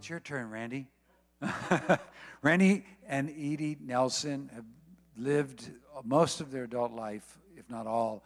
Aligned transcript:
It's 0.00 0.08
your 0.08 0.20
turn, 0.20 0.48
Randy. 0.48 0.86
Randy 2.42 2.86
and 3.06 3.28
Edie 3.28 3.76
Nelson 3.84 4.48
have 4.54 4.64
lived 5.18 5.70
most 6.04 6.40
of 6.40 6.50
their 6.50 6.64
adult 6.64 6.92
life, 6.92 7.38
if 7.54 7.68
not 7.68 7.86
all, 7.86 8.24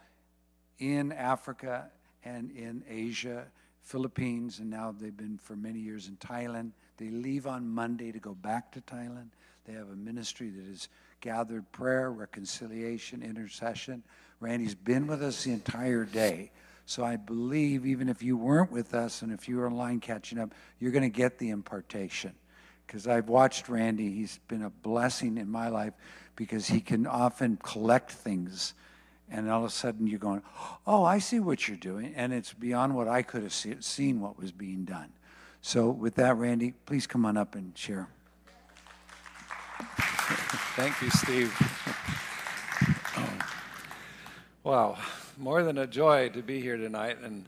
in 0.79 1.11
Africa 1.11 1.91
and 2.25 2.53
in 2.53 2.85
Asia, 2.89 3.47
Philippines, 3.83 4.61
and 4.61 4.71
now 4.71 4.95
they've 4.97 5.17
been 5.17 5.37
for 5.37 5.57
many 5.57 5.81
years 5.81 6.07
in 6.07 6.15
Thailand. 6.19 6.71
They 6.97 7.09
leave 7.09 7.45
on 7.49 7.69
Monday 7.69 8.13
to 8.13 8.21
go 8.21 8.35
back 8.35 8.71
to 8.75 8.81
Thailand. 8.81 9.31
They 9.65 9.73
have 9.73 9.89
a 9.89 9.97
ministry 9.97 10.51
that 10.51 10.67
has 10.67 10.89
gathered 11.21 11.73
prayer, 11.73 12.13
reconciliation, 12.13 13.21
intercession. 13.21 14.05
Randy's 14.39 14.77
been 14.77 15.09
with 15.09 15.25
us 15.25 15.43
the 15.43 15.51
entire 15.51 16.05
day. 16.05 16.53
So 16.87 17.05
I 17.05 17.17
believe 17.17 17.87
even 17.87 18.09
if 18.09 18.23
you 18.23 18.37
weren't 18.37 18.71
with 18.71 18.95
us 18.95 19.23
and 19.23 19.33
if 19.33 19.49
you 19.49 19.57
were 19.57 19.67
online 19.67 20.01
catching 20.01 20.39
up, 20.39 20.55
you're 20.79 20.93
going 20.93 21.03
to 21.03 21.17
get 21.17 21.39
the 21.39 21.51
impartation. 21.51 22.35
Because 22.87 23.07
I've 23.07 23.29
watched 23.29 23.69
Randy, 23.69 24.13
he's 24.13 24.39
been 24.49 24.63
a 24.63 24.71
blessing 24.71 25.39
in 25.39 25.49
my 25.49 25.69
life 25.69 25.95
because 26.37 26.67
he 26.67 26.81
can 26.81 27.07
often 27.07 27.59
collect 27.63 28.11
things 28.11 28.75
and 29.31 29.51
all 29.51 29.61
of 29.61 29.71
a 29.71 29.73
sudden 29.73 30.07
you're 30.07 30.19
going, 30.19 30.43
oh, 30.87 31.05
I 31.05 31.19
see 31.19 31.41
what 31.41 31.67
you're 31.67 31.77
doing. 31.77 32.13
And 32.15 32.33
it's 32.33 32.53
beyond 32.53 32.95
what 32.95 33.09
I 33.09 33.23
could 33.23 33.43
have 33.43 33.53
see, 33.53 33.75
seen 33.81 34.21
what 34.21 34.39
was 34.39 34.53
being 34.53 34.85
done. 34.85 35.11
So, 35.63 35.91
with 35.91 36.17
that, 36.17 36.37
Randy, 36.37 36.75
please 36.85 37.07
come 37.07 37.25
on 37.25 37.39
up 37.39 37.55
and 37.55 37.77
share. 37.77 38.09
Thank 40.77 41.01
you, 41.01 41.11
Steve. 41.11 41.55
Oh. 43.17 43.39
wow, 44.63 44.99
more 45.39 45.63
than 45.63 45.79
a 45.79 45.87
joy 45.87 46.29
to 46.31 46.43
be 46.43 46.61
here 46.61 46.77
tonight. 46.77 47.19
And 47.23 47.47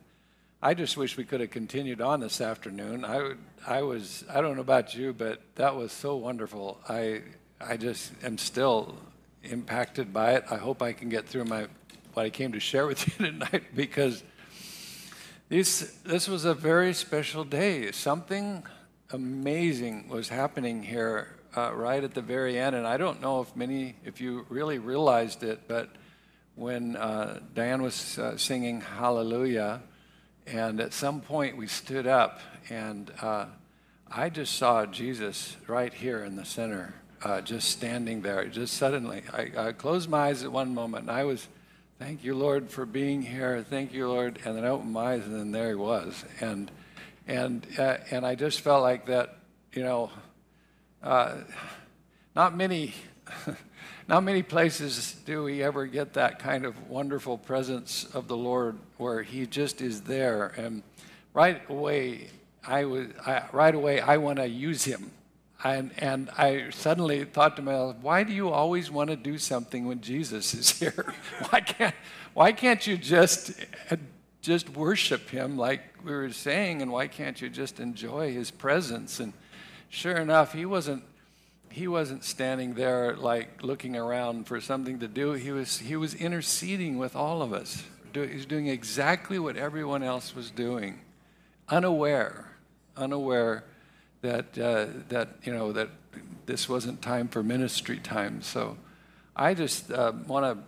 I 0.62 0.74
just 0.74 0.96
wish 0.96 1.16
we 1.16 1.24
could 1.24 1.40
have 1.40 1.50
continued 1.50 2.00
on 2.00 2.20
this 2.20 2.40
afternoon. 2.40 3.04
I, 3.04 3.22
would, 3.22 3.38
I 3.66 3.82
was, 3.82 4.24
I 4.30 4.40
don't 4.40 4.56
know 4.56 4.62
about 4.62 4.94
you, 4.94 5.12
but 5.12 5.40
that 5.56 5.76
was 5.76 5.92
so 5.92 6.16
wonderful. 6.16 6.80
I, 6.88 7.22
I 7.60 7.76
just 7.76 8.12
am 8.22 8.38
still 8.38 8.96
impacted 9.42 10.12
by 10.12 10.34
it. 10.34 10.44
I 10.50 10.56
hope 10.56 10.82
I 10.82 10.92
can 10.92 11.08
get 11.08 11.26
through 11.26 11.44
my 11.44 11.66
what 12.14 12.24
I 12.24 12.30
came 12.30 12.52
to 12.52 12.60
share 12.60 12.86
with 12.86 13.06
you 13.20 13.26
tonight 13.26 13.64
because 13.74 14.22
this 15.48 15.98
this 16.04 16.28
was 16.28 16.44
a 16.44 16.54
very 16.54 16.94
special 16.94 17.44
day. 17.44 17.92
Something 17.92 18.64
amazing 19.10 20.08
was 20.08 20.28
happening 20.28 20.82
here 20.82 21.36
uh, 21.56 21.72
right 21.74 22.02
at 22.02 22.14
the 22.14 22.22
very 22.22 22.58
end, 22.58 22.74
and 22.74 22.86
I 22.86 22.96
don't 22.96 23.20
know 23.20 23.42
if 23.42 23.54
many 23.54 23.96
if 24.04 24.20
you 24.20 24.46
really 24.48 24.78
realized 24.78 25.42
it, 25.42 25.68
but 25.68 25.90
when 26.56 26.96
uh, 26.96 27.38
Diane 27.54 27.82
was 27.82 28.18
uh, 28.18 28.36
singing 28.36 28.80
Hallelujah, 28.80 29.82
and 30.46 30.80
at 30.80 30.92
some 30.92 31.20
point 31.20 31.56
we 31.56 31.66
stood 31.66 32.06
up 32.06 32.40
and. 32.68 33.12
Uh, 33.20 33.46
I 34.08 34.30
just 34.30 34.54
saw 34.54 34.86
Jesus 34.86 35.56
right 35.66 35.92
here 35.92 36.22
in 36.22 36.36
the 36.36 36.44
center 36.44 36.94
uh, 37.22 37.40
just 37.40 37.70
standing 37.70 38.22
there. 38.22 38.44
Just 38.46 38.74
suddenly, 38.74 39.22
I, 39.32 39.50
I, 39.56 39.72
closed 39.72 40.08
my 40.08 40.28
eyes 40.28 40.44
at 40.44 40.52
one 40.52 40.74
moment, 40.74 41.08
and 41.08 41.10
I 41.10 41.24
was, 41.24 41.48
thank 41.98 42.22
you, 42.22 42.34
Lord, 42.34 42.70
for 42.70 42.86
being 42.86 43.22
here. 43.22 43.64
Thank 43.68 43.92
you, 43.92 44.08
Lord. 44.08 44.38
And 44.44 44.56
then 44.56 44.64
I 44.64 44.68
opened 44.68 44.92
my 44.92 45.14
eyes, 45.14 45.26
and 45.26 45.34
then 45.34 45.50
there 45.50 45.68
he 45.70 45.74
was. 45.74 46.24
And 46.40 46.70
and 47.26 47.66
uh, 47.76 47.96
and 48.12 48.24
I 48.24 48.36
just 48.36 48.60
felt 48.60 48.82
like 48.82 49.06
that, 49.06 49.38
you 49.72 49.82
know, 49.82 50.10
uh, 51.02 51.38
not 52.36 52.56
many. 52.56 52.94
not 54.08 54.22
many 54.22 54.42
places 54.42 55.16
do 55.24 55.42
we 55.42 55.62
ever 55.62 55.86
get 55.86 56.14
that 56.14 56.38
kind 56.38 56.64
of 56.64 56.88
wonderful 56.88 57.38
presence 57.38 58.04
of 58.14 58.28
the 58.28 58.36
Lord 58.36 58.78
where 58.98 59.22
He 59.22 59.46
just 59.46 59.80
is 59.80 60.02
there. 60.02 60.52
And 60.56 60.82
right 61.34 61.60
away, 61.68 62.28
I 62.66 62.84
was 62.84 63.08
I, 63.26 63.42
right 63.52 63.74
away 63.74 64.00
I 64.00 64.18
want 64.18 64.38
to 64.38 64.46
use 64.46 64.84
Him. 64.84 65.10
And, 65.64 65.90
and 65.98 66.30
I 66.36 66.70
suddenly 66.70 67.24
thought 67.24 67.56
to 67.56 67.62
myself, 67.62 67.96
why 68.02 68.22
do 68.22 68.32
you 68.32 68.50
always 68.50 68.90
want 68.90 69.10
to 69.10 69.16
do 69.16 69.38
something 69.38 69.86
when 69.86 70.00
Jesus 70.00 70.54
is 70.54 70.70
here? 70.78 71.14
why, 71.48 71.60
can't, 71.60 71.94
why 72.34 72.52
can't 72.52 72.86
you 72.86 72.96
just, 72.96 73.52
just 74.42 74.68
worship 74.70 75.30
him 75.30 75.56
like 75.56 75.80
we 76.04 76.12
were 76.12 76.30
saying, 76.30 76.82
and 76.82 76.92
why 76.92 77.08
can't 77.08 77.40
you 77.40 77.48
just 77.48 77.80
enjoy 77.80 78.32
his 78.32 78.50
presence? 78.50 79.18
And 79.18 79.32
sure 79.88 80.16
enough, 80.18 80.52
he 80.52 80.66
wasn't, 80.66 81.02
he 81.70 81.88
wasn't 81.88 82.24
standing 82.24 82.74
there 82.74 83.16
like 83.16 83.62
looking 83.62 83.96
around 83.96 84.46
for 84.46 84.60
something 84.60 84.98
to 85.00 85.08
do. 85.08 85.32
He 85.32 85.52
was, 85.52 85.78
he 85.78 85.96
was 85.96 86.14
interceding 86.14 86.98
with 86.98 87.14
all 87.14 87.42
of 87.42 87.52
us. 87.52 87.84
He 88.12 88.20
was 88.20 88.46
doing 88.46 88.68
exactly 88.68 89.38
what 89.38 89.56
everyone 89.56 90.02
else 90.02 90.34
was 90.34 90.50
doing, 90.50 91.00
unaware, 91.68 92.50
unaware 92.96 93.64
that, 94.22 94.58
uh, 94.58 94.86
that, 95.08 95.28
you 95.44 95.52
know, 95.52 95.72
that 95.72 95.90
this 96.46 96.68
wasn't 96.68 97.02
time 97.02 97.28
for 97.28 97.42
ministry 97.42 97.98
time. 97.98 98.40
So 98.40 98.78
I 99.34 99.52
just 99.52 99.90
uh, 99.90 100.12
want 100.26 100.46
to 100.46 100.64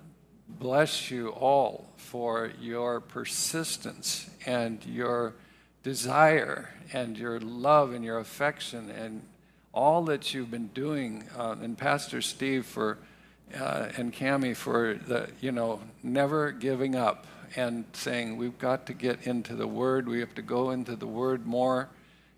bless 0.49 1.11
you 1.11 1.29
all 1.31 1.89
for 1.97 2.53
your 2.61 3.01
persistence 3.01 4.29
and 4.45 4.85
your 4.85 5.35
desire 5.83 6.75
and 6.93 7.17
your 7.17 7.41
love 7.41 7.93
and 7.93 8.05
your 8.05 8.19
affection 8.19 8.91
and 8.91 9.23
all 9.79 10.05
that 10.05 10.35
you've 10.35 10.51
been 10.51 10.69
doing. 10.69 11.25
Uh, 11.37 11.57
and 11.63 11.79
Pastor 11.79 12.21
Steve 12.21 12.67
for 12.67 12.99
uh, 13.59 13.89
and 13.97 14.13
Cami 14.13 14.55
for 14.55 14.99
the 15.07 15.31
you 15.41 15.53
know 15.53 15.81
never 16.03 16.53
giving 16.53 16.97
up 16.97 17.27
and 17.57 17.85
saying 17.93 18.37
we've 18.37 18.59
got 18.59 18.87
to 18.87 18.93
get 18.93 19.27
into 19.27 19.55
the 19.55 19.67
Word. 19.67 20.09
We 20.09 20.21
have 20.21 20.35
to 20.35 20.43
go 20.43 20.71
into 20.71 20.97
the 20.97 21.07
Word 21.07 21.47
more 21.47 21.89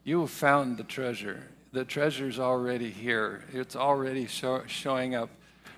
you 0.05 0.21
have 0.21 0.31
found 0.31 0.77
the 0.77 0.84
treasure. 0.84 1.43
The 1.73 1.84
treasure's 1.84 2.39
already 2.39 2.91
here. 2.91 3.45
It's 3.53 3.77
already 3.77 4.27
show, 4.27 4.65
showing 4.67 5.15
up. 5.15 5.31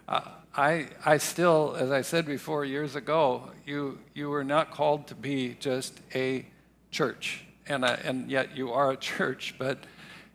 Uh, 0.08 0.20
I, 0.56 0.88
I 1.04 1.18
still, 1.18 1.76
as 1.78 1.90
I 1.90 2.02
said 2.02 2.26
before 2.26 2.64
years 2.64 2.94
ago, 2.94 3.50
you, 3.66 3.98
you 4.14 4.30
were 4.30 4.44
not 4.44 4.70
called 4.70 5.06
to 5.08 5.14
be 5.14 5.56
just 5.58 5.98
a 6.14 6.46
church, 6.90 7.44
and, 7.66 7.84
and 7.84 8.30
yet 8.30 8.56
you 8.56 8.72
are 8.72 8.92
a 8.92 8.96
church, 9.12 9.54
but 9.58 9.78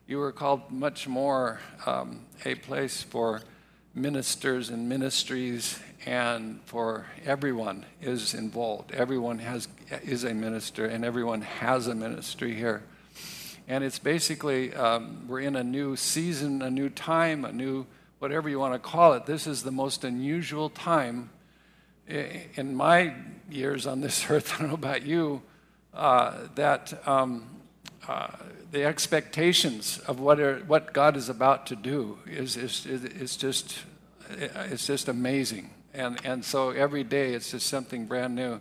you 0.07 0.17
were 0.19 0.31
called 0.31 0.71
much 0.71 1.05
more 1.05 1.59
um, 1.85 2.21
a 2.45 2.55
place 2.55 3.03
for 3.03 3.41
ministers 3.93 4.69
and 4.69 4.87
ministries 4.87 5.79
and 6.05 6.61
for 6.63 7.05
everyone 7.25 7.85
is 8.01 8.33
involved. 8.33 8.93
Everyone 8.93 9.39
has, 9.39 9.67
is 10.03 10.23
a 10.23 10.33
minister, 10.33 10.85
and 10.85 11.03
everyone 11.03 11.41
has 11.41 11.87
a 11.87 11.95
ministry 11.95 12.53
here. 12.55 12.83
And 13.67 13.83
it's 13.83 13.99
basically, 13.99 14.73
um, 14.73 15.27
we're 15.27 15.41
in 15.41 15.57
a 15.57 15.63
new 15.63 15.97
season, 15.97 16.61
a 16.61 16.69
new 16.69 16.89
time, 16.89 17.43
a 17.43 17.51
new 17.51 17.85
whatever 18.19 18.47
you 18.47 18.59
want 18.59 18.73
to 18.73 18.79
call 18.79 19.11
it. 19.13 19.25
This 19.25 19.45
is 19.45 19.63
the 19.63 19.71
most 19.71 20.05
unusual 20.05 20.69
time 20.69 21.31
in 22.07 22.73
my 22.73 23.13
years 23.49 23.85
on 23.85 23.99
this 23.99 24.25
earth. 24.29 24.53
I 24.55 24.59
don't 24.59 24.69
know 24.69 24.75
about 24.75 25.05
you, 25.05 25.41
uh, 25.93 26.47
that 26.55 27.05
um, 27.05 27.56
uh, 28.07 28.27
the 28.71 28.83
expectations 28.83 29.99
of 30.07 30.19
what, 30.19 30.39
are, 30.39 30.59
what 30.67 30.93
God 30.93 31.17
is 31.17 31.29
about 31.29 31.67
to 31.67 31.75
do 31.75 32.19
is, 32.25 32.57
is, 32.57 32.85
is 32.85 33.37
just, 33.37 33.79
it's 34.29 34.87
just 34.87 35.07
amazing. 35.07 35.69
And, 35.93 36.19
and 36.23 36.45
so 36.45 36.69
every 36.71 37.03
day 37.03 37.33
it's 37.33 37.51
just 37.51 37.67
something 37.67 38.05
brand 38.05 38.35
new. 38.35 38.59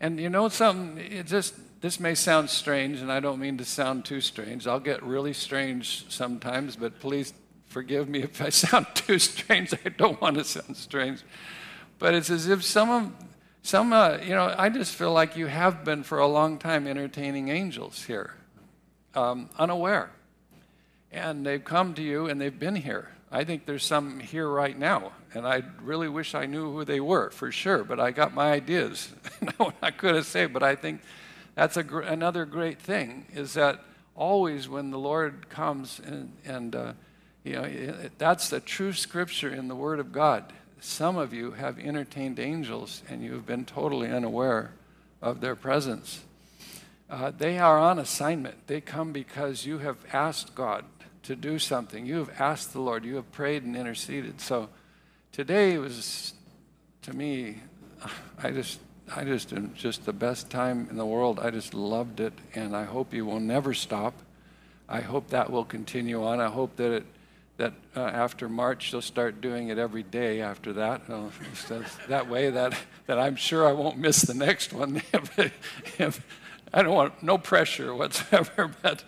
And 0.00 0.18
you 0.18 0.28
know 0.28 0.48
something, 0.48 0.98
it 0.98 1.26
just, 1.26 1.54
this 1.80 2.00
may 2.00 2.14
sound 2.14 2.50
strange, 2.50 3.00
and 3.00 3.10
I 3.10 3.20
don't 3.20 3.38
mean 3.38 3.58
to 3.58 3.64
sound 3.64 4.04
too 4.04 4.20
strange. 4.20 4.66
I'll 4.66 4.80
get 4.80 5.02
really 5.02 5.32
strange 5.32 6.04
sometimes, 6.08 6.76
but 6.76 7.00
please 7.00 7.32
forgive 7.66 8.08
me 8.08 8.22
if 8.22 8.40
I 8.40 8.50
sound 8.50 8.86
too 8.94 9.18
strange. 9.18 9.72
I 9.84 9.88
don't 9.88 10.20
want 10.20 10.36
to 10.36 10.44
sound 10.44 10.76
strange. 10.76 11.22
But 11.98 12.14
it's 12.14 12.30
as 12.30 12.48
if 12.48 12.64
some 12.64 12.90
of, 12.90 13.12
some, 13.62 13.92
uh, 13.92 14.18
you 14.22 14.30
know, 14.30 14.54
I 14.58 14.68
just 14.68 14.94
feel 14.94 15.12
like 15.12 15.36
you 15.36 15.46
have 15.46 15.84
been 15.84 16.02
for 16.02 16.18
a 16.18 16.26
long 16.26 16.58
time 16.58 16.86
entertaining 16.86 17.48
angels 17.48 18.04
here, 18.04 18.34
um, 19.14 19.50
unaware. 19.58 20.10
And 21.10 21.44
they've 21.44 21.62
come 21.62 21.94
to 21.94 22.02
you 22.02 22.26
and 22.26 22.40
they've 22.40 22.58
been 22.58 22.76
here. 22.76 23.10
I 23.30 23.44
think 23.44 23.64
there's 23.64 23.84
some 23.84 24.20
here 24.20 24.46
right 24.46 24.78
now, 24.78 25.12
and 25.32 25.46
I 25.46 25.62
really 25.82 26.08
wish 26.08 26.34
I 26.34 26.44
knew 26.44 26.70
who 26.70 26.84
they 26.84 27.00
were 27.00 27.30
for 27.30 27.50
sure, 27.50 27.82
but 27.82 27.98
I 27.98 28.10
got 28.10 28.34
my 28.34 28.52
ideas. 28.52 29.10
I 29.82 29.90
could 29.90 30.14
have 30.14 30.26
said, 30.26 30.52
but 30.52 30.62
I 30.62 30.74
think 30.74 31.00
that's 31.54 31.76
a 31.76 31.82
gr- 31.82 32.02
another 32.02 32.44
great 32.44 32.78
thing 32.78 33.26
is 33.34 33.54
that 33.54 33.82
always 34.14 34.68
when 34.68 34.90
the 34.90 34.98
Lord 34.98 35.48
comes 35.48 36.00
and, 36.04 36.32
and 36.44 36.76
uh, 36.76 36.92
you 37.44 37.54
know, 37.54 37.62
it, 37.62 38.18
that's 38.18 38.50
the 38.50 38.60
true 38.60 38.92
scripture 38.92 39.52
in 39.52 39.68
the 39.68 39.74
Word 39.74 39.98
of 39.98 40.12
God. 40.12 40.52
Some 40.80 41.16
of 41.16 41.32
you 41.32 41.52
have 41.52 41.78
entertained 41.78 42.38
angels 42.38 43.02
and 43.08 43.22
you 43.22 43.32
have 43.32 43.46
been 43.46 43.64
totally 43.64 44.08
unaware 44.08 44.72
of 45.20 45.40
their 45.40 45.56
presence. 45.56 46.22
Uh, 47.12 47.30
they 47.30 47.58
are 47.58 47.78
on 47.78 47.98
assignment. 47.98 48.66
They 48.68 48.80
come 48.80 49.12
because 49.12 49.66
you 49.66 49.78
have 49.78 49.98
asked 50.14 50.54
God 50.54 50.86
to 51.24 51.36
do 51.36 51.58
something. 51.58 52.06
You 52.06 52.16
have 52.16 52.30
asked 52.40 52.72
the 52.72 52.80
Lord. 52.80 53.04
You 53.04 53.16
have 53.16 53.30
prayed 53.32 53.64
and 53.64 53.76
interceded. 53.76 54.40
So 54.40 54.70
today 55.30 55.76
was, 55.76 56.32
to 57.02 57.14
me, 57.14 57.60
I 58.42 58.50
just 58.50 58.80
I 59.14 59.24
just 59.24 59.52
just 59.74 60.06
the 60.06 60.14
best 60.14 60.48
time 60.48 60.88
in 60.88 60.96
the 60.96 61.04
world. 61.04 61.38
I 61.38 61.50
just 61.50 61.74
loved 61.74 62.18
it, 62.18 62.32
and 62.54 62.74
I 62.74 62.84
hope 62.84 63.12
you 63.12 63.26
will 63.26 63.40
never 63.40 63.74
stop. 63.74 64.14
I 64.88 65.02
hope 65.02 65.28
that 65.28 65.50
will 65.50 65.66
continue 65.66 66.24
on. 66.24 66.40
I 66.40 66.48
hope 66.48 66.76
that 66.76 66.92
it 66.92 67.06
that 67.58 67.74
uh, 67.94 68.00
after 68.00 68.48
March 68.48 68.90
you'll 68.90 69.02
start 69.02 69.40
doing 69.40 69.68
it 69.68 69.76
every 69.76 70.02
day 70.02 70.40
after 70.40 70.72
that. 70.72 71.02
That 72.08 72.28
way 72.28 72.50
that, 72.50 72.74
that 73.06 73.18
I'm 73.18 73.36
sure 73.36 73.68
I 73.68 73.72
won't 73.72 73.98
miss 73.98 74.22
the 74.22 74.34
next 74.34 74.72
one. 74.72 74.96
if, 75.12 75.38
if, 76.00 76.26
I 76.72 76.82
don't 76.82 76.94
want 76.94 77.22
no 77.22 77.38
pressure 77.38 77.94
whatsoever, 77.94 78.70
but, 78.82 79.04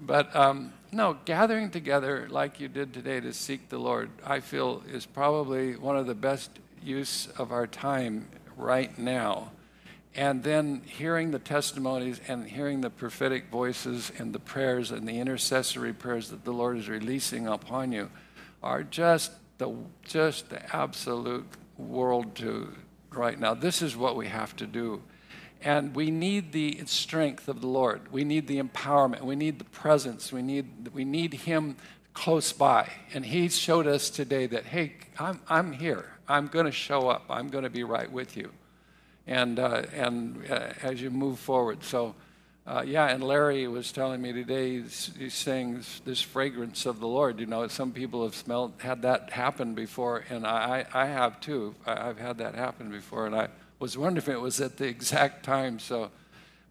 but 0.00 0.34
um, 0.34 0.72
no, 0.92 1.16
gathering 1.24 1.70
together 1.70 2.26
like 2.30 2.60
you 2.60 2.68
did 2.68 2.92
today 2.92 3.20
to 3.20 3.32
seek 3.32 3.68
the 3.68 3.78
Lord, 3.78 4.10
I 4.24 4.40
feel 4.40 4.82
is 4.90 5.06
probably 5.06 5.76
one 5.76 5.96
of 5.96 6.06
the 6.06 6.14
best 6.14 6.50
use 6.82 7.28
of 7.38 7.52
our 7.52 7.66
time 7.66 8.28
right 8.56 8.98
now 8.98 9.50
and 10.14 10.42
then 10.42 10.82
hearing 10.84 11.30
the 11.30 11.38
testimonies 11.38 12.20
and 12.26 12.48
hearing 12.48 12.80
the 12.80 12.90
prophetic 12.90 13.48
voices 13.48 14.10
and 14.18 14.32
the 14.32 14.40
prayers 14.40 14.90
and 14.90 15.06
the 15.06 15.18
intercessory 15.18 15.92
prayers 15.92 16.30
that 16.30 16.44
the 16.44 16.52
Lord 16.52 16.78
is 16.78 16.88
releasing 16.88 17.46
upon 17.46 17.92
you 17.92 18.10
are 18.62 18.82
just 18.82 19.32
the 19.58 19.72
just 20.04 20.50
the 20.50 20.76
absolute 20.76 21.46
world 21.78 22.34
to 22.36 22.72
right 23.12 23.38
now. 23.38 23.54
This 23.54 23.82
is 23.82 23.96
what 23.96 24.16
we 24.16 24.26
have 24.28 24.56
to 24.56 24.66
do. 24.66 25.02
And 25.62 25.94
we 25.94 26.10
need 26.10 26.52
the 26.52 26.82
strength 26.86 27.48
of 27.48 27.60
the 27.60 27.66
Lord. 27.66 28.10
We 28.10 28.24
need 28.24 28.46
the 28.46 28.62
empowerment. 28.62 29.22
We 29.22 29.36
need 29.36 29.58
the 29.58 29.64
presence. 29.64 30.32
We 30.32 30.42
need 30.42 30.88
we 30.94 31.04
need 31.04 31.34
him 31.34 31.76
close 32.14 32.52
by. 32.52 32.88
And 33.12 33.26
he 33.26 33.48
showed 33.48 33.86
us 33.86 34.10
today 34.10 34.46
that 34.46 34.64
hey, 34.66 34.94
I'm 35.18 35.40
I'm 35.48 35.72
here. 35.72 36.06
I'm 36.26 36.46
going 36.46 36.66
to 36.66 36.72
show 36.72 37.08
up. 37.08 37.24
I'm 37.28 37.48
going 37.48 37.64
to 37.64 37.70
be 37.70 37.84
right 37.84 38.10
with 38.10 38.36
you 38.36 38.52
and, 39.26 39.58
uh, 39.58 39.82
and 39.94 40.44
uh, 40.50 40.72
as 40.82 41.00
you 41.00 41.10
move 41.10 41.38
forward. 41.38 41.84
So, 41.84 42.14
uh, 42.66 42.82
yeah, 42.86 43.06
and 43.06 43.24
Larry 43.24 43.66
was 43.68 43.90
telling 43.90 44.20
me 44.20 44.32
today, 44.32 44.80
he's, 44.80 45.10
he's 45.18 45.34
saying 45.34 45.76
this, 45.76 46.00
this, 46.04 46.20
fragrance 46.20 46.84
of 46.84 47.00
the 47.00 47.06
Lord. 47.06 47.40
You 47.40 47.46
know, 47.46 47.66
some 47.68 47.92
people 47.92 48.22
have 48.24 48.34
smelled, 48.34 48.74
had 48.78 49.02
that 49.02 49.30
happen 49.30 49.74
before, 49.74 50.24
and 50.28 50.46
I, 50.46 50.84
I 50.92 51.06
have 51.06 51.40
too. 51.40 51.74
I, 51.86 52.06
have 52.06 52.18
had 52.18 52.38
that 52.38 52.54
happen 52.54 52.90
before, 52.90 53.26
and 53.26 53.34
I 53.34 53.48
was 53.80 53.98
wondering 53.98 54.18
if 54.18 54.28
it 54.28 54.40
was 54.40 54.60
at 54.60 54.76
the 54.76 54.86
exact 54.86 55.44
time. 55.44 55.80
So, 55.80 56.12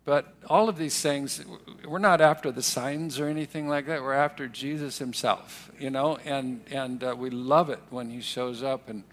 but 0.06 0.34
all 0.48 0.70
of 0.70 0.78
these 0.78 1.02
things, 1.02 1.44
we're 1.86 2.00
not 2.00 2.22
after 2.22 2.50
the 2.50 2.64
signs 2.64 3.20
or 3.20 3.28
anything 3.28 3.68
like 3.68 3.86
that. 3.88 4.02
We're 4.02 4.14
after 4.14 4.48
Jesus 4.48 4.98
Himself, 5.00 5.70
you 5.78 5.90
know, 5.90 6.18
and 6.24 6.62
and 6.72 7.04
uh, 7.04 7.14
we 7.18 7.30
love 7.30 7.70
it 7.70 7.82
when 7.90 8.10
He 8.10 8.22
shows 8.22 8.64
up, 8.64 8.88
and 8.88 9.04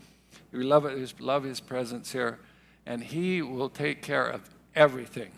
we 0.52 0.62
love 0.62 0.86
it. 0.86 1.20
Love 1.20 1.42
His 1.42 1.58
presence 1.58 2.12
here 2.12 2.38
and 2.86 3.02
He 3.02 3.42
will 3.42 3.68
take 3.68 4.00
care 4.00 4.26
of 4.26 4.48
everything. 4.74 5.32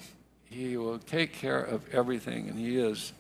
He 0.45 0.77
will 0.77 0.99
take 0.99 1.33
care 1.33 1.61
of 1.61 1.83
everything, 1.93 2.49
and 2.49 2.59
He 2.59 2.77
is. 2.77 3.13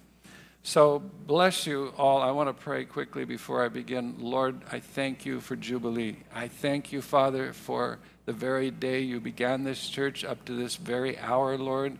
So, 0.62 0.98
bless 0.98 1.66
you 1.66 1.94
all. 1.96 2.20
I 2.20 2.30
want 2.30 2.48
to 2.48 2.52
pray 2.52 2.84
quickly 2.84 3.24
before 3.24 3.64
I 3.64 3.68
begin. 3.68 4.16
Lord, 4.18 4.60
I 4.70 4.80
thank 4.80 5.24
you 5.24 5.40
for 5.40 5.56
Jubilee. 5.56 6.16
I 6.34 6.48
thank 6.48 6.92
you, 6.92 7.00
Father, 7.00 7.52
for 7.52 7.98
the 8.26 8.32
very 8.32 8.70
day 8.70 9.00
you 9.00 9.20
began 9.20 9.64
this 9.64 9.88
church 9.88 10.24
up 10.24 10.44
to 10.44 10.52
this 10.52 10.76
very 10.76 11.18
hour, 11.18 11.56
Lord. 11.56 11.96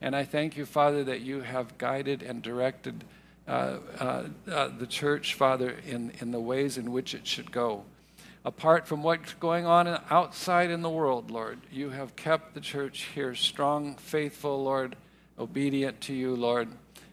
And 0.00 0.14
I 0.14 0.24
thank 0.24 0.56
you, 0.56 0.66
Father, 0.66 1.02
that 1.04 1.22
you 1.22 1.40
have 1.40 1.78
guided 1.78 2.22
and 2.22 2.42
directed 2.42 3.04
uh, 3.48 3.78
uh, 3.98 4.24
uh, 4.48 4.68
the 4.78 4.86
church, 4.86 5.34
Father, 5.34 5.74
in, 5.86 6.12
in 6.20 6.30
the 6.30 6.40
ways 6.40 6.78
in 6.78 6.92
which 6.92 7.14
it 7.14 7.26
should 7.26 7.50
go 7.50 7.84
apart 8.44 8.86
from 8.86 9.02
what's 9.02 9.34
going 9.34 9.66
on 9.66 9.86
outside 10.10 10.70
in 10.70 10.82
the 10.82 10.90
world, 10.90 11.30
Lord. 11.30 11.60
You 11.70 11.90
have 11.90 12.16
kept 12.16 12.54
the 12.54 12.60
church 12.60 13.08
here 13.14 13.34
strong, 13.34 13.94
faithful, 13.94 14.64
Lord, 14.64 14.96
obedient 15.38 16.00
to 16.02 16.14
you, 16.14 16.34
Lord. 16.34 16.68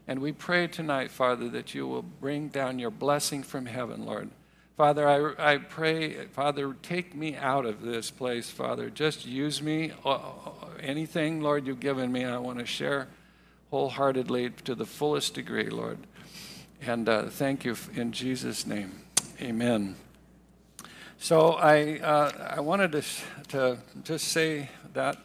And 0.10 0.24
we 0.24 0.32
pray 0.32 0.66
tonight, 0.66 1.12
Father, 1.12 1.50
that 1.50 1.76
you 1.76 1.86
will 1.86 2.02
bring 2.02 2.48
down 2.48 2.80
your 2.80 2.90
blessing 2.90 3.44
from 3.44 3.68
heaven, 3.68 4.08
Lord. 4.08 4.32
Father, 4.76 5.08
I, 5.08 5.54
I 5.54 5.58
pray, 5.58 6.26
Father, 6.26 6.76
take 6.82 7.14
me 7.14 7.36
out 7.36 7.68
of 7.68 7.84
this 7.84 8.10
place, 8.10 8.50
Father. 8.50 8.90
Just 8.90 9.28
use 9.28 9.62
me. 9.62 9.92
Uh, 10.04 10.20
anything, 10.80 11.42
Lord, 11.42 11.68
you've 11.68 11.80
given 11.80 12.12
me, 12.12 12.26
I 12.26 12.40
want 12.40 12.58
to 12.58 12.66
share 12.66 13.08
wholeheartedly 13.70 14.50
to 14.64 14.74
the 14.74 14.88
fullest 14.88 15.36
degree, 15.36 15.70
Lord. 15.70 16.00
And 16.82 17.08
uh, 17.08 17.26
thank 17.26 17.64
you 17.64 17.76
in 17.94 18.12
Jesus' 18.12 18.66
name. 18.66 19.02
Amen. 19.40 19.96
So 21.20 21.52
I, 21.52 22.00
uh, 22.00 22.56
I 22.58 22.62
wanted 22.62 22.94
to, 22.94 23.04
to 23.50 23.78
just 24.04 24.30
say 24.30 24.72
that, 24.94 25.20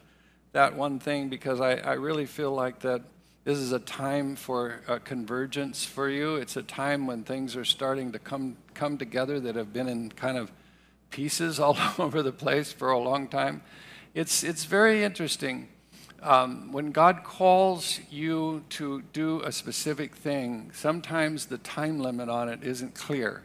that 0.52 0.76
one 0.76 0.98
thing 0.98 1.30
because 1.30 1.62
I, 1.62 1.76
I 1.76 1.94
really 1.94 2.26
feel 2.26 2.52
like 2.52 2.80
that 2.80 3.00
this 3.44 3.58
is 3.58 3.72
a 3.72 3.78
time 3.78 4.36
for 4.36 4.80
convergence 5.04 5.84
for 5.84 6.08
you. 6.08 6.36
It's 6.36 6.56
a 6.56 6.62
time 6.62 7.06
when 7.06 7.24
things 7.24 7.56
are 7.56 7.64
starting 7.64 8.12
to 8.12 8.18
come, 8.18 8.56
come 8.72 8.96
together 8.96 9.38
that 9.40 9.54
have 9.54 9.72
been 9.72 9.86
in 9.86 10.10
kind 10.10 10.38
of 10.38 10.50
pieces 11.10 11.60
all 11.60 11.76
over 11.98 12.22
the 12.22 12.32
place 12.32 12.72
for 12.72 12.90
a 12.90 12.98
long 12.98 13.28
time. 13.28 13.62
It's, 14.14 14.42
it's 14.42 14.64
very 14.64 15.04
interesting. 15.04 15.68
Um, 16.22 16.72
when 16.72 16.90
God 16.90 17.22
calls 17.22 18.00
you 18.10 18.64
to 18.70 19.02
do 19.12 19.42
a 19.42 19.52
specific 19.52 20.14
thing, 20.14 20.70
sometimes 20.72 21.46
the 21.46 21.58
time 21.58 22.00
limit 22.00 22.30
on 22.30 22.48
it 22.48 22.62
isn't 22.62 22.94
clear 22.94 23.42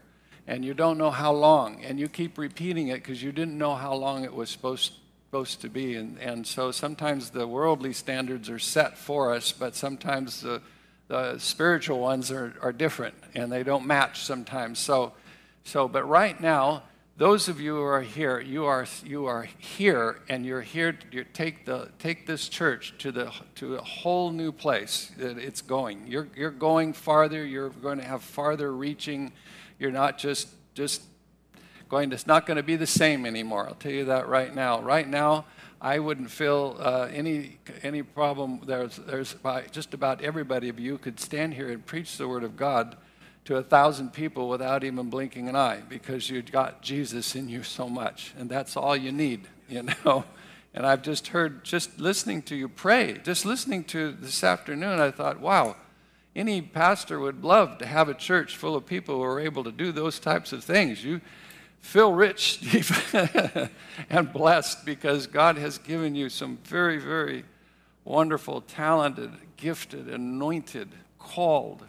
and 0.50 0.66
you 0.66 0.74
don't 0.74 0.98
know 0.98 1.12
how 1.12 1.32
long, 1.32 1.84
and 1.86 2.00
you 2.00 2.10
keep 2.10 2.36
repeating 2.36 2.88
it 2.88 2.96
because 2.96 3.22
you 3.22 3.32
didn't 3.32 3.56
know 3.56 3.76
how 3.76 3.94
long 3.94 4.24
it 4.24 4.34
was 4.34 4.50
supposed 4.50 4.94
supposed 5.30 5.62
to 5.62 5.70
be. 5.70 5.94
And, 5.94 6.18
and 6.18 6.48
so 6.48 6.72
sometimes 6.72 7.30
the 7.30 7.48
worldly 7.48 7.94
standards 7.94 8.50
are 8.50 8.58
set 8.58 8.98
for 8.98 9.32
us, 9.32 9.52
but 9.52 9.76
sometimes 9.76 10.42
the, 10.42 10.60
the 11.08 11.38
spiritual 11.38 12.00
ones 12.00 12.32
are, 12.32 12.56
are 12.64 12.74
different 12.74 13.14
and 13.36 13.52
they 13.52 13.62
don't 13.62 13.86
match 13.86 14.24
sometimes. 14.24 14.80
So, 14.80 15.14
so, 15.64 15.88
but 15.88 16.10
right 16.10 16.42
now, 16.42 16.82
those 17.16 17.48
of 17.48 17.62
you 17.62 17.76
who 17.76 17.84
are 17.84 18.02
here, 18.02 18.40
you 18.40 18.66
are, 18.66 18.88
you 19.06 19.28
are 19.28 19.44
here 19.60 20.20
and 20.30 20.48
you're 20.48 20.62
here 20.62 20.94
to 20.94 21.24
take, 21.26 21.64
the, 21.64 21.92
take 22.00 22.26
this 22.26 22.50
church 22.50 22.96
to, 22.98 23.12
the, 23.12 23.32
to 23.56 23.76
a 23.76 23.84
whole 23.84 24.32
new 24.32 24.52
place 24.52 25.12
that 25.18 25.38
it's 25.38 25.62
going. 25.62 26.08
You're, 26.08 26.30
you're 26.36 26.50
going 26.50 26.94
farther, 26.94 27.46
you're 27.46 27.70
going 27.70 28.00
to 28.00 28.06
have 28.06 28.24
farther 28.24 28.74
reaching 28.74 29.32
you're 29.78 29.92
not 29.92 30.18
just 30.18 30.50
just 30.74 31.02
going 31.90 32.12
to, 32.12 32.14
it's 32.16 32.28
not 32.28 32.46
going 32.46 32.58
to 32.58 32.64
be 32.64 32.76
the 32.76 32.88
same 32.88 33.26
anymore. 33.26 33.68
I'll 33.68 33.76
tell 33.76 33.92
you 33.92 34.06
that 34.06 34.28
right 34.28 34.54
now. 34.54 34.80
Right 34.82 35.08
now, 35.08 35.46
I 35.82 36.00
wouldn't 36.00 36.30
feel 36.30 36.78
uh, 36.80 37.08
any 37.12 37.58
any 37.84 38.04
problem. 38.04 38.62
There's 38.66 38.98
there's 38.98 39.36
just 39.72 39.94
about 39.94 40.22
everybody 40.22 40.70
of 40.70 40.80
you 40.80 40.98
could 40.98 41.20
stand 41.20 41.54
here 41.54 41.70
and 41.70 41.86
preach 41.86 42.18
the 42.18 42.28
word 42.28 42.44
of 42.44 42.56
God 42.56 42.98
to 43.46 43.56
a 43.56 43.64
thousand 43.64 44.14
people 44.14 44.50
without 44.50 44.84
even 44.84 45.10
blinking 45.10 45.48
an 45.48 45.56
eye 45.56 45.82
because 45.88 46.30
you've 46.30 46.52
got 46.52 46.82
Jesus 46.82 47.36
in 47.36 47.50
you 47.50 47.64
so 47.64 47.90
much, 47.90 48.34
and 48.38 48.50
that's 48.50 48.78
all 48.78 48.96
you 48.96 49.12
need, 49.12 49.48
you 49.70 49.84
know. 49.84 50.26
And 50.74 50.86
I've 50.86 51.02
just 51.02 51.28
heard, 51.28 51.64
just 51.64 52.00
listening 52.00 52.44
to 52.44 52.56
you 52.56 52.70
pray, 52.70 53.20
just 53.24 53.44
listening 53.44 53.86
to 53.86 54.12
this 54.12 54.44
afternoon, 54.44 55.00
I 55.00 55.12
thought, 55.12 55.40
wow 55.40 55.76
any 56.36 56.62
pastor 56.62 57.20
would 57.20 57.44
love 57.44 57.78
to 57.80 57.86
have 57.86 58.08
a 58.08 58.14
church 58.14 58.56
full 58.56 58.76
of 58.76 58.86
people 58.86 59.16
who 59.16 59.24
are 59.24 59.40
able 59.40 59.64
to 59.64 59.72
do 59.72 59.92
those 59.92 60.20
types 60.20 60.54
of 60.54 60.64
things. 60.64 61.04
You 61.04 61.22
feel 61.82 62.14
rich, 62.14 62.54
Steve, 62.60 63.72
and 64.10 64.32
blessed 64.32 64.86
because 64.86 65.28
God 65.28 65.58
has 65.58 65.78
given 65.78 66.16
you 66.16 66.30
some 66.30 66.58
very, 66.64 66.98
very 66.98 67.46
wonderful, 68.06 68.62
talented, 68.62 69.32
gifted, 69.58 70.08
anointed, 70.08 70.90
called, 71.18 71.86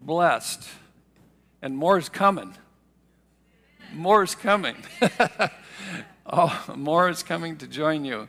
blessed, 0.00 0.68
and 1.62 1.76
more 1.76 1.98
is 1.98 2.08
coming. 2.08 2.54
More 3.92 4.22
is 4.22 4.34
coming. 4.34 4.76
oh, 6.26 6.64
more 6.74 7.08
is 7.08 7.22
coming 7.22 7.56
to 7.58 7.66
join 7.66 8.04
you. 8.04 8.28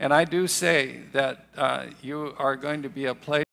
And 0.00 0.12
I 0.12 0.24
do 0.24 0.46
say 0.46 1.02
that 1.12 1.46
uh, 1.56 1.86
you 2.02 2.34
are 2.38 2.56
going 2.56 2.82
to 2.82 2.88
be 2.88 3.06
a 3.06 3.14
place. 3.14 3.43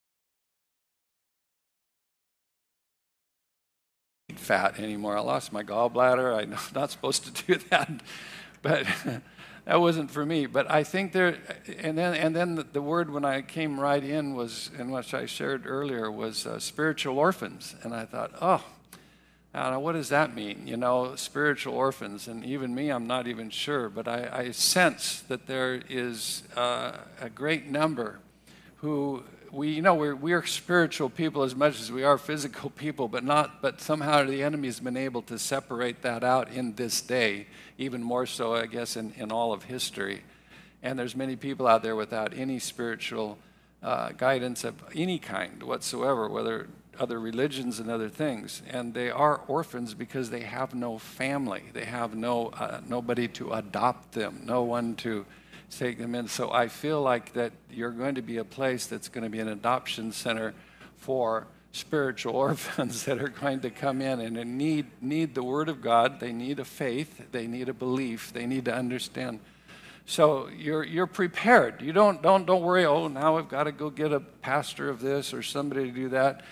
Fat 4.41 4.79
anymore. 4.79 5.17
I 5.17 5.21
lost 5.21 5.53
my 5.53 5.63
gallbladder. 5.63 6.35
I'm 6.35 6.55
not 6.75 6.91
supposed 6.91 7.23
to 7.25 7.45
do 7.45 7.63
that, 7.69 7.89
but 8.61 8.85
that 9.65 9.79
wasn't 9.79 10.11
for 10.11 10.25
me. 10.25 10.47
But 10.47 10.69
I 10.69 10.83
think 10.83 11.13
there, 11.13 11.37
and 11.79 11.97
then 11.97 12.15
and 12.15 12.35
then 12.35 12.65
the, 12.73 12.81
word 12.81 13.11
when 13.11 13.23
I 13.23 13.41
came 13.41 13.79
right 13.79 14.03
in 14.03 14.33
was, 14.33 14.71
and 14.77 14.91
which 14.91 15.13
I 15.13 15.25
shared 15.25 15.65
earlier, 15.65 16.11
was 16.11 16.45
uh, 16.45 16.59
spiritual 16.59 17.17
orphans, 17.17 17.75
and 17.83 17.93
I 17.93 18.05
thought, 18.05 18.31
oh. 18.41 18.63
Now, 19.53 19.81
what 19.81 19.93
does 19.93 20.07
that 20.07 20.33
mean? 20.33 20.65
You 20.65 20.77
know, 20.77 21.17
spiritual 21.17 21.73
orphans, 21.73 22.29
and 22.29 22.45
even 22.45 22.73
me, 22.73 22.89
I'm 22.89 23.05
not 23.05 23.27
even 23.27 23.49
sure, 23.49 23.89
but 23.89 24.07
I, 24.07 24.29
I 24.31 24.51
sense 24.51 25.19
that 25.27 25.45
there 25.45 25.81
is 25.89 26.43
uh, 26.55 26.93
a 27.19 27.29
great 27.29 27.67
number 27.67 28.19
who 28.77 29.23
we, 29.51 29.69
you 29.69 29.81
know, 29.81 29.95
we're, 29.95 30.15
we're 30.15 30.45
spiritual 30.45 31.09
people 31.09 31.43
as 31.43 31.55
much 31.55 31.79
as 31.79 31.91
we 31.91 32.03
are 32.03 32.17
physical 32.17 32.69
people, 32.75 33.07
but 33.07 33.23
not, 33.23 33.61
but 33.61 33.81
somehow 33.81 34.23
the 34.23 34.43
enemy 34.43 34.67
has 34.67 34.79
been 34.79 34.97
able 34.97 35.21
to 35.23 35.37
separate 35.37 36.01
that 36.03 36.23
out 36.23 36.49
in 36.49 36.75
this 36.75 37.01
day, 37.01 37.47
even 37.77 38.01
more 38.01 38.25
so, 38.25 38.55
I 38.55 38.65
guess, 38.65 38.95
in, 38.95 39.13
in 39.17 39.31
all 39.31 39.53
of 39.53 39.63
history. 39.63 40.21
And 40.81 40.97
there's 40.97 41.15
many 41.15 41.35
people 41.35 41.67
out 41.67 41.83
there 41.83 41.95
without 41.95 42.33
any 42.35 42.59
spiritual 42.59 43.37
uh, 43.83 44.09
guidance 44.13 44.63
of 44.63 44.75
any 44.95 45.19
kind 45.19 45.61
whatsoever, 45.63 46.29
whether 46.29 46.67
other 46.99 47.19
religions 47.19 47.79
and 47.79 47.89
other 47.89 48.09
things, 48.09 48.61
and 48.69 48.93
they 48.93 49.09
are 49.09 49.41
orphans 49.47 49.93
because 49.93 50.29
they 50.29 50.41
have 50.41 50.75
no 50.75 50.97
family. 50.97 51.63
They 51.73 51.85
have 51.85 52.15
no 52.15 52.47
uh, 52.49 52.81
nobody 52.87 53.27
to 53.29 53.53
adopt 53.53 54.11
them, 54.11 54.41
no 54.43 54.63
one 54.63 54.95
to 54.97 55.25
take 55.77 55.97
them 55.97 56.15
in. 56.15 56.27
So 56.27 56.51
I 56.51 56.67
feel 56.67 57.01
like 57.01 57.33
that 57.33 57.53
you're 57.69 57.91
going 57.91 58.15
to 58.15 58.21
be 58.21 58.37
a 58.37 58.43
place 58.43 58.85
that's 58.85 59.09
going 59.09 59.23
to 59.23 59.29
be 59.29 59.39
an 59.39 59.47
adoption 59.47 60.11
center 60.11 60.53
for 60.97 61.47
spiritual 61.71 62.35
orphans 62.35 63.05
that 63.05 63.21
are 63.21 63.29
going 63.29 63.61
to 63.61 63.69
come 63.69 64.01
in 64.01 64.19
and 64.19 64.57
need 64.57 64.87
need 65.01 65.35
the 65.35 65.43
Word 65.43 65.69
of 65.69 65.81
God. 65.81 66.19
They 66.19 66.33
need 66.33 66.59
a 66.59 66.65
faith. 66.65 67.31
They 67.31 67.47
need 67.47 67.69
a 67.69 67.73
belief. 67.73 68.33
They 68.33 68.45
need 68.45 68.65
to 68.65 68.75
understand. 68.75 69.39
So 70.05 70.49
you're 70.49 70.83
you're 70.83 71.07
prepared. 71.07 71.81
You 71.81 71.93
don't 71.93 72.21
don't 72.21 72.45
don't 72.45 72.61
worry. 72.61 72.85
Oh, 72.85 73.07
now 73.07 73.37
I've 73.37 73.49
got 73.49 73.63
to 73.63 73.71
go 73.71 73.89
get 73.89 74.11
a 74.11 74.19
pastor 74.19 74.89
of 74.89 74.99
this 75.01 75.33
or 75.33 75.41
somebody 75.41 75.85
to 75.85 75.91
do 75.91 76.09
that. 76.09 76.43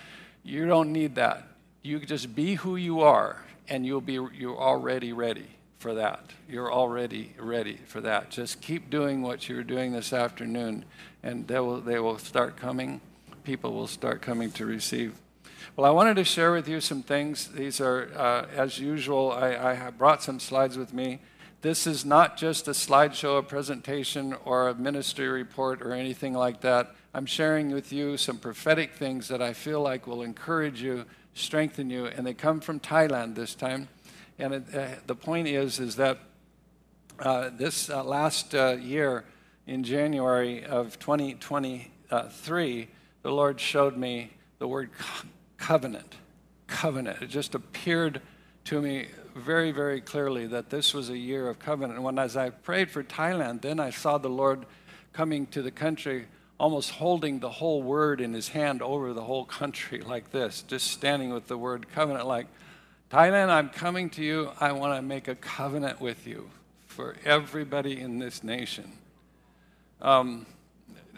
You 0.43 0.65
don't 0.67 0.93
need 0.93 1.15
that. 1.15 1.47
You 1.81 1.99
just 1.99 2.33
be 2.35 2.55
who 2.55 2.75
you 2.75 3.01
are, 3.01 3.43
and 3.67 3.85
you'll 3.85 4.01
be 4.01 4.13
you're 4.13 4.57
already 4.57 5.13
ready 5.13 5.47
for 5.79 5.95
that. 5.95 6.31
You're 6.48 6.71
already 6.71 7.33
ready 7.39 7.79
for 7.88 8.01
that. 8.01 8.29
Just 8.29 8.62
keep 8.62 8.89
doing 8.89 9.21
what 9.21 9.50
you're 9.50 9.63
doing 9.63 9.93
this 9.93 10.13
afternoon, 10.13 10.86
and 11.24 11.48
they 11.48 11.59
will 11.59 11.81
they 11.81 12.00
will 12.00 12.17
start 12.17 12.55
coming 12.55 13.01
people 13.50 13.74
will 13.74 13.88
start 13.88 14.21
coming 14.21 14.51
to 14.51 14.63
receive. 14.63 15.15
Well, 15.75 15.88
I 15.88 15.89
wanted 15.89 16.17
to 16.17 16.24
share 16.24 16.51
with 16.51 16.67
you 16.67 16.81
some 16.81 17.01
things. 17.01 17.48
These 17.48 17.81
are, 17.81 18.12
uh, 18.15 18.45
as 18.55 18.77
usual, 18.77 19.31
I, 19.31 19.55
I 19.55 19.74
have 19.74 19.98
brought 19.98 20.21
some 20.21 20.39
slides 20.39 20.77
with 20.77 20.93
me. 20.93 21.19
This 21.62 21.88
is 21.88 22.05
not 22.05 22.38
just 22.38 22.67
a 22.67 22.71
slideshow, 22.71 23.39
a 23.39 23.41
presentation, 23.41 24.36
or 24.45 24.69
a 24.69 24.75
ministry 24.75 25.27
report 25.27 25.81
or 25.81 25.93
anything 25.93 26.33
like 26.36 26.62
that. 26.62 26.95
I'm 27.13 27.25
sharing 27.25 27.71
with 27.71 27.91
you 27.91 28.17
some 28.17 28.38
prophetic 28.38 28.93
things 28.93 29.27
that 29.29 29.41
I 29.41 29.53
feel 29.53 29.81
like 29.81 30.05
will 30.05 30.21
encourage 30.21 30.81
you, 30.81 31.05
strengthen 31.33 31.89
you, 31.89 32.05
and 32.05 32.27
they 32.27 32.36
come 32.36 32.59
from 32.59 32.79
Thailand 32.79 33.33
this 33.33 33.55
time. 33.55 33.88
And 34.39 34.53
it, 34.53 34.63
uh, 34.74 34.88
the 35.05 35.15
point 35.15 35.48
is, 35.48 35.79
is 35.79 35.98
that 35.98 36.17
uh, 37.19 37.50
this 37.55 37.89
uh, 37.89 38.03
last 38.03 38.55
uh, 38.55 38.77
year, 38.79 39.25
in 39.69 39.84
January 39.84 40.65
of 40.65 40.98
2023, 40.98 42.88
the 43.22 43.31
Lord 43.31 43.60
showed 43.60 43.98
me 43.98 44.31
the 44.58 44.67
word 44.67 44.89
covenant. 45.58 46.15
Covenant. 46.65 47.22
It 47.22 47.27
just 47.27 47.53
appeared 47.53 48.19
to 48.65 48.81
me 48.81 49.10
very, 49.36 49.72
very 49.72 50.01
clearly 50.01 50.48
that 50.48 50.72
this 50.72 50.93
was 50.93 51.12
a 51.12 51.17
year 51.17 51.48
of 51.48 51.60
covenant. 51.60 51.98
And 51.98 52.03
when 52.03 52.17
as 52.17 52.36
I 52.36 52.50
prayed 52.50 52.89
for 52.89 53.03
Thailand, 53.03 53.62
then 53.62 53.79
I 53.79 53.91
saw 53.91 54.17
the 54.17 54.27
Lord 54.27 54.65
coming 55.13 55.46
to 55.48 55.62
the 55.62 55.72
country, 55.72 56.25
almost 56.60 56.89
holding 56.89 57.39
the 57.39 57.50
whole 57.50 57.84
word 57.84 58.22
in 58.22 58.34
his 58.34 58.50
hand 58.50 58.81
over 58.81 59.13
the 59.13 59.24
whole 59.24 59.46
country 59.46 60.01
like 60.01 60.31
this, 60.31 60.63
just 60.63 60.88
standing 60.88 61.31
with 61.31 61.48
the 61.48 61.58
word 61.60 61.89
covenant, 61.89 62.25
like, 62.25 62.48
Thailand, 63.12 63.50
I'm 63.50 63.70
coming 63.70 64.12
to 64.12 64.24
you. 64.24 64.51
I 64.60 64.72
want 64.72 64.96
to 64.96 65.01
make 65.01 65.28
a 65.28 65.34
covenant 65.34 66.00
with 66.00 66.28
you 66.28 66.51
for 66.86 67.16
everybody 67.25 68.00
in 68.00 68.20
this 68.20 68.44
nation. 68.44 68.92
Um, 70.00 70.46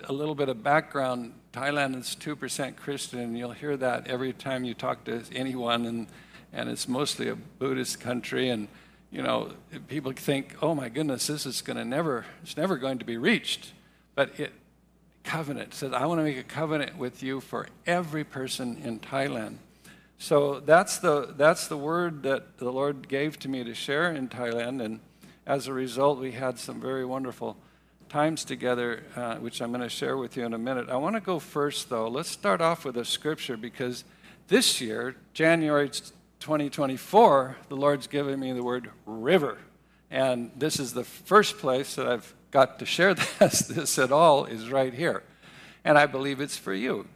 a 0.06 0.14
little 0.14 0.36
bit 0.36 0.48
of 0.48 0.64
background 0.64 1.34
Thailand 1.52 2.00
is 2.00 2.16
2% 2.18 2.78
Christian, 2.78 3.20
and 3.20 3.38
you'll 3.38 3.52
hear 3.52 3.76
that 3.76 4.08
every 4.08 4.32
time 4.32 4.64
you 4.64 4.74
talk 4.74 5.04
to 5.04 5.22
anyone, 5.36 5.86
and, 5.86 6.08
and 6.54 6.70
it's 6.70 6.88
mostly 6.88 7.28
a 7.28 7.36
Buddhist 7.36 8.00
country. 8.00 8.48
And, 8.48 8.70
you 9.12 9.22
know, 9.22 9.52
people 9.90 10.14
think, 10.14 10.56
oh 10.62 10.74
my 10.74 10.88
goodness, 10.88 11.28
this 11.28 11.46
is 11.46 11.62
going 11.62 11.76
to 11.76 11.84
never, 11.84 12.26
it's 12.42 12.56
never 12.56 12.78
going 12.78 13.00
to 13.00 13.06
be 13.06 13.18
reached. 13.18 13.74
But 14.16 14.40
it, 14.40 14.54
covenant 15.26 15.74
says, 15.74 15.92
I 15.92 16.06
want 16.06 16.20
to 16.20 16.24
make 16.24 16.38
a 16.38 16.44
covenant 16.44 16.98
with 16.98 17.22
you 17.22 17.42
for 17.42 17.68
every 17.86 18.24
person 18.24 18.82
in 18.82 19.00
Thailand. 19.00 19.58
So 20.22 20.60
that's 20.60 21.00
the, 21.00 21.34
that's 21.36 21.68
the 21.68 21.78
word 21.78 22.22
that 22.24 22.60
the 22.60 22.72
Lord 22.72 23.08
gave 23.08 23.40
to 23.40 23.50
me 23.50 23.64
to 23.64 23.74
share 23.74 24.12
in 24.12 24.30
Thailand. 24.30 24.80
And 24.80 25.00
as 25.48 25.66
a 25.66 25.74
result, 25.74 26.20
we 26.20 26.34
had 26.34 26.60
some 26.60 26.80
very 26.80 27.04
wonderful 27.04 27.58
times 28.08 28.46
together, 28.46 29.02
uh, 29.16 29.38
which 29.38 29.64
I'm 29.64 29.72
going 29.72 29.82
to 29.82 29.90
share 29.90 30.18
with 30.18 30.38
you 30.38 30.46
in 30.46 30.54
a 30.54 30.60
minute. 30.60 30.90
I 30.90 30.98
want 30.98 31.16
to 31.16 31.22
go 31.22 31.40
first, 31.40 31.90
though. 31.90 32.08
Let's 32.08 32.30
start 32.30 32.62
off 32.62 32.86
with 32.86 32.98
a 32.98 33.04
scripture 33.04 33.58
because 33.58 34.04
this 34.48 34.80
year, 34.80 35.16
January 35.34 35.90
2024, 35.90 37.58
the 37.70 37.76
Lord's 37.76 38.06
given 38.06 38.40
me 38.40 38.52
the 38.52 38.64
word 38.64 38.92
river. 39.08 39.58
And 40.12 40.52
this 40.56 40.80
is 40.80 40.94
the 40.94 41.04
first 41.04 41.58
place 41.58 41.96
that 41.96 42.08
I've 42.08 42.32
got 42.52 42.78
to 42.78 42.86
share 42.86 43.16
this, 43.40 43.62
this 43.62 43.98
at 43.98 44.12
all, 44.12 44.46
is 44.46 44.70
right 44.70 44.94
here. 44.94 45.24
And 45.84 45.98
I 45.98 46.06
believe 46.06 46.40
it's 46.40 46.58
for 46.58 46.76
you. 46.76 47.08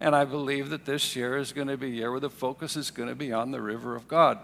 And 0.00 0.16
I 0.16 0.24
believe 0.24 0.70
that 0.70 0.86
this 0.86 1.14
year 1.14 1.36
is 1.36 1.52
going 1.52 1.68
to 1.68 1.76
be 1.76 1.88
a 1.88 1.90
year 1.90 2.10
where 2.10 2.20
the 2.20 2.30
focus 2.30 2.74
is 2.74 2.90
going 2.90 3.10
to 3.10 3.14
be 3.14 3.32
on 3.32 3.50
the 3.50 3.60
river 3.60 3.94
of 3.94 4.08
God. 4.08 4.38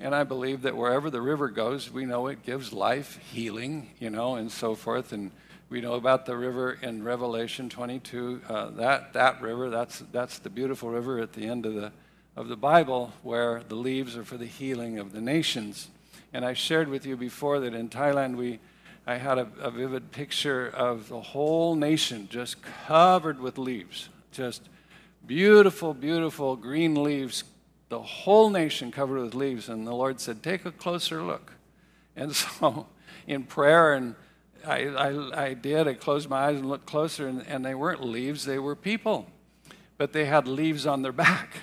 And 0.00 0.12
I 0.12 0.24
believe 0.24 0.62
that 0.62 0.76
wherever 0.76 1.08
the 1.08 1.20
river 1.20 1.48
goes, 1.48 1.88
we 1.88 2.04
know 2.04 2.26
it 2.26 2.42
gives 2.42 2.72
life, 2.72 3.20
healing, 3.32 3.90
you 4.00 4.10
know, 4.10 4.34
and 4.34 4.50
so 4.50 4.74
forth. 4.74 5.12
And 5.12 5.30
we 5.70 5.80
know 5.80 5.94
about 5.94 6.26
the 6.26 6.36
river 6.36 6.76
in 6.82 7.04
Revelation 7.04 7.68
22. 7.68 8.40
Uh, 8.48 8.70
that 8.70 9.12
that 9.12 9.40
river, 9.40 9.70
that's 9.70 10.00
that's 10.10 10.40
the 10.40 10.50
beautiful 10.50 10.90
river 10.90 11.20
at 11.20 11.34
the 11.34 11.46
end 11.46 11.64
of 11.64 11.74
the 11.74 11.92
of 12.34 12.48
the 12.48 12.56
Bible, 12.56 13.12
where 13.22 13.62
the 13.68 13.76
leaves 13.76 14.16
are 14.16 14.24
for 14.24 14.36
the 14.36 14.46
healing 14.46 14.98
of 14.98 15.12
the 15.12 15.20
nations. 15.20 15.88
And 16.32 16.44
I 16.44 16.54
shared 16.54 16.88
with 16.88 17.06
you 17.06 17.16
before 17.16 17.60
that 17.60 17.72
in 17.74 17.88
Thailand 17.88 18.36
we. 18.36 18.58
I 19.04 19.16
had 19.16 19.36
a, 19.36 19.48
a 19.60 19.70
vivid 19.72 20.12
picture 20.12 20.68
of 20.68 21.08
the 21.08 21.20
whole 21.20 21.74
nation 21.74 22.28
just 22.30 22.58
covered 22.86 23.40
with 23.40 23.58
leaves, 23.58 24.08
just 24.30 24.68
beautiful, 25.26 25.94
beautiful 25.94 26.56
green 26.56 27.02
leaves 27.02 27.44
the 27.92 28.00
whole 28.00 28.48
nation 28.48 28.90
covered 28.90 29.20
with 29.20 29.34
leaves. 29.34 29.68
And 29.68 29.86
the 29.86 29.92
Lord 29.92 30.18
said, 30.18 30.42
Take 30.42 30.64
a 30.64 30.72
closer 30.72 31.22
look. 31.22 31.52
And 32.16 32.34
so 32.36 32.86
in 33.26 33.44
prayer, 33.44 33.92
and 33.92 34.14
I, 34.66 34.86
I, 34.86 35.44
I 35.44 35.54
did, 35.54 35.86
I 35.86 35.92
closed 35.92 36.30
my 36.30 36.46
eyes 36.46 36.56
and 36.56 36.68
looked 36.70 36.86
closer, 36.86 37.28
and, 37.28 37.46
and 37.46 37.62
they 37.62 37.74
weren't 37.74 38.02
leaves, 38.02 38.46
they 38.46 38.58
were 38.58 38.74
people. 38.74 39.26
But 39.98 40.14
they 40.14 40.24
had 40.24 40.48
leaves 40.48 40.86
on 40.86 41.02
their 41.02 41.12
back. 41.12 41.58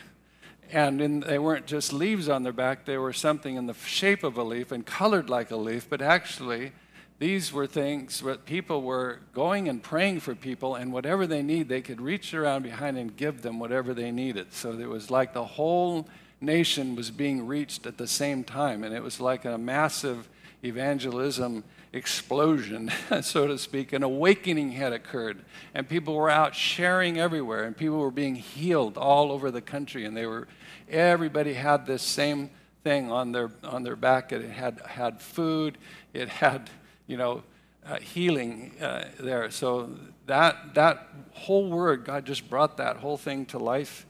And 0.72 1.02
in, 1.02 1.22
they 1.22 1.40
weren't 1.40 1.66
just 1.66 1.92
leaves 1.92 2.30
on 2.30 2.44
their 2.44 2.54
back, 2.54 2.86
they 2.86 3.00
were 3.00 3.12
something 3.12 3.56
in 3.56 3.66
the 3.66 3.74
shape 3.74 4.24
of 4.24 4.38
a 4.38 4.44
leaf 4.44 4.72
and 4.72 4.86
colored 4.86 5.32
like 5.32 5.50
a 5.50 5.56
leaf, 5.56 5.90
but 5.90 6.00
actually, 6.00 6.74
these 7.20 7.52
were 7.52 7.68
things 7.68 8.22
that 8.22 8.46
people 8.46 8.82
were 8.82 9.20
going 9.34 9.68
and 9.68 9.84
praying 9.84 10.22
for 10.22 10.34
people, 10.34 10.76
and 10.76 10.94
whatever 10.94 11.28
they 11.28 11.44
need, 11.44 11.68
they 11.68 11.82
could 11.82 12.00
reach 12.00 12.34
around 12.34 12.64
behind 12.64 12.98
and 12.98 13.16
give 13.16 13.42
them 13.42 13.60
whatever 13.60 13.94
they 13.94 14.10
needed. 14.10 14.54
So 14.54 14.72
it 14.72 14.88
was 14.88 15.12
like 15.12 15.34
the 15.34 15.44
whole 15.44 16.08
nation 16.40 16.96
was 16.96 17.12
being 17.12 17.46
reached 17.46 17.86
at 17.86 17.98
the 17.98 18.08
same 18.08 18.46
time, 18.46 18.86
and 18.86 18.96
it 18.96 19.04
was 19.04 19.20
like 19.20 19.44
a 19.44 19.58
massive 19.58 20.30
evangelism 20.64 21.66
explosion, 21.92 22.90
so 23.22 23.48
to 23.48 23.58
speak. 23.58 23.92
An 23.92 24.04
awakening 24.04 24.72
had 24.72 24.94
occurred, 24.94 25.40
and 25.74 25.90
people 25.90 26.16
were 26.16 26.30
out 26.30 26.56
sharing 26.56 27.20
everywhere, 27.20 27.66
and 27.66 27.76
people 27.76 28.00
were 28.00 28.12
being 28.12 28.36
healed 28.36 28.98
all 28.98 29.34
over 29.34 29.52
the 29.52 29.62
country, 29.62 30.06
and 30.06 30.16
they 30.16 30.26
were 30.26 30.48
everybody 30.90 31.54
had 31.54 31.86
this 31.86 32.02
same 32.02 32.50
thing 32.84 33.12
on 33.12 33.34
their 33.34 33.52
on 33.64 33.84
their 33.84 33.98
back. 33.98 34.32
It 34.32 34.50
had 34.50 34.80
had 34.86 35.22
food, 35.22 35.78
it 36.14 36.30
had 36.30 36.70
you 37.10 37.18
know, 37.18 37.42
uh, 37.86 37.98
healing 37.98 38.72
uh, 38.80 39.06
there. 39.20 39.50
So 39.50 39.90
that 40.28 40.76
that 40.76 41.08
whole 41.32 41.70
word, 41.70 42.06
God 42.06 42.26
just 42.26 42.50
brought 42.50 42.78
that 42.78 42.98
whole 42.98 43.18
thing 43.18 43.48
to 43.48 43.58
life, 43.58 44.06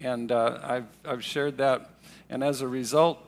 and 0.00 0.32
uh, 0.32 0.58
I've 0.62 0.86
I've 1.04 1.24
shared 1.24 1.58
that, 1.58 1.90
and 2.28 2.42
as 2.42 2.60
a 2.60 2.68
result, 2.68 3.18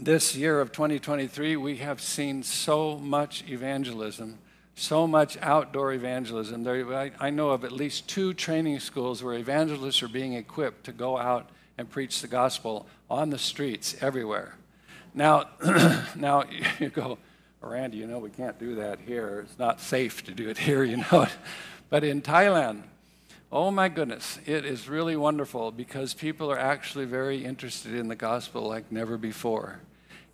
this 0.00 0.36
year 0.36 0.60
of 0.60 0.70
2023, 0.70 1.56
we 1.56 1.78
have 1.78 2.00
seen 2.00 2.44
so 2.44 2.96
much 2.96 3.42
evangelism, 3.48 4.38
so 4.76 5.08
much 5.08 5.36
outdoor 5.42 5.92
evangelism. 5.92 6.62
There, 6.62 6.94
I, 6.94 7.10
I 7.18 7.30
know 7.30 7.50
of 7.50 7.64
at 7.64 7.72
least 7.72 8.08
two 8.08 8.34
training 8.34 8.78
schools 8.78 9.20
where 9.20 9.34
evangelists 9.34 10.00
are 10.04 10.08
being 10.08 10.34
equipped 10.34 10.84
to 10.84 10.92
go 10.92 11.18
out 11.18 11.50
and 11.76 11.90
preach 11.90 12.20
the 12.22 12.28
gospel 12.28 12.86
on 13.10 13.30
the 13.30 13.38
streets 13.38 13.96
everywhere. 14.00 14.54
Now, 15.12 15.48
now 16.14 16.44
you 16.78 16.90
go 16.90 17.18
Randy, 17.60 17.98
you 17.98 18.06
know, 18.06 18.18
we 18.18 18.30
can't 18.30 18.58
do 18.58 18.76
that 18.76 19.00
here. 19.00 19.44
It's 19.44 19.58
not 19.58 19.80
safe 19.80 20.24
to 20.24 20.32
do 20.32 20.48
it 20.48 20.58
here, 20.68 20.84
you 20.84 20.98
know. 20.98 21.26
but 21.90 22.04
in 22.04 22.22
Thailand, 22.22 22.82
oh 23.50 23.70
my 23.70 23.88
goodness, 23.88 24.38
it 24.46 24.64
is 24.64 24.88
really 24.88 25.16
wonderful 25.16 25.72
because 25.72 26.14
people 26.14 26.50
are 26.50 26.58
actually 26.58 27.04
very 27.04 27.44
interested 27.44 27.94
in 27.94 28.08
the 28.08 28.16
gospel 28.16 28.62
like 28.62 28.92
never 28.92 29.16
before. 29.16 29.80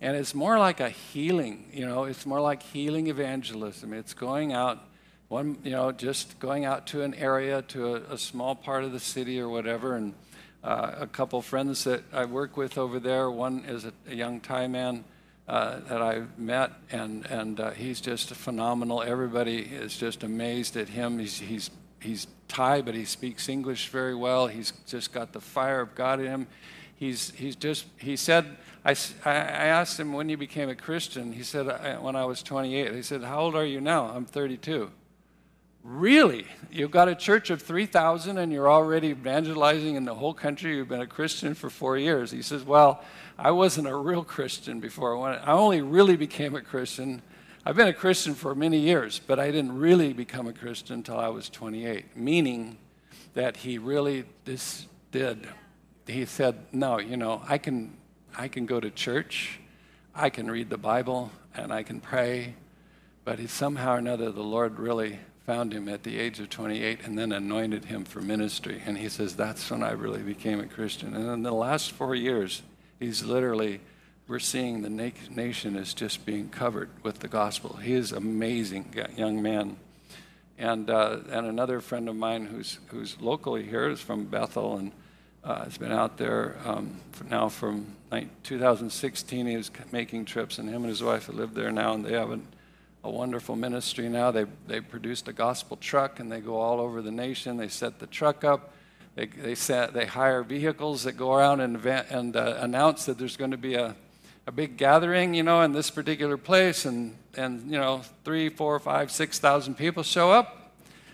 And 0.01 0.15
it's 0.15 0.35
more 0.35 0.59
like 0.59 0.81
a 0.81 0.89
healing, 0.89 1.69
you 1.73 1.85
know, 1.85 2.03
it's 2.03 2.25
more 2.25 2.41
like 2.41 2.61
healing 2.61 3.07
evangelism. 3.07 3.93
It's 3.93 4.13
going 4.13 4.53
out, 4.53 4.83
one, 5.29 5.57
you 5.63 5.71
know, 5.71 5.91
just 5.91 6.37
going 6.39 6.65
out 6.65 6.85
to 6.87 7.01
an 7.01 7.13
area, 7.15 7.61
to 7.63 7.95
a, 7.95 8.13
a 8.13 8.17
small 8.17 8.55
part 8.55 8.83
of 8.83 8.91
the 8.91 8.99
city 8.99 9.39
or 9.39 9.49
whatever. 9.49 9.95
And 9.95 10.13
uh, 10.63 10.91
a 10.99 11.07
couple 11.07 11.41
friends 11.41 11.85
that 11.85 12.03
I 12.13 12.25
work 12.25 12.57
with 12.57 12.77
over 12.77 12.99
there, 12.99 13.31
one 13.31 13.63
is 13.65 13.85
a, 13.85 13.93
a 14.07 14.13
young 14.13 14.41
Thai 14.41 14.67
man 14.67 15.05
uh, 15.47 15.79
that 15.89 16.01
I've 16.01 16.37
met, 16.37 16.71
and 16.91 17.25
and 17.27 17.59
uh, 17.59 17.71
he's 17.71 18.01
just 18.01 18.29
phenomenal. 18.29 19.03
Everybody 19.03 19.59
is 19.59 19.97
just 19.97 20.23
amazed 20.23 20.75
at 20.77 20.89
him. 20.89 21.19
He's 21.19 21.39
he's 21.39 21.69
he's 21.99 22.27
Thai, 22.47 22.81
but 22.81 22.95
he 22.95 23.05
speaks 23.05 23.49
English 23.49 23.89
very 23.89 24.15
well. 24.15 24.47
He's 24.47 24.71
just 24.87 25.11
got 25.11 25.33
the 25.33 25.41
fire 25.41 25.81
of 25.81 25.95
God 25.95 26.19
in 26.19 26.27
him. 26.27 26.47
He's, 26.95 27.31
he's 27.31 27.55
just, 27.55 27.85
he 27.97 28.15
said, 28.15 28.57
I, 28.85 28.95
I 29.25 29.33
asked 29.33 29.99
him 29.99 30.13
when 30.13 30.29
he 30.29 30.35
became 30.35 30.69
a 30.69 30.75
Christian. 30.75 31.33
He 31.33 31.43
said, 31.43 31.65
when 32.01 32.15
I 32.15 32.25
was 32.25 32.41
28. 32.41 32.93
He 32.93 33.01
said, 33.01 33.23
How 33.23 33.41
old 33.41 33.55
are 33.55 33.65
you 33.65 33.81
now? 33.81 34.05
I'm 34.05 34.25
32. 34.25 34.91
Really? 35.85 36.47
You've 36.71 36.89
got 36.89 37.09
a 37.09 37.13
church 37.13 37.51
of 37.51 37.61
3,000 37.61 38.39
and 38.39 38.51
you're 38.51 38.71
already 38.71 39.09
evangelizing 39.09 39.93
in 39.93 40.03
the 40.03 40.15
whole 40.15 40.33
country? 40.33 40.77
You've 40.77 40.87
been 40.87 40.99
a 40.99 41.05
Christian 41.05 41.53
for 41.53 41.69
four 41.69 41.95
years. 41.95 42.31
He 42.31 42.41
says, 42.41 42.63
Well, 42.63 43.03
I 43.37 43.51
wasn't 43.51 43.87
a 43.87 43.95
real 43.95 44.23
Christian 44.23 44.79
before. 44.79 45.15
I 45.15 45.51
only 45.51 45.81
really 45.81 46.15
became 46.15 46.55
a 46.55 46.61
Christian. 46.61 47.21
I've 47.63 47.75
been 47.75 47.87
a 47.87 47.93
Christian 47.93 48.33
for 48.33 48.55
many 48.55 48.79
years, 48.79 49.21
but 49.27 49.39
I 49.39 49.51
didn't 49.51 49.77
really 49.77 50.11
become 50.11 50.47
a 50.47 50.53
Christian 50.53 50.95
until 50.95 51.19
I 51.19 51.27
was 51.27 51.49
28, 51.49 52.17
meaning 52.17 52.79
that 53.35 53.57
he 53.57 53.77
really 53.77 54.25
this 54.43 54.87
did. 55.11 55.47
He 56.07 56.25
said, 56.25 56.55
No, 56.71 56.99
you 56.99 57.15
know, 57.15 57.43
I 57.47 57.59
can, 57.59 57.95
I 58.35 58.47
can 58.47 58.65
go 58.65 58.79
to 58.79 58.89
church, 58.89 59.59
I 60.15 60.31
can 60.31 60.49
read 60.49 60.71
the 60.71 60.79
Bible, 60.79 61.29
and 61.53 61.71
I 61.71 61.83
can 61.83 62.01
pray, 62.01 62.55
but 63.23 63.37
he, 63.37 63.45
somehow 63.45 63.93
or 63.93 63.97
another, 63.99 64.31
the 64.31 64.41
Lord 64.41 64.79
really 64.79 65.19
found 65.45 65.73
him 65.73 65.87
at 65.87 66.03
the 66.03 66.19
age 66.19 66.39
of 66.39 66.49
28 66.49 67.01
and 67.05 67.17
then 67.17 67.31
anointed 67.31 67.85
him 67.85 68.03
for 68.03 68.19
ministry. 68.19 68.81
And 68.85 68.97
he 68.97 69.09
says, 69.09 69.35
That's 69.35 69.69
when 69.69 69.83
I 69.83 69.91
really 69.91 70.21
became 70.21 70.59
a 70.59 70.65
Christian. 70.65 71.15
And 71.15 71.29
in 71.29 71.43
the 71.43 71.53
last 71.53 71.91
four 71.91 72.15
years, 72.15 72.63
he's 72.99 73.23
literally, 73.23 73.81
we're 74.27 74.39
seeing 74.39 74.81
the 74.81 74.89
na- 74.89 75.11
nation 75.29 75.75
is 75.75 75.93
just 75.93 76.25
being 76.25 76.49
covered 76.49 76.89
with 77.03 77.19
the 77.19 77.27
gospel. 77.27 77.77
He 77.77 77.93
is 77.93 78.11
amazing 78.11 78.95
young 79.15 79.41
man. 79.41 79.77
And, 80.57 80.89
uh, 80.89 81.19
and 81.29 81.45
another 81.45 81.81
friend 81.81 82.09
of 82.09 82.15
mine 82.15 82.45
who's, 82.45 82.79
who's 82.87 83.19
locally 83.21 83.63
here 83.63 83.89
is 83.89 83.99
from 83.99 84.25
Bethel 84.25 84.77
and 84.77 84.91
uh, 85.43 85.65
has 85.65 85.77
been 85.77 85.91
out 85.91 86.17
there 86.17 86.57
um, 86.65 86.99
now 87.29 87.49
from 87.49 87.95
2016. 88.43 89.45
He 89.45 89.57
was 89.57 89.69
making 89.91 90.25
trips, 90.25 90.57
and 90.57 90.67
him 90.67 90.77
and 90.77 90.87
his 90.87 91.03
wife 91.03 91.27
have 91.27 91.35
lived 91.35 91.53
there 91.53 91.71
now, 91.71 91.93
and 91.93 92.03
they 92.03 92.13
have 92.13 92.31
an 92.31 92.47
a 93.05 93.09
wonderful 93.09 93.55
ministry 93.55 94.09
now. 94.09 94.31
They, 94.31 94.45
they 94.65 94.81
produced 94.81 95.27
a 95.27 95.33
gospel 95.33 95.77
truck 95.77 96.19
and 96.19 96.31
they 96.31 96.39
go 96.39 96.57
all 96.57 96.81
over 96.81 97.03
the 97.03 97.11
nation. 97.11 97.55
They 97.55 97.67
set 97.67 97.99
the 97.99 98.07
truck 98.07 98.43
up. 98.43 98.73
They, 99.13 99.27
they, 99.27 99.53
set, 99.53 99.93
they 99.93 100.07
hire 100.07 100.41
vehicles 100.41 101.03
that 101.03 101.11
go 101.11 101.31
around 101.31 101.61
and, 101.61 101.85
and 101.85 102.35
uh, 102.35 102.57
announce 102.59 103.05
that 103.05 103.19
there's 103.19 103.37
going 103.37 103.51
to 103.51 103.57
be 103.57 103.75
a, 103.75 103.95
a 104.47 104.51
big 104.51 104.75
gathering, 104.75 105.35
you 105.35 105.43
know, 105.43 105.61
in 105.61 105.71
this 105.71 105.91
particular 105.91 106.35
place. 106.35 106.83
And, 106.85 107.15
and, 107.37 107.69
you 107.69 107.77
know, 107.77 108.01
three, 108.23 108.49
four, 108.49 108.79
five, 108.79 109.11
six 109.11 109.37
thousand 109.37 109.75
people 109.75 110.01
show 110.01 110.31
up 110.31 110.73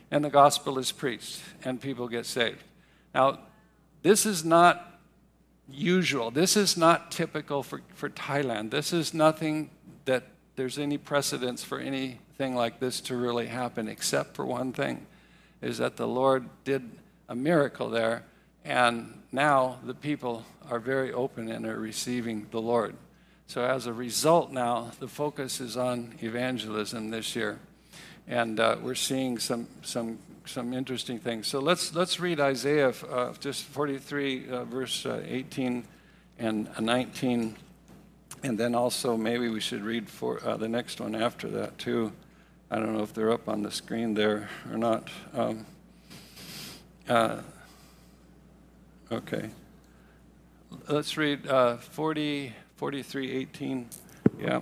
and 0.09 0.23
the 0.23 0.29
gospel 0.29 0.79
is 0.79 0.93
preached 0.93 1.41
and 1.65 1.81
people 1.81 2.07
get 2.07 2.25
saved. 2.25 2.63
Now, 3.13 3.39
this 4.01 4.25
is 4.25 4.45
not 4.45 4.97
usual. 5.69 6.31
This 6.31 6.55
is 6.55 6.77
not 6.77 7.11
typical 7.11 7.63
for, 7.63 7.81
for 7.95 8.09
Thailand. 8.09 8.71
This 8.71 8.93
is 8.93 9.13
nothing 9.13 9.71
that 10.05 10.23
there's 10.55 10.77
any 10.77 10.97
precedence 10.97 11.63
for 11.63 11.79
anything 11.79 12.55
like 12.55 12.79
this 12.79 13.01
to 13.01 13.15
really 13.15 13.47
happen, 13.47 13.87
except 13.87 14.35
for 14.35 14.45
one 14.45 14.73
thing, 14.73 15.05
is 15.61 15.77
that 15.77 15.97
the 15.97 16.07
Lord 16.07 16.49
did 16.63 16.89
a 17.29 17.35
miracle 17.35 17.89
there, 17.89 18.23
and 18.65 19.21
now 19.31 19.79
the 19.83 19.93
people 19.93 20.45
are 20.69 20.79
very 20.79 21.11
open 21.13 21.49
and 21.49 21.65
are 21.65 21.79
receiving 21.79 22.47
the 22.51 22.61
Lord. 22.61 22.95
So 23.47 23.63
as 23.65 23.85
a 23.85 23.93
result, 23.93 24.51
now 24.51 24.91
the 24.99 25.07
focus 25.07 25.59
is 25.59 25.75
on 25.75 26.15
evangelism 26.21 27.09
this 27.09 27.35
year, 27.35 27.59
and 28.27 28.59
uh, 28.59 28.77
we're 28.81 28.95
seeing 28.95 29.39
some 29.39 29.67
some 29.81 30.19
some 30.45 30.73
interesting 30.73 31.19
things. 31.19 31.47
So 31.47 31.59
let's 31.59 31.93
let's 31.93 32.19
read 32.19 32.39
Isaiah 32.39 32.93
uh, 33.09 33.33
just 33.39 33.63
43 33.65 34.49
uh, 34.49 34.63
verse 34.65 35.05
uh, 35.05 35.21
18 35.25 35.83
and 36.39 36.69
19. 36.79 37.55
And 38.43 38.57
then 38.57 38.73
also, 38.73 39.15
maybe 39.15 39.49
we 39.49 39.59
should 39.59 39.83
read 39.83 40.09
for 40.09 40.43
uh, 40.43 40.57
the 40.57 40.67
next 40.67 40.99
one 40.99 41.15
after 41.15 41.47
that, 41.49 41.77
too. 41.77 42.11
I 42.71 42.77
don't 42.77 42.95
know 42.95 43.03
if 43.03 43.13
they're 43.13 43.31
up 43.31 43.47
on 43.47 43.61
the 43.61 43.71
screen 43.71 44.13
there 44.13 44.49
or 44.71 44.77
not. 44.77 45.09
Um, 45.33 45.65
uh, 47.07 47.41
okay. 49.11 49.49
Let's 50.87 51.17
read 51.17 51.45
uh, 51.47 51.77
40, 51.77 52.53
43, 52.77 53.31
18. 53.31 53.89
Yeah. 54.39 54.61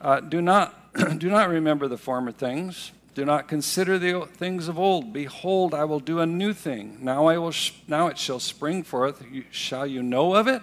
Uh, 0.00 0.20
do, 0.20 0.40
not, 0.40 0.94
do 1.18 1.30
not 1.30 1.48
remember 1.48 1.88
the 1.88 1.98
former 1.98 2.30
things. 2.30 2.92
Do 3.14 3.24
not 3.24 3.48
consider 3.48 3.98
the 3.98 4.28
things 4.34 4.68
of 4.68 4.78
old. 4.78 5.12
Behold, 5.12 5.74
I 5.74 5.84
will 5.84 5.98
do 5.98 6.20
a 6.20 6.26
new 6.26 6.52
thing. 6.52 6.98
Now, 7.00 7.26
I 7.26 7.38
will 7.38 7.54
now 7.88 8.06
it 8.06 8.18
shall 8.18 8.38
spring 8.38 8.84
forth. 8.84 9.24
Shall 9.50 9.86
you 9.86 10.02
know 10.02 10.34
of 10.34 10.46
it? 10.46 10.62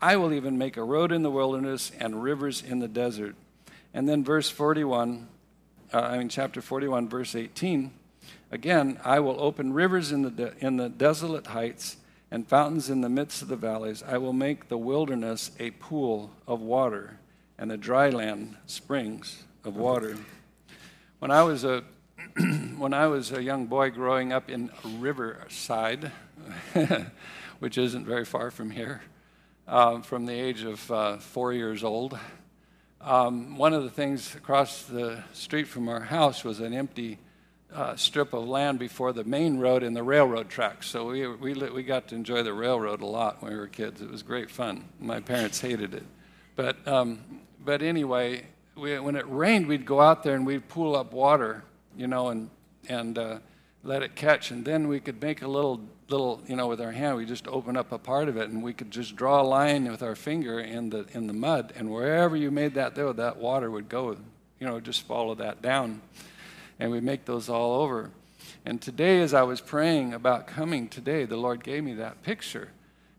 I 0.00 0.16
will 0.16 0.32
even 0.32 0.58
make 0.58 0.76
a 0.76 0.84
road 0.84 1.12
in 1.12 1.22
the 1.22 1.30
wilderness 1.30 1.90
and 1.98 2.22
rivers 2.22 2.62
in 2.62 2.80
the 2.80 2.88
desert. 2.88 3.34
And 3.94 4.08
then 4.08 4.24
verse 4.24 4.50
41, 4.50 5.28
uh, 5.92 5.98
I 5.98 6.18
mean, 6.18 6.28
chapter 6.28 6.60
41, 6.60 7.08
verse 7.08 7.34
18. 7.34 7.92
Again, 8.50 9.00
I 9.04 9.20
will 9.20 9.40
open 9.40 9.72
rivers 9.72 10.12
in 10.12 10.22
the, 10.22 10.30
de- 10.30 10.54
in 10.58 10.76
the 10.76 10.88
desolate 10.88 11.48
heights 11.48 11.96
and 12.30 12.46
fountains 12.46 12.90
in 12.90 13.00
the 13.00 13.08
midst 13.08 13.42
of 13.42 13.48
the 13.48 13.56
valleys. 13.56 14.02
I 14.02 14.18
will 14.18 14.32
make 14.32 14.68
the 14.68 14.78
wilderness 14.78 15.50
a 15.58 15.70
pool 15.72 16.30
of 16.46 16.60
water 16.60 17.18
and 17.58 17.70
the 17.70 17.76
dry 17.76 18.10
land 18.10 18.56
springs 18.66 19.44
of 19.64 19.76
water. 19.76 20.16
When 21.18 21.30
I 21.30 21.42
was 21.42 21.64
a 21.64 21.84
when 22.76 22.92
I 22.92 23.06
was 23.06 23.32
a 23.32 23.42
young 23.42 23.66
boy 23.66 23.90
growing 23.90 24.32
up 24.32 24.50
in 24.50 24.70
Riverside, 24.98 26.12
which 27.58 27.78
isn't 27.78 28.04
very 28.04 28.24
far 28.24 28.50
from 28.50 28.70
here, 28.70 29.02
uh, 29.68 30.00
from 30.00 30.26
the 30.26 30.32
age 30.34 30.62
of 30.62 30.90
uh, 30.90 31.16
four 31.18 31.52
years 31.52 31.82
old. 31.82 32.18
Um, 33.00 33.56
one 33.56 33.72
of 33.72 33.82
the 33.82 33.90
things 33.90 34.34
across 34.34 34.82
the 34.82 35.22
street 35.32 35.68
from 35.68 35.88
our 35.88 36.00
house 36.00 36.44
was 36.44 36.60
an 36.60 36.72
empty 36.72 37.18
uh, 37.72 37.96
strip 37.96 38.32
of 38.32 38.46
land 38.46 38.78
before 38.78 39.12
the 39.12 39.24
main 39.24 39.58
road 39.58 39.82
and 39.82 39.94
the 39.94 40.02
railroad 40.02 40.48
tracks. 40.48 40.88
So 40.88 41.08
we, 41.08 41.26
we, 41.26 41.54
we 41.54 41.82
got 41.82 42.08
to 42.08 42.14
enjoy 42.14 42.42
the 42.42 42.54
railroad 42.54 43.02
a 43.02 43.06
lot 43.06 43.42
when 43.42 43.52
we 43.52 43.58
were 43.58 43.66
kids. 43.66 44.00
It 44.00 44.10
was 44.10 44.22
great 44.22 44.50
fun. 44.50 44.84
My 45.00 45.20
parents 45.20 45.60
hated 45.60 45.94
it. 45.94 46.04
But, 46.54 46.86
um, 46.88 47.20
but 47.64 47.82
anyway, 47.82 48.46
we, 48.76 48.98
when 48.98 49.16
it 49.16 49.26
rained, 49.28 49.66
we'd 49.66 49.84
go 49.84 50.00
out 50.00 50.22
there 50.22 50.34
and 50.34 50.46
we'd 50.46 50.68
pool 50.68 50.96
up 50.96 51.12
water, 51.12 51.64
you 51.96 52.06
know, 52.06 52.28
and, 52.28 52.50
and 52.88 53.18
uh, 53.18 53.38
let 53.86 54.02
it 54.02 54.14
catch. 54.14 54.50
And 54.50 54.64
then 54.64 54.88
we 54.88 55.00
could 55.00 55.20
make 55.22 55.42
a 55.42 55.48
little 55.48 55.80
little, 56.08 56.40
you 56.46 56.54
know, 56.54 56.68
with 56.68 56.80
our 56.80 56.92
hand, 56.92 57.16
we 57.16 57.24
just 57.24 57.48
open 57.48 57.76
up 57.76 57.90
a 57.90 57.98
part 57.98 58.28
of 58.28 58.36
it 58.36 58.48
and 58.48 58.62
we 58.62 58.72
could 58.72 58.90
just 58.90 59.16
draw 59.16 59.40
a 59.40 59.42
line 59.42 59.90
with 59.90 60.02
our 60.02 60.14
finger 60.14 60.60
in 60.60 60.90
the, 60.90 61.04
in 61.12 61.26
the 61.26 61.32
mud. 61.32 61.72
And 61.76 61.90
wherever 61.90 62.36
you 62.36 62.50
made 62.50 62.74
that 62.74 62.94
though, 62.94 63.12
that 63.12 63.38
water 63.38 63.70
would 63.70 63.88
go, 63.88 64.16
you 64.60 64.66
know, 64.66 64.78
just 64.80 65.02
follow 65.02 65.34
that 65.36 65.62
down. 65.62 66.00
And 66.78 66.90
we 66.90 67.00
make 67.00 67.24
those 67.24 67.48
all 67.48 67.80
over. 67.80 68.10
And 68.64 68.80
today, 68.80 69.20
as 69.20 69.32
I 69.34 69.42
was 69.42 69.60
praying 69.60 70.12
about 70.12 70.46
coming 70.46 70.88
today, 70.88 71.24
the 71.24 71.36
Lord 71.36 71.64
gave 71.64 71.84
me 71.84 71.94
that 71.94 72.22
picture. 72.22 72.70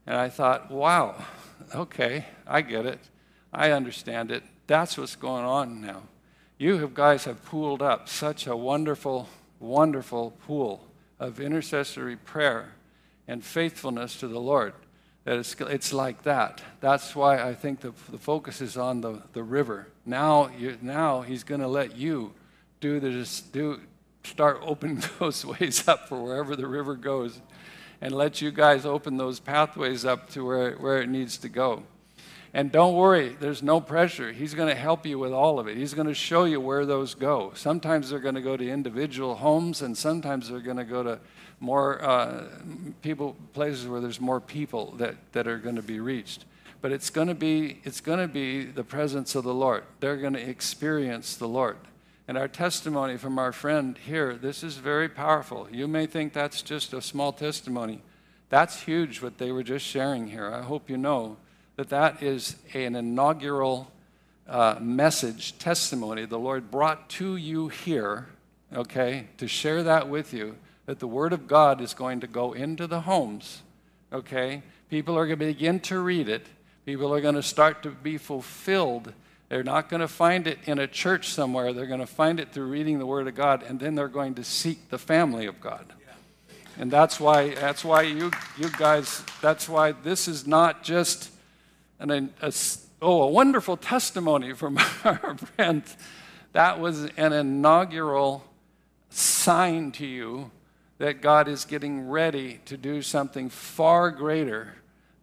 And 0.06 0.16
I 0.16 0.30
thought, 0.30 0.72
wow, 0.72 1.26
okay, 1.74 2.26
I 2.46 2.62
get 2.62 2.86
it. 2.86 3.00
I 3.52 3.72
understand 3.72 4.32
it. 4.32 4.44
That's 4.68 4.98
what's 4.98 5.16
going 5.16 5.46
on 5.46 5.82
now. 5.82 6.04
You 6.58 6.78
have, 6.80 6.94
guys 6.94 7.26
have 7.26 7.44
pooled 7.46 7.82
up 7.82 8.10
such 8.10 8.48
a 8.48 8.56
wonderful, 8.56 9.30
wonderful 9.60 10.32
pool 10.46 10.88
of 11.20 11.40
intercessory 11.40 12.16
prayer 12.16 12.74
and 13.28 13.44
faithfulness 13.44 14.20
to 14.20 14.28
the 14.28 14.40
Lord. 14.40 14.74
That 15.26 15.38
it's, 15.38 15.56
it's 15.60 15.92
like 15.92 16.24
that. 16.24 16.62
That's 16.80 17.16
why 17.16 17.42
I 17.42 17.54
think 17.54 17.82
the, 17.82 17.94
the 18.10 18.18
focus 18.18 18.62
is 18.62 18.78
on 18.78 19.02
the, 19.02 19.22
the 19.34 19.44
river. 19.44 19.88
Now, 20.06 20.50
you, 20.58 20.78
now 20.82 21.22
he's 21.22 21.44
going 21.44 21.62
to 21.62 21.68
let 21.68 21.98
you 21.98 22.34
do 22.80 23.00
this, 23.00 23.42
do, 23.42 23.82
start 24.24 24.60
opening 24.62 25.04
those 25.20 25.46
ways 25.46 25.88
up 25.88 26.08
for 26.08 26.22
wherever 26.22 26.56
the 26.56 26.68
river 26.68 26.96
goes 26.96 27.42
and 28.00 28.14
let 28.14 28.42
you 28.42 28.52
guys 28.52 28.86
open 28.86 29.18
those 29.18 29.40
pathways 29.40 30.06
up 30.06 30.30
to 30.30 30.46
where, 30.46 30.74
where 30.74 31.02
it 31.02 31.10
needs 31.10 31.38
to 31.38 31.50
go. 31.50 31.84
And 32.54 32.72
don't 32.72 32.96
worry, 32.96 33.36
there's 33.40 33.62
no 33.62 33.82
pressure. 33.82 34.32
He's 34.32 34.54
going 34.54 34.70
to 34.70 34.76
help 34.76 35.06
you 35.06 35.20
with 35.20 35.34
all 35.34 35.60
of 35.60 35.68
it. 35.68 35.78
He's 35.78 35.94
going 35.94 36.08
to 36.08 36.14
show 36.14 36.46
you 36.46 36.62
where 36.62 36.86
those 36.86 37.14
go. 37.14 37.52
Sometimes 37.56 38.10
they're 38.10 38.20
going 38.20 38.36
to 38.36 38.42
go 38.42 38.56
to 38.56 38.68
individual 38.68 39.36
homes, 39.36 39.82
and 39.82 39.98
sometimes 39.98 40.50
they're 40.50 40.60
going 40.60 40.78
to 40.78 40.86
go 40.86 41.04
to 41.04 41.20
more 41.60 42.02
uh, 42.02 42.46
people, 43.02 43.36
places 43.54 43.88
where 43.88 44.00
there's 44.00 44.22
more 44.22 44.40
people 44.40 44.92
that, 44.98 45.16
that 45.34 45.48
are 45.48 45.58
going 45.58 45.76
to 45.76 45.82
be 45.82 46.00
reached. 46.00 46.46
But 46.80 46.92
it's 46.92 47.10
going 47.10 47.28
to 47.28 47.36
be 47.36 47.80
it's 47.84 48.02
going 48.02 48.20
to 48.20 48.28
be 48.28 48.64
the 48.64 48.84
presence 48.84 49.34
of 49.34 49.44
the 49.44 49.54
Lord. 49.54 49.84
They're 50.00 50.18
going 50.18 50.34
to 50.34 50.50
experience 50.50 51.36
the 51.36 51.48
Lord. 51.48 51.78
And 52.28 52.38
our 52.38 52.48
testimony 52.48 53.18
from 53.18 53.40
our 53.40 53.52
friend 53.52 53.98
here, 53.98 54.36
this 54.36 54.62
is 54.62 54.78
very 54.78 55.10
powerful. 55.10 55.68
You 55.72 55.88
may 55.88 56.06
think 56.06 56.34
that's 56.34 56.62
just 56.62 56.94
a 56.94 57.02
small 57.02 57.32
testimony. 57.32 58.04
That's 58.50 58.82
huge 58.82 59.22
what 59.22 59.38
they 59.38 59.52
were 59.52 59.64
just 59.64 59.86
sharing 59.86 60.28
here. 60.28 60.54
I 60.54 60.62
hope 60.62 60.90
you 60.90 60.98
know 60.98 61.38
that 61.78 61.90
that 61.90 62.22
is 62.22 62.58
an 62.74 62.96
inaugural 62.96 63.92
uh, 64.48 64.78
message, 64.82 65.58
testimony 65.60 66.26
the 66.26 66.40
Lord 66.40 66.70
brought 66.70 67.10
to 67.12 67.36
you 67.36 67.70
here, 67.70 68.28
okay, 68.74 69.28
to 69.38 69.48
share 69.48 69.84
that 69.84 70.10
with 70.10 70.34
you 70.34 70.58
that 70.88 71.00
the 71.00 71.08
Word 71.08 71.34
of 71.34 71.48
God 71.48 71.80
is 71.82 71.94
going 71.94 72.22
to 72.22 72.28
go 72.28 72.54
into 72.54 72.88
the 72.88 73.02
homes, 73.02 73.62
okay? 74.12 74.64
People 74.90 75.18
are 75.18 75.28
going 75.28 75.40
to 75.40 75.46
begin 75.46 75.80
to 75.82 76.00
read 76.00 76.30
it. 76.30 76.48
People 76.86 77.14
are 77.14 77.22
going 77.22 77.36
to 77.36 77.44
start 77.44 77.84
to 77.84 77.92
be 77.92 78.18
fulfilled. 78.18 79.14
They're 79.50 79.64
not 79.64 79.90
going 79.90 80.00
to 80.00 80.08
find 80.08 80.48
it 80.48 80.60
in 80.66 80.80
a 80.80 80.88
church 80.88 81.30
somewhere. 81.30 81.74
They're 81.74 81.86
going 81.86 82.00
to 82.00 82.08
find 82.08 82.40
it 82.40 82.54
through 82.54 82.68
reading 82.68 83.00
the 83.00 83.06
Word 83.06 83.28
of 83.28 83.36
God, 83.36 83.64
and 83.64 83.80
then 83.80 83.96
they're 83.96 84.08
going 84.08 84.36
to 84.36 84.44
seek 84.44 84.90
the 84.90 84.98
family 84.98 85.46
of 85.46 85.62
God. 85.62 85.86
And 86.80 86.90
that's 86.90 87.20
why, 87.20 87.54
that's 87.56 87.84
why 87.84 88.04
you, 88.04 88.32
you 88.58 88.70
guys, 88.78 89.24
that's 89.42 89.68
why 89.68 89.92
this 89.92 90.28
is 90.28 90.48
not 90.48 90.84
just 90.84 91.32
an, 92.00 92.34
a, 92.42 92.54
oh, 93.02 93.24
a 93.24 93.28
wonderful 93.28 93.78
testimony 93.78 94.54
from 94.54 94.78
our 95.04 95.38
friend. 95.38 95.84
That 96.54 96.80
was 96.80 97.04
an 97.18 97.34
inaugural 97.34 98.44
sign 99.10 99.92
to 99.94 100.06
you 100.06 100.52
that 100.98 101.22
God 101.22 101.48
is 101.48 101.66
getting 101.66 102.10
ready 102.10 102.60
to 102.66 102.78
do 102.78 103.02
something 103.02 103.50
far 103.50 104.10
greater 104.10 104.76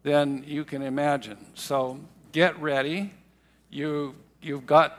than 0.03 0.45
you 0.47 0.65
can 0.65 0.83
imagine. 0.83 1.39
So 1.55 1.99
get 2.33 2.61
ready. 2.61 3.13
You, 3.71 4.15
you've 4.41 4.67
got 4.67 4.99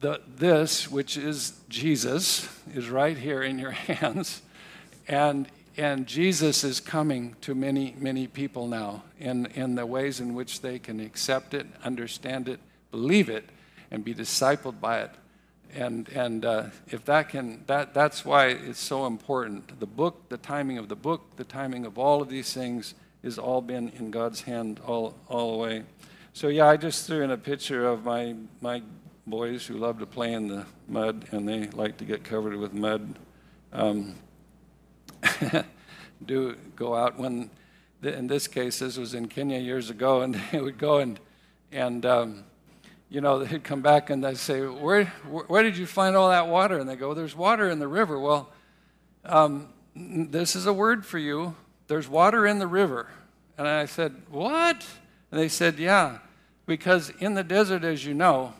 the, 0.00 0.20
this, 0.36 0.90
which 0.90 1.16
is 1.16 1.58
Jesus, 1.68 2.48
is 2.72 2.88
right 2.88 3.16
here 3.16 3.42
in 3.42 3.58
your 3.58 3.70
hands. 3.70 4.42
And, 5.08 5.48
and 5.76 6.06
Jesus 6.06 6.64
is 6.64 6.80
coming 6.80 7.34
to 7.40 7.54
many, 7.54 7.94
many 7.98 8.26
people 8.26 8.66
now 8.66 9.04
in, 9.18 9.46
in 9.46 9.74
the 9.74 9.86
ways 9.86 10.20
in 10.20 10.34
which 10.34 10.60
they 10.60 10.78
can 10.78 11.00
accept 11.00 11.54
it, 11.54 11.66
understand 11.82 12.48
it, 12.48 12.60
believe 12.90 13.30
it, 13.30 13.48
and 13.90 14.04
be 14.04 14.14
discipled 14.14 14.80
by 14.80 15.00
it. 15.00 15.10
And 15.74 16.06
and 16.10 16.44
uh, 16.44 16.64
if 16.88 17.06
that 17.06 17.30
can 17.30 17.64
that 17.66 17.94
that's 17.94 18.26
why 18.26 18.48
it's 18.48 18.78
so 18.78 19.06
important. 19.06 19.80
The 19.80 19.86
book 19.86 20.28
the 20.28 20.36
timing 20.36 20.76
of 20.76 20.90
the 20.90 20.96
book 20.96 21.36
the 21.36 21.44
timing 21.44 21.86
of 21.86 21.96
all 21.96 22.20
of 22.20 22.28
these 22.28 22.52
things 22.52 22.94
is 23.22 23.38
all 23.38 23.62
been 23.62 23.88
in 23.98 24.10
god's 24.10 24.42
hand 24.42 24.80
all 24.86 25.14
all 25.28 25.52
the 25.52 25.58
way. 25.58 25.82
So 26.34 26.48
yeah 26.48 26.66
i 26.66 26.76
just 26.76 27.06
threw 27.06 27.22
in 27.22 27.30
a 27.30 27.38
picture 27.38 27.86
of 27.86 28.04
my 28.04 28.34
my 28.60 28.82
boys 29.26 29.66
who 29.66 29.78
love 29.78 29.98
to 30.00 30.06
play 30.06 30.34
in 30.34 30.48
the 30.48 30.66
mud 30.88 31.26
and 31.30 31.48
they 31.48 31.68
like 31.68 31.96
to 31.98 32.04
get 32.04 32.22
covered 32.22 32.56
with 32.56 32.74
mud. 32.74 33.18
Um, 33.72 34.16
do 36.24 36.56
go 36.76 36.94
out 36.94 37.18
when 37.18 37.50
in 38.02 38.26
this 38.26 38.46
case 38.46 38.78
this 38.78 38.96
was 38.96 39.14
in 39.14 39.28
kenya 39.28 39.58
years 39.58 39.90
ago 39.90 40.20
and 40.22 40.34
they 40.50 40.60
would 40.60 40.78
go 40.78 40.98
and 40.98 41.18
and 41.70 42.04
um, 42.04 42.44
you 43.12 43.20
know, 43.20 43.44
they'd 43.44 43.62
come 43.62 43.82
back 43.82 44.08
and 44.08 44.24
they'd 44.24 44.38
say, 44.38 44.62
where, 44.62 45.04
where 45.04 45.62
did 45.62 45.76
you 45.76 45.84
find 45.84 46.16
all 46.16 46.30
that 46.30 46.48
water? 46.48 46.78
And 46.78 46.88
they 46.88 46.96
go, 46.96 47.12
There's 47.12 47.36
water 47.36 47.68
in 47.68 47.78
the 47.78 47.86
river. 47.86 48.18
Well, 48.18 48.48
um, 49.26 49.68
this 49.94 50.56
is 50.56 50.64
a 50.64 50.72
word 50.72 51.04
for 51.04 51.18
you. 51.18 51.54
There's 51.88 52.08
water 52.08 52.46
in 52.46 52.58
the 52.58 52.66
river. 52.66 53.08
And 53.58 53.68
I 53.68 53.84
said, 53.84 54.14
What? 54.30 54.86
And 55.30 55.38
they 55.38 55.48
said, 55.48 55.78
Yeah, 55.78 56.18
because 56.64 57.10
in 57.18 57.34
the 57.34 57.44
desert, 57.44 57.84
as 57.84 58.02
you 58.06 58.14
know, 58.14 58.54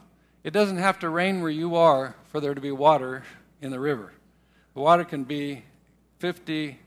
it 0.44 0.50
doesn't 0.50 0.76
have 0.76 0.98
to 0.98 1.08
rain 1.08 1.40
where 1.40 1.50
you 1.50 1.74
are 1.74 2.14
for 2.26 2.38
there 2.38 2.54
to 2.54 2.60
be 2.60 2.72
water 2.72 3.24
in 3.62 3.70
the 3.70 3.80
river. 3.80 4.12
The 4.74 4.80
water 4.80 5.04
can 5.04 5.24
be 5.24 5.62
50, 6.22 6.78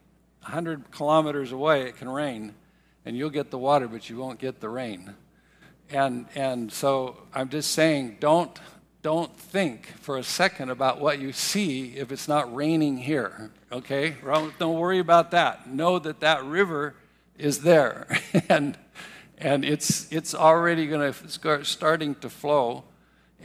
100 0.43 0.91
kilometers 0.91 1.51
away, 1.51 1.81
it 1.81 1.97
can 1.97 2.07
rain, 2.07 2.55
and 3.03 3.17
you'll 3.17 3.29
get 3.29 3.51
the 3.51 3.57
water, 3.57 3.85
but 3.85 4.09
you 4.09 4.15
won't 4.15 4.39
get 4.39 4.61
the 4.61 4.69
rain. 4.69 5.13
And, 5.89 6.27
and 6.35 6.71
so 6.71 7.17
I'm 7.33 7.49
just 7.49 7.71
saying, 7.71 8.15
don't, 8.21 8.57
don't 9.01 9.37
think 9.37 9.87
for 9.99 10.17
a 10.17 10.23
second 10.23 10.69
about 10.69 11.01
what 11.01 11.19
you 11.19 11.33
see 11.33 11.97
if 11.97 12.13
it's 12.13 12.29
not 12.29 12.55
raining 12.55 12.95
here, 12.95 13.51
okay? 13.73 14.15
Don't 14.57 14.79
worry 14.79 14.99
about 14.99 15.31
that. 15.31 15.69
Know 15.69 15.99
that 15.99 16.21
that 16.21 16.45
river 16.45 16.95
is 17.37 17.59
there, 17.59 18.07
and, 18.47 18.77
and 19.37 19.65
it's, 19.65 20.09
it's 20.13 20.33
already 20.33 20.87
going 20.87 21.11
to 21.11 21.27
start 21.27 21.65
starting 21.65 22.15
to 22.15 22.29
flow. 22.29 22.85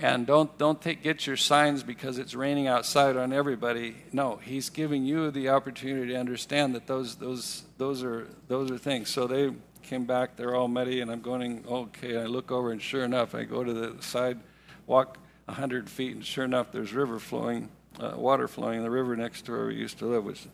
And 0.02 0.26
don't, 0.26 0.56
don't 0.56 0.80
take, 0.80 1.02
get 1.02 1.26
your 1.26 1.36
signs 1.36 1.82
because 1.82 2.18
it's 2.18 2.34
raining 2.34 2.66
outside 2.66 3.16
on 3.16 3.32
everybody. 3.32 3.96
No, 4.12 4.36
he's 4.36 4.70
giving 4.70 5.04
you 5.04 5.30
the 5.30 5.50
opportunity 5.50 6.12
to 6.12 6.18
understand 6.18 6.74
that 6.74 6.86
those, 6.86 7.16
those, 7.16 7.64
those, 7.76 8.02
are, 8.02 8.26
those 8.48 8.70
are 8.70 8.78
things. 8.78 9.10
So 9.10 9.26
they, 9.26 9.50
came 9.90 10.04
back, 10.04 10.36
they're 10.36 10.54
all 10.54 10.68
muddy, 10.68 11.00
and 11.00 11.10
I'm 11.10 11.20
going, 11.20 11.64
okay. 11.68 12.16
I 12.16 12.26
look 12.26 12.52
over, 12.52 12.70
and 12.70 12.80
sure 12.80 13.04
enough, 13.04 13.34
I 13.34 13.42
go 13.42 13.64
to 13.64 13.72
the 13.72 14.00
side, 14.00 14.38
walk 14.86 15.18
100 15.46 15.90
feet, 15.90 16.14
and 16.14 16.24
sure 16.24 16.44
enough, 16.44 16.70
there's 16.70 16.92
river 16.92 17.18
flowing, 17.18 17.68
uh, 17.98 18.12
water 18.14 18.46
flowing 18.46 18.78
in 18.78 18.84
the 18.84 18.90
river 18.90 19.16
next 19.16 19.46
to 19.46 19.52
where 19.52 19.66
we 19.66 19.74
used 19.74 19.98
to 19.98 20.06
live, 20.06 20.24
which 20.24 20.46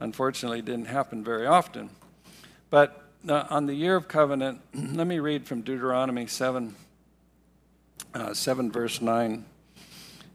unfortunately 0.00 0.60
didn't 0.60 0.86
happen 0.86 1.22
very 1.22 1.46
often. 1.46 1.88
But 2.68 3.00
uh, 3.28 3.44
on 3.48 3.66
the 3.66 3.74
year 3.74 3.94
of 3.94 4.08
covenant, 4.08 4.60
let 4.74 5.06
me 5.06 5.20
read 5.20 5.46
from 5.46 5.60
Deuteronomy 5.62 6.26
7, 6.26 6.74
uh, 8.14 8.34
7 8.34 8.70
verse 8.70 9.00
9. 9.00 9.44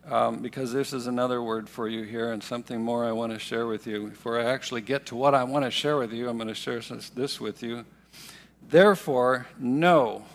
Um, 0.09 0.41
because 0.41 0.73
this 0.73 0.91
is 0.91 1.05
another 1.05 1.41
word 1.43 1.69
for 1.69 1.87
you 1.87 2.03
here 2.03 2.31
and 2.31 2.41
something 2.41 2.81
more 2.81 3.05
I 3.05 3.11
want 3.11 3.31
to 3.31 3.37
share 3.37 3.67
with 3.67 3.85
you. 3.85 4.07
Before 4.07 4.39
I 4.39 4.45
actually 4.45 4.81
get 4.81 5.05
to 5.07 5.15
what 5.15 5.35
I 5.35 5.43
want 5.43 5.65
to 5.65 5.71
share 5.71 5.97
with 5.97 6.11
you, 6.11 6.27
I'm 6.27 6.37
going 6.37 6.47
to 6.47 6.55
share 6.55 6.79
this 6.79 7.39
with 7.39 7.61
you. 7.61 7.85
Therefore, 8.67 9.47
know 9.59 10.25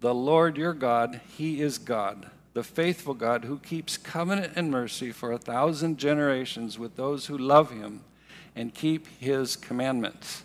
the 0.00 0.14
Lord 0.14 0.56
your 0.56 0.72
God, 0.72 1.20
He 1.36 1.60
is 1.60 1.78
God, 1.78 2.30
the 2.54 2.64
faithful 2.64 3.14
God 3.14 3.44
who 3.44 3.58
keeps 3.58 3.96
covenant 3.96 4.54
and 4.56 4.70
mercy 4.70 5.12
for 5.12 5.30
a 5.30 5.38
thousand 5.38 5.98
generations 5.98 6.78
with 6.78 6.96
those 6.96 7.26
who 7.26 7.38
love 7.38 7.70
Him 7.70 8.02
and 8.56 8.74
keep 8.74 9.06
His 9.20 9.54
commandments. 9.54 10.42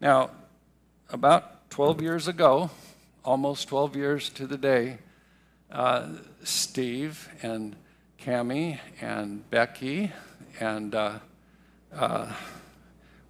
Now, 0.00 0.30
about 1.08 1.70
12 1.70 2.02
years 2.02 2.28
ago, 2.28 2.70
almost 3.24 3.68
12 3.68 3.96
years 3.96 4.30
to 4.30 4.46
the 4.46 4.58
day, 4.58 4.98
uh, 5.72 6.08
Steve 6.44 7.28
and 7.42 7.76
Cami 8.20 8.78
and 9.00 9.48
Becky 9.50 10.12
and 10.58 10.94
uh, 10.94 11.18
uh, 11.94 12.32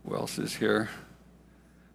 who 0.04 0.14
else 0.16 0.38
is 0.38 0.56
here? 0.56 0.90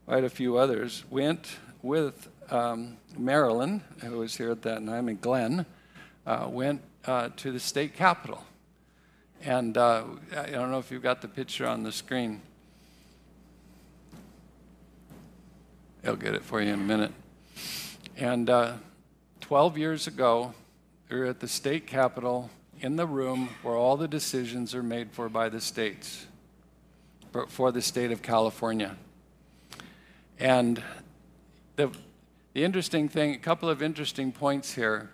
quite 0.05 0.23
a 0.23 0.29
few 0.29 0.57
others, 0.57 1.03
went 1.09 1.57
with 1.81 2.29
um, 2.51 2.97
Marilyn, 3.17 3.81
who 4.01 4.19
was 4.19 4.37
here 4.37 4.51
at 4.51 4.61
that 4.61 4.85
time, 4.85 5.07
and 5.07 5.19
Glenn, 5.19 5.65
uh, 6.27 6.47
went 6.49 6.81
uh, 7.05 7.29
to 7.37 7.51
the 7.51 7.59
state 7.59 7.95
capitol. 7.95 8.43
And 9.43 9.77
uh, 9.77 10.03
I 10.37 10.51
don't 10.51 10.71
know 10.71 10.77
if 10.77 10.91
you've 10.91 11.03
got 11.03 11.21
the 11.21 11.27
picture 11.27 11.65
on 11.67 11.83
the 11.83 11.91
screen. 11.91 12.41
I'll 16.05 16.15
get 16.15 16.35
it 16.35 16.43
for 16.43 16.61
you 16.61 16.71
in 16.71 16.79
a 16.79 16.83
minute. 16.83 17.11
And 18.15 18.49
uh, 18.49 18.73
12 19.45 19.77
years 19.77 20.07
ago, 20.07 20.55
we 21.07 21.19
were 21.19 21.25
at 21.25 21.39
the 21.39 21.47
state 21.47 21.85
capitol 21.85 22.49
in 22.79 22.95
the 22.95 23.05
room 23.05 23.47
where 23.61 23.75
all 23.75 23.95
the 23.95 24.07
decisions 24.07 24.73
are 24.73 24.81
made 24.81 25.11
for 25.11 25.29
by 25.29 25.49
the 25.49 25.61
states, 25.61 26.25
for 27.49 27.71
the 27.71 27.79
state 27.79 28.09
of 28.09 28.23
California. 28.23 28.97
And 30.39 30.81
the, 31.75 31.91
the 32.53 32.63
interesting 32.63 33.07
thing, 33.07 33.35
a 33.35 33.37
couple 33.37 33.69
of 33.69 33.83
interesting 33.83 34.31
points 34.31 34.73
here. 34.73 35.11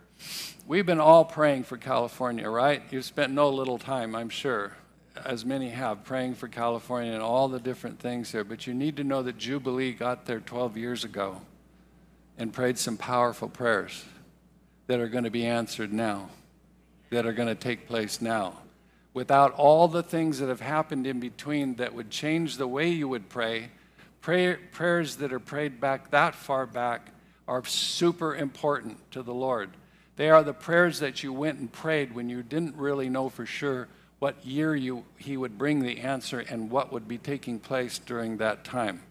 We've 0.66 0.86
been 0.86 1.02
all 1.02 1.26
praying 1.26 1.66
for 1.66 1.76
California, 1.76 2.50
right? 2.50 2.82
You've 2.90 3.04
spent 3.04 3.34
no 3.34 3.50
little 3.50 3.80
time, 3.80 4.16
I'm 4.16 4.30
sure, 4.30 4.78
as 5.26 5.44
many 5.44 5.72
have, 5.72 6.06
praying 6.06 6.36
for 6.36 6.48
California 6.48 7.12
and 7.12 7.22
all 7.22 7.50
the 7.50 7.60
different 7.60 8.00
things 8.00 8.32
there. 8.32 8.46
But 8.46 8.66
you 8.66 8.74
need 8.76 8.96
to 8.96 9.04
know 9.04 9.24
that 9.24 9.38
Jubilee 9.38 9.92
got 9.92 10.26
there 10.26 10.40
12 10.40 10.78
years 10.78 11.04
ago 11.04 11.42
and 12.38 12.54
prayed 12.54 12.78
some 12.78 12.96
powerful 12.96 13.50
prayers 13.50 14.06
that 14.88 15.00
are 15.00 15.08
going 15.08 15.24
to 15.24 15.32
be 15.32 15.46
answered 15.46 15.94
now, 15.94 16.30
that 17.10 17.26
are 17.26 17.34
going 17.34 17.48
to 17.48 17.56
take 17.56 17.88
place 17.88 18.22
now. 18.22 18.58
Without 19.14 19.54
all 19.54 19.88
the 19.88 20.04
things 20.04 20.40
that 20.40 20.50
have 20.50 20.62
happened 20.62 21.06
in 21.06 21.20
between 21.20 21.76
that 21.76 21.94
would 21.94 22.10
change 22.10 22.58
the 22.58 22.68
way 22.68 22.90
you 22.90 23.08
would 23.08 23.28
pray, 23.30 23.70
Pray, 24.22 24.54
prayers 24.54 25.16
that 25.16 25.34
are 25.34 25.40
prayed 25.40 25.82
back 25.82 26.12
that 26.12 26.36
far 26.36 26.68
back 26.68 27.08
are 27.48 27.66
super 27.66 28.36
important 28.36 29.00
to 29.12 29.24
the 29.24 29.34
Lord. 29.34 29.72
They 30.16 30.30
are 30.30 30.44
the 30.44 30.54
prayers 30.54 31.00
that 31.00 31.24
you 31.24 31.34
went 31.34 31.58
and 31.58 31.72
prayed 31.72 32.14
when 32.14 32.30
you 32.30 32.44
didn't 32.44 32.76
really 32.76 33.10
know 33.10 33.30
for 33.30 33.48
sure 33.48 33.88
what 34.20 34.46
year 34.46 34.76
you, 34.76 35.06
He 35.18 35.38
would 35.38 35.58
bring 35.58 35.80
the 35.80 36.02
answer 36.02 36.40
and 36.40 36.70
what 36.70 36.92
would 36.92 37.08
be 37.08 37.18
taking 37.18 37.58
place 37.58 37.98
during 37.98 38.38
that 38.38 38.64
time. 38.64 39.02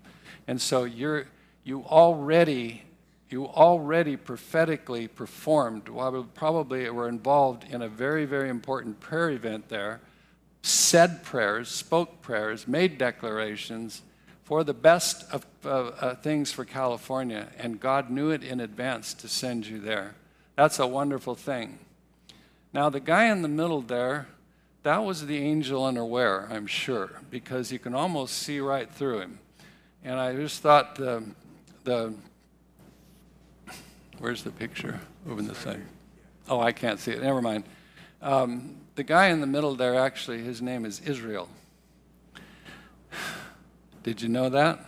And 0.47 0.63
so 0.63 0.85
you're, 0.85 1.27
you 1.65 1.83
already 1.83 2.85
you 3.33 3.47
already 3.47 4.16
prophetically 4.16 5.09
performed, 5.09 5.88
well, 5.88 6.27
probably 6.35 6.88
were 6.90 7.09
involved 7.09 7.64
in 7.71 7.83
a 7.83 7.88
very, 7.88 8.25
very 8.25 8.49
important 8.49 9.01
prayer 9.01 9.31
event 9.31 9.69
there, 9.69 10.01
said 10.62 11.23
prayers, 11.23 11.69
spoke 11.69 12.23
prayers, 12.23 12.69
made 12.69 12.99
declarations, 12.99 14.03
for 14.45 14.64
the 14.64 14.75
best 14.75 15.31
of 15.33 15.47
uh, 15.64 15.69
uh, 15.69 16.14
things 16.16 16.51
for 16.51 16.64
California, 16.64 17.47
and 17.57 17.79
God 17.79 18.11
knew 18.11 18.31
it 18.31 18.43
in 18.43 18.59
advance 18.59 19.14
to 19.14 19.29
send 19.29 19.66
you 19.66 19.79
there. 19.79 20.16
That's 20.57 20.81
a 20.81 20.87
wonderful 20.87 21.37
thing. 21.37 21.79
Now, 22.73 22.90
the 22.90 22.99
guy 23.01 23.27
in 23.27 23.43
the 23.43 23.49
middle 23.49 23.81
there, 23.81 24.27
that 24.83 25.05
was 25.05 25.27
the 25.27 25.38
angel 25.38 25.85
unaware, 25.85 26.49
I'm 26.51 26.66
sure, 26.66 27.21
because 27.31 27.71
you 27.71 27.79
can 27.79 27.95
almost 27.95 28.35
see 28.38 28.59
right 28.59 28.90
through 28.90 29.21
him. 29.21 29.38
And 30.03 30.19
I 30.19 30.35
just 30.35 30.62
thought 30.62 30.97
the, 30.97 31.23
the 31.85 32.14
where's 34.21 34.45
the 34.45 34.53
picture? 34.53 35.01
Over 35.29 35.43
the 35.43 35.55
side. 35.55 35.83
Oh, 36.49 36.61
I 36.61 36.73
can't 36.73 37.01
see 37.01 37.11
it. 37.11 37.23
Never 37.23 37.43
mind. 37.43 37.65
Um, 38.23 38.77
the 38.95 39.03
guy 39.03 39.29
in 39.29 39.41
the 39.41 39.47
middle 39.47 39.75
there, 39.75 39.97
actually, 39.97 40.43
his 40.43 40.63
name 40.63 40.85
is 40.85 41.01
Israel. 41.01 41.49
Did 44.03 44.23
you 44.23 44.29
know 44.29 44.49
that? 44.51 44.85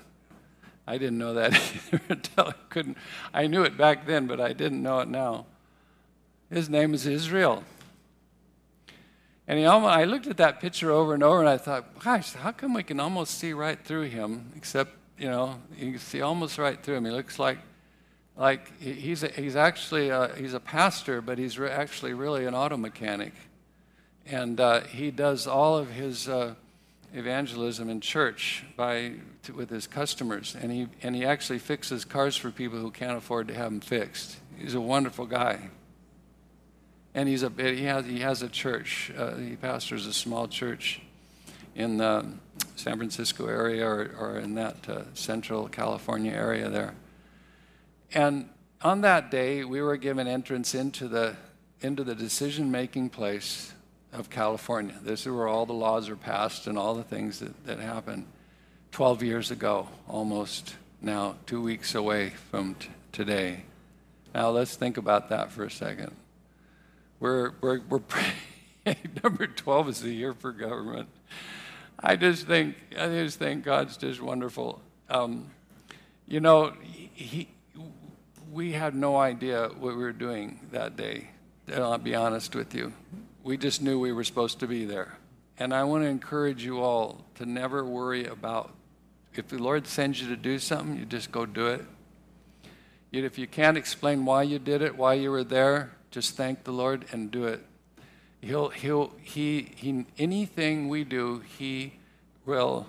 I 0.87 0.99
didn't 0.99 1.19
know 1.19 1.35
that 1.35 1.53
either 1.93 2.01
until 2.09 2.49
I 2.49 2.55
couldn't. 2.69 2.97
I 3.33 3.47
knew 3.47 3.63
it 3.63 3.77
back 3.77 4.07
then, 4.07 4.27
but 4.27 4.41
I 4.41 4.53
didn't 4.53 4.83
know 4.83 5.01
it 5.01 5.09
now. 5.09 5.47
His 6.51 6.69
name 6.69 6.93
is 6.93 7.07
Israel. 7.07 7.65
And 9.49 9.59
he 9.59 9.65
almost, 9.65 9.95
I 9.95 10.05
looked 10.05 10.27
at 10.27 10.37
that 10.37 10.61
picture 10.61 10.91
over 10.91 11.15
and 11.15 11.23
over 11.23 11.41
and 11.41 11.49
I 11.49 11.57
thought, 11.57 11.99
gosh, 11.99 12.33
how 12.35 12.53
come 12.53 12.75
we 12.75 12.83
can 12.83 13.01
almost 13.01 13.39
see 13.39 13.53
right 13.53 13.79
through 13.79 14.05
him? 14.05 14.53
Except, 14.57 14.93
you 15.19 15.29
know, 15.29 15.59
you 15.77 15.93
can 15.93 16.01
see 16.01 16.21
almost 16.21 16.59
right 16.59 16.81
through 16.83 16.97
him. 16.97 17.05
He 17.05 17.11
looks 17.11 17.39
like, 17.39 17.59
like 18.37 18.81
he's, 18.81 19.23
a, 19.23 19.29
he's 19.29 19.57
actually 19.57 20.09
a, 20.09 20.35
he's 20.37 20.55
a 20.55 20.61
pastor, 20.61 21.21
but 21.21 21.39
he's 21.39 21.59
re- 21.59 21.71
actually 21.71 22.15
really 22.15 22.47
an 22.47 22.55
auto 22.55 22.77
mechanic. 22.77 23.33
And 24.27 24.59
uh, 24.61 24.81
he 24.83 25.11
does 25.11 25.47
all 25.47 25.77
of 25.77 25.91
his 25.91 26.29
uh, 26.29 26.55
evangelism 27.13 27.89
in 27.91 28.01
church 28.01 28.65
by, 28.77 29.15
with 29.55 29.69
his 29.71 29.87
customers. 29.87 30.57
And 30.59 30.73
he, 30.73 30.89
and 31.03 31.15
he 31.15 31.25
actually 31.25 31.59
fixes 31.59 32.05
cars 32.05 32.37
for 32.37 32.51
people 32.51 32.79
who 32.79 32.91
can't 32.91 33.19
afford 33.19 33.49
to 33.49 33.55
have 33.55 33.71
them 33.71 33.81
fixed. 33.81 34.37
He's 34.57 34.75
a 34.75 34.81
wonderful 34.81 35.27
guy 35.27 35.71
and 37.15 37.29
he's 37.29 37.43
a 37.43 37.51
he 37.57 37.85
has 37.85 38.07
he 38.07 38.21
has 38.21 38.43
a 38.43 38.49
church. 38.49 39.13
Uh, 39.17 39.37
he 39.37 39.57
pastors 39.57 40.07
a 40.07 40.13
small 40.13 40.49
church 40.49 41.01
in 41.75 41.99
the 41.99 42.27
San 42.77 42.97
Francisco 42.97 43.47
area 43.47 43.87
or, 43.87 44.11
or 44.19 44.39
in 44.39 44.55
that 44.55 44.89
uh, 44.89 45.03
central 45.15 45.69
California 45.69 46.33
area 46.33 46.69
there. 46.69 46.95
And 48.15 48.49
on 48.83 49.01
that 49.03 49.31
day, 49.31 49.65
we 49.65 49.81
were 49.81 49.97
given 49.97 50.27
entrance 50.27 50.75
into 50.75 51.09
the 51.09 51.37
into 51.81 52.05
the 52.05 52.15
decision 52.15 52.71
making 52.71 53.11
place 53.11 53.73
of 54.13 54.31
California. 54.31 54.95
This 55.03 55.23
is 55.23 55.33
where 55.33 55.49
all 55.49 55.67
the 55.67 55.73
laws 55.73 56.09
are 56.09 56.17
passed 56.17 56.67
and 56.67 56.79
all 56.79 56.95
the 56.95 57.03
things 57.03 57.41
that, 57.41 57.67
that 57.67 57.81
happened 57.81 58.27
12 58.93 59.23
years 59.23 59.51
ago, 59.51 59.89
almost 60.09 60.77
now, 61.01 61.35
two 61.47 61.61
weeks 61.61 61.95
away 61.95 62.31
from 62.51 62.77
t- 62.77 62.89
today. 63.11 63.65
Now, 64.35 64.51
let's 64.51 64.77
think 64.77 64.97
about 64.97 65.31
that 65.31 65.51
for 65.51 65.65
a 65.65 65.71
second. 65.71 66.15
We're, 67.19 67.53
we're, 67.61 67.81
we're 67.89 68.01
number 69.23 69.47
12 69.47 69.89
is 69.89 70.01
the 70.03 70.13
year 70.13 70.35
for 70.35 70.53
government. 70.53 71.09
I 71.99 72.17
just 72.17 72.47
think, 72.47 72.77
I 72.97 73.09
just 73.09 73.39
think 73.39 73.65
God's 73.65 73.97
just 73.97 74.21
wonderful. 74.21 74.81
Um, 75.09 75.51
you 76.29 76.41
know, 76.41 76.75
he, 77.15 77.49
we 78.53 78.73
had 78.73 78.95
no 78.95 79.17
idea 79.17 79.71
what 79.79 79.97
we 79.97 80.03
were 80.03 80.13
doing 80.13 80.61
that 80.73 80.95
day. 80.95 81.31
I'll 81.75 81.97
be 81.97 82.15
honest 82.15 82.55
with 82.55 82.75
you. 82.75 82.93
We 83.43 83.57
just 83.57 83.81
knew 83.81 83.99
we 83.99 84.13
were 84.13 84.25
supposed 84.25 84.61
to 84.61 84.67
be 84.67 84.85
there. 84.85 85.17
And 85.59 85.73
I 85.73 85.85
want 85.85 86.05
to 86.05 86.09
encourage 86.09 86.63
you 86.63 86.81
all 86.81 87.25
to 87.37 87.47
never 87.47 87.83
worry 87.83 88.27
about 88.27 88.75
if 89.35 89.49
the 89.49 89.57
Lord 89.57 89.87
sends 89.87 90.21
you 90.21 90.29
to 90.29 90.37
do 90.37 90.59
something, 90.59 90.99
you 90.99 91.07
just 91.07 91.33
go 91.33 91.47
do 91.47 91.69
it. 91.69 91.83
Yet 93.11 93.25
if 93.25 93.39
you 93.39 93.47
can't 93.47 93.79
explain 93.79 94.27
why 94.27 94.43
you 94.43 94.59
did 94.59 94.83
it, 94.83 94.97
why 94.97 95.15
you 95.15 95.31
were 95.31 95.45
there, 95.45 95.93
just 96.11 96.37
thank 96.37 96.65
the 96.65 96.73
Lord 96.73 97.07
and 97.11 97.31
do 97.31 97.47
it. 97.47 97.65
He'll, 98.43 98.69
he'll, 98.69 99.13
he, 99.23 99.73
he, 99.77 100.05
anything 100.19 100.89
we 100.89 101.05
do, 101.05 101.43
He 101.59 101.95
will 102.45 102.87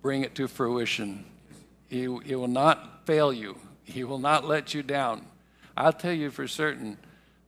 bring 0.00 0.22
it 0.22 0.34
to 0.36 0.48
fruition. 0.48 1.26
He, 1.88 2.02
he 2.24 2.34
will 2.34 2.48
not 2.48 3.04
fail 3.06 3.32
you, 3.32 3.58
He 3.84 4.04
will 4.04 4.18
not 4.18 4.44
let 4.44 4.74
you 4.74 4.82
down. 4.82 5.26
I'll 5.76 5.92
tell 5.92 6.12
you 6.12 6.30
for 6.30 6.46
certain, 6.48 6.98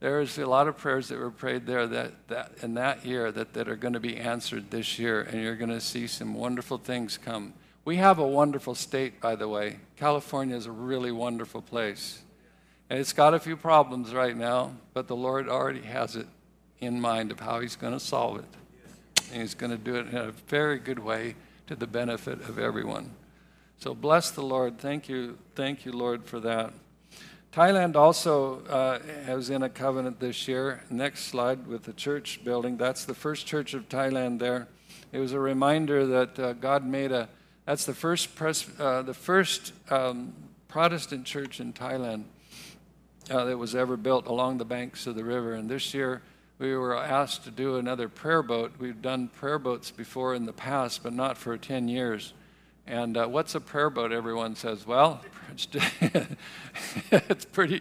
there's 0.01 0.39
a 0.39 0.47
lot 0.47 0.69
of 0.69 0.77
prayers 0.77 1.09
that 1.09 1.19
were 1.19 1.31
prayed 1.31 1.67
there 1.67 1.87
that, 1.87 2.29
that 2.29 2.53
in 2.63 2.75
that 2.75 3.05
year 3.05 3.33
that, 3.33 3.55
that 3.55 3.69
are 3.69 3.77
going 3.77 3.95
to 3.95 4.01
be 4.01 4.17
answered 4.17 4.71
this 4.71 4.99
year, 4.99 5.23
and 5.23 5.43
you're 5.43 5.57
going 5.57 5.71
to 5.71 5.81
see 5.81 6.07
some 6.07 6.35
wonderful 6.35 6.79
things 6.79 7.19
come. 7.19 7.55
We 7.85 7.97
have 7.97 8.19
a 8.19 8.27
wonderful 8.27 8.75
state, 8.75 9.21
by 9.21 9.37
the 9.37 9.49
way. 9.49 9.79
California 9.97 10.57
is 10.57 10.67
a 10.67 10.73
really 10.73 11.13
wonderful 11.13 11.63
place. 11.63 12.23
And 12.91 12.99
it's 12.99 13.13
got 13.13 13.35
a 13.35 13.41
few 13.41 13.57
problems 13.57 14.13
right 14.13 14.37
now, 14.37 14.73
but 14.93 15.09
the 15.09 15.17
Lord 15.17 15.49
already 15.49 15.83
has 15.83 16.17
it 16.17 16.27
in 16.81 17.01
mind 17.01 17.31
of 17.31 17.41
how 17.41 17.61
He's 17.61 17.77
going 17.77 17.93
to 17.93 18.01
solve 18.01 18.39
it. 18.39 18.45
And 19.33 19.41
He's 19.41 19.55
going 19.55 19.73
to 19.73 19.79
do 19.79 19.97
it 19.97 20.09
in 20.09 20.17
a 20.17 20.33
very 20.49 20.79
good 20.79 20.99
way 20.99 21.37
to 21.69 21.75
the 21.75 21.87
benefit 21.87 22.41
of 22.43 22.59
everyone. 22.59 23.11
So 23.79 23.95
bless 23.95 24.31
the 24.31 24.43
Lord. 24.43 24.79
Thank 24.79 25.09
you. 25.09 25.37
Thank 25.55 25.85
you, 25.85 25.93
Lord, 25.93 26.25
for 26.25 26.41
that. 26.41 26.73
Thailand 27.53 27.95
also 27.95 28.63
uh, 28.67 29.01
in 29.51 29.63
a 29.63 29.69
covenant 29.69 30.19
this 30.19 30.49
year. 30.49 30.83
Next 30.91 31.25
slide 31.25 31.67
with 31.67 31.85
the 31.85 31.93
church 31.93 32.43
building. 32.45 32.77
That's 32.79 33.05
the 33.05 33.15
first 33.15 33.47
church 33.47 33.75
of 33.75 33.89
Thailand 33.89 34.39
there. 34.39 34.69
It 35.13 35.21
was 35.21 35.33
a 35.33 35.41
reminder 35.41 36.07
that 36.07 36.39
uh, 36.39 36.53
God 36.55 36.87
made 36.87 37.13
a, 37.13 37.29
that's 37.65 37.85
the 37.85 37.95
first, 37.95 38.35
pres, 38.35 38.67
uh, 38.79 39.03
the 39.03 39.15
first 39.15 39.73
um, 39.91 40.33
Protestant 40.69 41.25
church 41.25 41.61
in 41.61 41.73
Thailand 41.73 42.25
uh, 43.31 43.45
that 43.45 43.57
was 43.59 43.75
ever 43.75 43.97
built 43.97 44.27
along 44.27 44.59
the 44.59 44.65
banks 44.65 45.07
of 45.07 45.15
the 45.15 45.25
river. 45.25 45.53
And 45.55 45.69
this 45.69 45.95
year, 45.95 46.23
we 46.59 46.75
were 46.75 46.97
asked 46.97 47.45
to 47.45 47.51
do 47.51 47.77
another 47.77 48.09
prayer 48.09 48.43
boat. 48.43 48.73
We've 48.79 49.01
done 49.01 49.29
prayer 49.29 49.59
boats 49.59 49.91
before 49.91 50.35
in 50.35 50.47
the 50.47 50.53
past, 50.53 51.03
but 51.03 51.13
not 51.13 51.37
for 51.37 51.57
10 51.57 51.89
years. 51.89 52.33
And 52.87 53.17
uh, 53.17 53.27
what's 53.27 53.55
a 53.57 53.61
prayer 53.61 53.91
boat? 53.91 54.13
Everyone 54.13 54.55
says, 54.55 54.87
well, 54.87 55.21
it's, 57.11 57.45
pretty, 57.47 57.81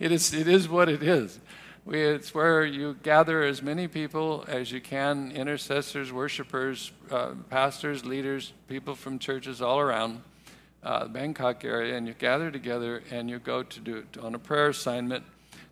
it 0.00 0.12
is, 0.12 0.32
it 0.32 0.48
is 0.48 0.68
what 0.68 0.88
it 0.88 1.02
is. 1.02 1.38
We, 1.84 2.00
it's 2.00 2.34
where 2.34 2.64
you 2.64 2.96
gather 3.02 3.42
as 3.42 3.62
many 3.62 3.86
people 3.86 4.44
as 4.48 4.72
you 4.72 4.80
can 4.80 5.30
intercessors, 5.32 6.10
worshipers, 6.10 6.90
uh, 7.10 7.32
pastors, 7.50 8.04
leaders, 8.04 8.54
people 8.66 8.94
from 8.94 9.18
churches 9.18 9.60
all 9.60 9.78
around 9.78 10.22
uh, 10.82 11.04
the 11.04 11.10
Bangkok 11.10 11.64
area, 11.64 11.96
and 11.96 12.06
you 12.06 12.14
gather 12.14 12.50
together 12.50 13.02
and 13.10 13.28
you 13.28 13.38
go 13.38 13.62
to 13.62 13.80
do 13.80 13.96
it 13.96 14.18
on 14.18 14.34
a 14.34 14.38
prayer 14.38 14.68
assignment. 14.68 15.24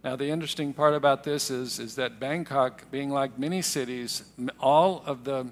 Now, 0.02 0.16
the 0.16 0.28
interesting 0.28 0.74
part 0.74 0.92
about 0.92 1.24
this 1.24 1.50
is, 1.50 1.78
is 1.78 1.94
that 1.94 2.20
Bangkok, 2.20 2.90
being 2.90 3.08
like 3.08 3.38
many 3.38 3.62
cities, 3.62 4.24
all 4.60 5.02
of 5.06 5.24
the 5.24 5.46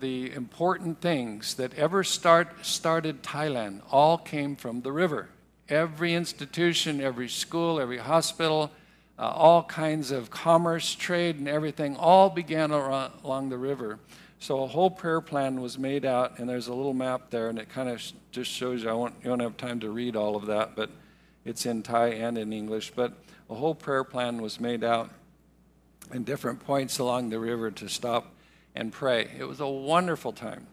the 0.00 0.32
important 0.32 1.00
things 1.00 1.54
that 1.54 1.74
ever 1.74 2.02
start, 2.02 2.64
started 2.64 3.22
Thailand 3.22 3.82
all 3.90 4.18
came 4.18 4.56
from 4.56 4.82
the 4.82 4.92
river. 4.92 5.28
Every 5.68 6.14
institution, 6.14 7.00
every 7.00 7.28
school, 7.28 7.80
every 7.80 7.98
hospital, 7.98 8.70
uh, 9.18 9.22
all 9.22 9.62
kinds 9.64 10.10
of 10.10 10.30
commerce, 10.30 10.94
trade, 10.94 11.36
and 11.36 11.48
everything 11.48 11.96
all 11.96 12.30
began 12.30 12.70
along 12.70 13.50
the 13.50 13.58
river. 13.58 13.98
So 14.38 14.64
a 14.64 14.66
whole 14.66 14.90
prayer 14.90 15.20
plan 15.20 15.60
was 15.60 15.78
made 15.78 16.04
out, 16.04 16.38
and 16.38 16.48
there's 16.48 16.66
a 16.66 16.74
little 16.74 16.94
map 16.94 17.30
there, 17.30 17.48
and 17.48 17.58
it 17.58 17.68
kind 17.68 17.88
of 17.88 18.00
sh- 18.00 18.12
just 18.32 18.50
shows 18.50 18.82
you. 18.82 18.90
I 18.90 18.94
won't, 18.94 19.14
you 19.22 19.30
don't 19.30 19.40
have 19.40 19.56
time 19.56 19.78
to 19.80 19.90
read 19.90 20.16
all 20.16 20.34
of 20.34 20.46
that, 20.46 20.74
but 20.74 20.90
it's 21.44 21.64
in 21.64 21.82
Thai 21.82 22.08
and 22.08 22.36
in 22.36 22.52
English. 22.52 22.92
But 22.96 23.12
a 23.48 23.54
whole 23.54 23.74
prayer 23.74 24.02
plan 24.02 24.42
was 24.42 24.58
made 24.58 24.82
out 24.82 25.10
in 26.12 26.24
different 26.24 26.64
points 26.64 26.98
along 26.98 27.30
the 27.30 27.38
river 27.38 27.70
to 27.70 27.88
stop 27.88 28.31
and 28.74 28.92
pray. 28.92 29.30
It 29.38 29.44
was 29.44 29.60
a 29.60 29.68
wonderful 29.68 30.32
time, 30.32 30.66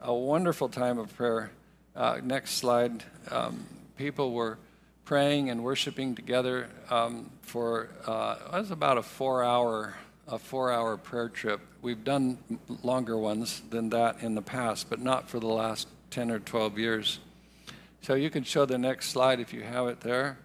a 0.00 0.14
wonderful 0.14 0.68
time 0.68 0.98
of 0.98 1.14
prayer. 1.16 1.50
Uh, 1.94 2.20
next 2.22 2.52
slide. 2.52 3.04
Um, 3.30 3.66
people 3.96 4.32
were 4.32 4.58
praying 5.04 5.50
and 5.50 5.62
worshiping 5.64 6.14
together 6.14 6.68
um, 6.90 7.30
for 7.42 7.88
uh, 8.06 8.36
it 8.54 8.58
was 8.58 8.70
about 8.70 8.98
a 8.98 9.02
four-hour 9.02 9.94
a 10.28 10.38
four-hour 10.38 10.96
prayer 10.96 11.28
trip 11.28 11.60
We've 11.86 12.02
done 12.02 12.38
longer 12.82 13.16
ones 13.16 13.62
than 13.70 13.90
that 13.90 14.20
in 14.20 14.34
the 14.34 14.42
past, 14.42 14.90
but 14.90 14.98
not 15.00 15.30
for 15.30 15.38
the 15.38 15.46
last 15.46 15.86
10 16.10 16.32
or 16.32 16.40
12 16.40 16.80
years. 16.80 17.20
So 18.00 18.14
you 18.14 18.28
can 18.28 18.42
show 18.42 18.64
the 18.64 18.76
next 18.76 19.10
slide 19.10 19.38
if 19.38 19.52
you 19.52 19.62
have 19.62 19.86
it 19.86 20.00
there. 20.00 20.36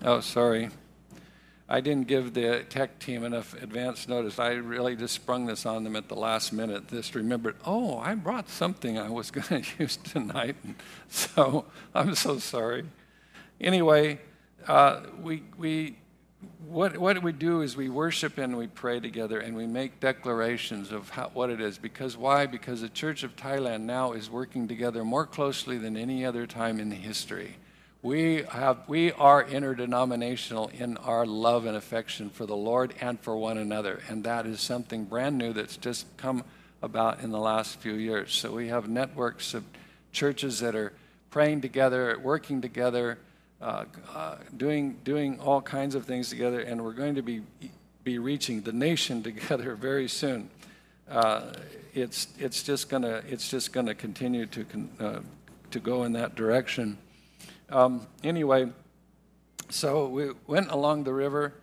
Oh, 0.00 0.20
sorry. 0.20 0.70
I 1.68 1.80
didn't 1.80 2.06
give 2.06 2.32
the 2.32 2.64
tech 2.68 3.00
team 3.00 3.24
enough 3.24 3.60
advance 3.60 4.06
notice. 4.06 4.38
I 4.38 4.52
really 4.52 4.94
just 4.94 5.14
sprung 5.14 5.46
this 5.46 5.66
on 5.66 5.82
them 5.82 5.96
at 5.96 6.08
the 6.08 6.14
last 6.14 6.52
minute. 6.52 6.88
Just 6.88 7.16
remembered, 7.16 7.56
oh, 7.64 7.98
I 7.98 8.14
brought 8.14 8.48
something 8.48 8.98
I 8.98 9.10
was 9.10 9.30
going 9.32 9.62
to 9.62 9.70
use 9.78 9.96
tonight. 9.96 10.56
so 11.08 11.64
I'm 11.94 12.14
so 12.14 12.38
sorry. 12.38 12.84
Anyway, 13.60 14.20
uh, 14.68 15.00
we, 15.20 15.42
we 15.58 15.96
what, 16.68 16.98
what 16.98 17.22
we 17.22 17.32
do 17.32 17.62
is 17.62 17.76
we 17.76 17.88
worship 17.88 18.38
and 18.38 18.56
we 18.56 18.66
pray 18.66 19.00
together 19.00 19.40
and 19.40 19.56
we 19.56 19.66
make 19.66 20.00
declarations 20.00 20.92
of 20.92 21.08
how, 21.10 21.30
what 21.32 21.50
it 21.50 21.60
is. 21.60 21.78
Because 21.78 22.16
why? 22.16 22.46
Because 22.46 22.80
the 22.80 22.88
Church 22.88 23.22
of 23.22 23.34
Thailand 23.36 23.82
now 23.82 24.12
is 24.12 24.30
working 24.30 24.68
together 24.68 25.04
more 25.04 25.26
closely 25.26 25.78
than 25.78 25.96
any 25.96 26.24
other 26.24 26.46
time 26.46 26.78
in 26.78 26.90
history. 26.90 27.56
We, 28.02 28.42
have, 28.42 28.88
we 28.88 29.10
are 29.12 29.42
interdenominational 29.42 30.68
in 30.68 30.96
our 30.98 31.26
love 31.26 31.66
and 31.66 31.76
affection 31.76 32.30
for 32.30 32.46
the 32.46 32.56
Lord 32.56 32.94
and 33.00 33.18
for 33.18 33.36
one 33.36 33.58
another. 33.58 34.00
And 34.08 34.22
that 34.24 34.46
is 34.46 34.60
something 34.60 35.04
brand 35.04 35.38
new 35.38 35.52
that's 35.52 35.76
just 35.76 36.06
come 36.16 36.44
about 36.82 37.20
in 37.20 37.30
the 37.30 37.38
last 37.38 37.80
few 37.80 37.94
years. 37.94 38.32
So 38.32 38.52
we 38.52 38.68
have 38.68 38.88
networks 38.88 39.54
of 39.54 39.64
churches 40.12 40.60
that 40.60 40.76
are 40.76 40.92
praying 41.30 41.62
together, 41.62 42.18
working 42.22 42.60
together, 42.60 43.18
uh, 43.60 43.84
uh, 44.14 44.36
doing, 44.56 44.98
doing 45.02 45.40
all 45.40 45.60
kinds 45.60 45.94
of 45.94 46.04
things 46.04 46.28
together, 46.28 46.60
and 46.60 46.84
we're 46.84 46.92
going 46.92 47.14
to 47.14 47.22
be, 47.22 47.42
be 48.04 48.18
reaching 48.18 48.60
the 48.62 48.72
nation 48.72 49.22
together 49.30 49.74
very 49.74 50.08
soon. 50.08 50.48
Uh, 51.10 51.52
it's, 51.94 52.28
it's 52.38 52.62
just 52.62 52.88
going 52.88 53.02
to 53.02 53.22
it's 53.28 53.48
just 53.48 53.72
to 53.72 53.94
continue 53.94 54.46
to, 54.46 54.66
uh, 55.00 55.20
to 55.70 55.80
go 55.80 56.04
in 56.04 56.12
that 56.12 56.34
direction. 56.34 56.98
Um, 57.68 58.06
anyway, 58.22 58.70
so 59.70 60.08
we 60.08 60.30
went 60.46 60.70
along 60.70 61.04
the 61.04 61.12
river 61.12 61.54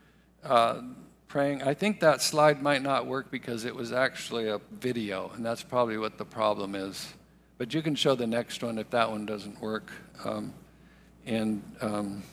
uh, 0.44 0.82
praying. 1.28 1.64
I 1.64 1.74
think 1.74 2.02
that 2.02 2.22
slide 2.22 2.62
might 2.62 2.82
not 2.82 3.08
work 3.08 3.32
because 3.32 3.64
it 3.64 3.74
was 3.74 3.94
actually 3.94 4.50
a 4.50 4.60
video, 4.80 5.32
and 5.36 5.46
that's 5.46 5.64
probably 5.64 5.98
what 5.98 6.18
the 6.18 6.26
problem 6.26 6.76
is. 6.76 7.14
But 7.58 7.74
you 7.74 7.82
can 7.82 7.96
show 7.96 8.16
the 8.16 8.28
next 8.28 8.62
one 8.62 8.78
if 8.78 8.90
that 8.90 9.10
one 9.10 9.26
doesn't 9.26 9.62
work. 9.62 9.92
Um, 10.26 10.54
and 11.26 11.64
um, 11.80 12.24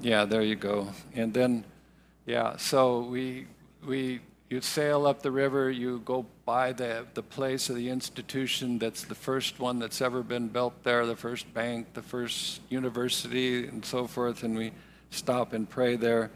yeah, 0.00 0.24
there 0.24 0.42
you 0.42 0.56
go. 0.56 0.88
And 1.14 1.32
then, 1.32 1.64
yeah, 2.26 2.56
so 2.56 3.02
we 3.02 3.46
we 3.86 4.20
you 4.48 4.60
sail 4.60 5.06
up 5.06 5.22
the 5.22 5.30
river, 5.30 5.70
you 5.70 6.00
go 6.04 6.26
by 6.50 6.72
the, 6.72 7.06
the 7.14 7.22
place 7.22 7.70
of 7.70 7.76
the 7.76 7.88
institution 7.88 8.76
that's 8.76 9.04
the 9.04 9.14
first 9.14 9.60
one 9.60 9.78
that's 9.78 10.00
ever 10.02 10.20
been 10.20 10.48
built 10.48 10.82
there, 10.82 11.06
the 11.06 11.14
first 11.14 11.54
bank, 11.54 11.86
the 11.94 12.02
first 12.02 12.60
university, 12.68 13.68
and 13.68 13.84
so 13.84 14.04
forth, 14.04 14.42
and 14.42 14.56
we 14.56 14.72
stop 15.10 15.52
and 15.52 15.70
pray 15.70 15.94
there. 15.94 16.28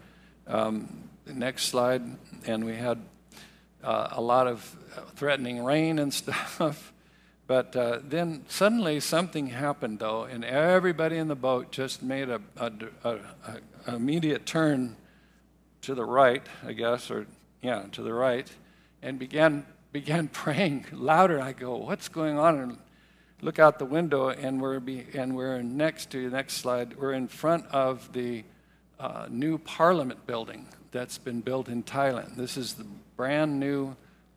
Um, 0.47 1.09
next 1.25 1.63
slide, 1.63 2.01
and 2.45 2.63
we 2.63 2.77
had 2.77 2.97
uh, 3.83 4.07
a 4.11 4.21
lot 4.21 4.47
of 4.47 4.63
threatening 5.17 5.65
rain 5.65 5.99
and 5.99 6.13
stuff. 6.23 6.93
But 7.45 7.75
uh, 7.75 7.99
then 8.01 8.45
suddenly 8.47 9.01
something 9.01 9.47
happened, 9.47 9.99
though, 9.99 10.23
and 10.23 10.45
everybody 10.45 11.17
in 11.17 11.27
the 11.27 11.35
boat 11.35 11.73
just 11.73 12.01
made 12.01 12.29
a, 12.29 12.39
a, 12.55 12.71
a, 13.03 13.17
a 13.87 13.95
immediate 13.95 14.45
turn 14.45 14.95
to 15.81 15.93
the 15.93 16.05
right, 16.05 16.47
I 16.65 16.71
guess, 16.71 17.11
or 17.11 17.27
yeah, 17.61 17.83
to 17.91 18.01
the 18.01 18.13
right, 18.13 18.49
and 19.01 19.19
began 19.19 19.65
began 19.95 20.27
praying 20.43 20.85
louder. 20.91 21.39
I 21.39 21.53
go, 21.53 21.77
what's 21.77 22.09
going 22.09 22.37
on? 22.37 22.59
And 22.59 22.77
look 23.39 23.59
out 23.59 23.79
the 23.79 23.85
window, 23.85 24.27
and 24.27 24.61
we're 24.61 24.81
be, 24.81 25.05
and 25.13 25.37
we're 25.37 25.61
next 25.61 26.09
to 26.09 26.29
the 26.29 26.35
next 26.35 26.55
slide. 26.55 26.97
We're 26.97 27.13
in 27.13 27.29
front 27.29 27.65
of 27.67 28.11
the 28.11 28.43
uh, 28.99 29.27
new 29.29 29.57
Parliament 29.57 30.27
building 30.27 30.67
that's 30.91 31.17
been 31.17 31.39
built 31.39 31.69
in 31.69 31.81
Thailand. 31.81 32.35
This 32.35 32.57
is 32.57 32.73
the 32.73 32.85
brand 33.15 33.57
new 33.57 33.95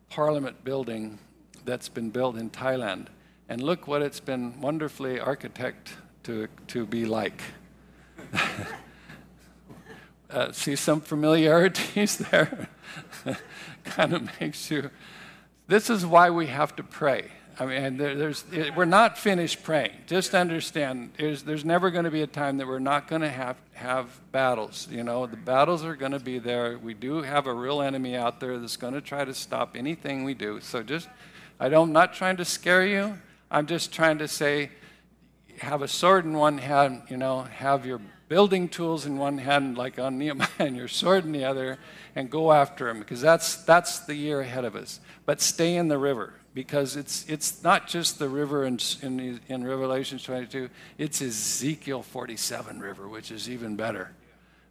Parliament 0.09 0.63
building 0.63 1.19
that's 1.65 1.89
been 1.89 2.09
built 2.09 2.37
in 2.37 2.49
Thailand, 2.49 3.07
and 3.49 3.61
look 3.61 3.85
what 3.85 4.01
it's 4.01 4.21
been 4.21 4.61
wonderfully 4.61 5.19
architect 5.19 5.89
to 6.23 6.47
to 6.67 6.85
be 6.85 7.05
like. 7.05 7.41
uh, 10.29 10.53
see 10.53 10.77
some 10.77 11.01
familiarities 11.01 12.17
there. 12.31 12.69
kind 13.83 14.13
of 14.13 14.39
makes 14.39 14.71
you. 14.71 14.89
This 15.69 15.91
is 15.91 16.03
why 16.03 16.31
we 16.31 16.47
have 16.47 16.75
to 16.77 16.83
pray. 16.83 17.25
I 17.59 17.65
mean, 17.67 17.97
there, 17.97 18.15
there's, 18.15 18.43
we're 18.75 18.85
not 18.85 19.19
finished 19.19 19.61
praying. 19.61 19.91
Just 20.07 20.33
understand, 20.33 21.11
there's, 21.19 21.43
there's 21.43 21.63
never 21.63 21.91
going 21.91 22.05
to 22.05 22.11
be 22.11 22.23
a 22.23 22.27
time 22.27 22.57
that 22.57 22.65
we're 22.65 22.79
not 22.79 23.07
going 23.07 23.21
to 23.21 23.29
have, 23.29 23.55
have 23.73 24.19
battles. 24.31 24.87
You 24.89 25.03
know, 25.03 25.27
the 25.27 25.37
battles 25.37 25.85
are 25.85 25.95
going 25.95 26.13
to 26.13 26.19
be 26.19 26.39
there. 26.39 26.79
We 26.79 26.95
do 26.95 27.21
have 27.21 27.45
a 27.45 27.53
real 27.53 27.83
enemy 27.83 28.15
out 28.15 28.39
there 28.39 28.57
that's 28.57 28.77
going 28.77 28.95
to 28.95 29.01
try 29.01 29.23
to 29.23 29.33
stop 29.35 29.75
anything 29.75 30.23
we 30.23 30.33
do. 30.33 30.59
So 30.59 30.81
just, 30.81 31.07
I 31.59 31.69
don't, 31.69 31.89
I'm 31.89 31.93
not 31.93 32.15
trying 32.15 32.37
to 32.37 32.45
scare 32.45 32.87
you. 32.87 33.19
I'm 33.51 33.67
just 33.67 33.93
trying 33.93 34.17
to 34.17 34.27
say, 34.27 34.71
have 35.59 35.83
a 35.83 35.87
sword 35.87 36.25
in 36.25 36.33
one 36.33 36.57
hand, 36.57 37.03
you 37.09 37.17
know, 37.17 37.43
have 37.43 37.85
your 37.85 38.01
building 38.27 38.69
tools 38.69 39.05
in 39.05 39.17
one 39.19 39.37
hand, 39.37 39.77
like 39.77 39.99
on 39.99 40.17
Nehemiah, 40.17 40.47
and 40.59 40.75
your 40.75 40.87
sword 40.87 41.25
in 41.25 41.31
the 41.31 41.45
other, 41.45 41.77
and 42.15 42.31
go 42.31 42.51
after 42.51 42.89
him, 42.89 42.97
because 42.97 43.21
that's, 43.21 43.57
that's 43.65 43.99
the 43.99 44.15
year 44.15 44.41
ahead 44.41 44.65
of 44.65 44.75
us. 44.75 44.99
But 45.29 45.41
stay 45.41 45.75
in 45.75 45.89
the 45.89 45.99
river, 45.99 46.33
because 46.55 46.95
it's, 46.95 47.23
it's 47.29 47.61
not 47.61 47.87
just 47.87 48.17
the 48.17 48.27
river 48.27 48.65
in, 48.65 48.79
in, 49.03 49.39
in 49.47 49.63
Revelation 49.63 50.17
22, 50.17 50.71
it's 50.97 51.21
Ezekiel 51.21 52.01
47 52.01 52.79
river, 52.79 53.07
which 53.07 53.29
is 53.29 53.47
even 53.47 53.75
better. 53.75 54.09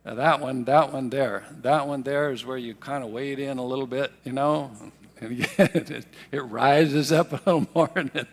Now 0.04 0.16
that 0.16 0.40
one, 0.40 0.64
that 0.64 0.92
one 0.92 1.10
there, 1.10 1.44
that 1.62 1.86
one 1.86 2.02
there 2.02 2.32
is 2.32 2.44
where 2.44 2.56
you 2.56 2.74
kind 2.74 3.04
of 3.04 3.10
wade 3.10 3.38
in 3.38 3.58
a 3.58 3.64
little 3.64 3.86
bit, 3.86 4.10
you 4.24 4.32
know, 4.32 4.72
and 5.20 5.46
it, 5.60 6.06
it 6.32 6.40
rises 6.40 7.12
up 7.12 7.30
a 7.30 7.36
little 7.48 7.68
more, 7.72 7.92
and, 7.94 8.10
it, 8.16 8.26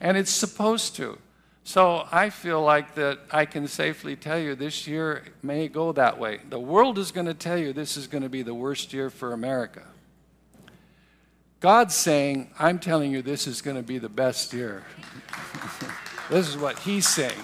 and 0.00 0.16
it's 0.16 0.32
supposed 0.32 0.96
to. 0.96 1.16
So 1.62 2.08
I 2.10 2.30
feel 2.30 2.60
like 2.60 2.96
that 2.96 3.20
I 3.30 3.44
can 3.44 3.68
safely 3.68 4.16
tell 4.16 4.40
you 4.40 4.56
this 4.56 4.88
year 4.88 5.26
may 5.44 5.68
go 5.68 5.92
that 5.92 6.18
way. 6.18 6.40
The 6.50 6.58
world 6.58 6.98
is 6.98 7.12
going 7.12 7.26
to 7.26 7.34
tell 7.34 7.56
you 7.56 7.72
this 7.72 7.96
is 7.96 8.08
going 8.08 8.24
to 8.24 8.28
be 8.28 8.42
the 8.42 8.52
worst 8.52 8.92
year 8.92 9.10
for 9.10 9.32
America. 9.32 9.84
God's 11.60 11.96
saying, 11.96 12.50
I'm 12.56 12.78
telling 12.78 13.10
you 13.10 13.20
this 13.20 13.48
is 13.48 13.62
going 13.62 13.76
to 13.76 13.82
be 13.82 13.98
the 13.98 14.08
best 14.08 14.52
year. 14.52 14.84
this 16.30 16.48
is 16.48 16.56
what 16.56 16.78
He's 16.78 17.08
saying. 17.08 17.42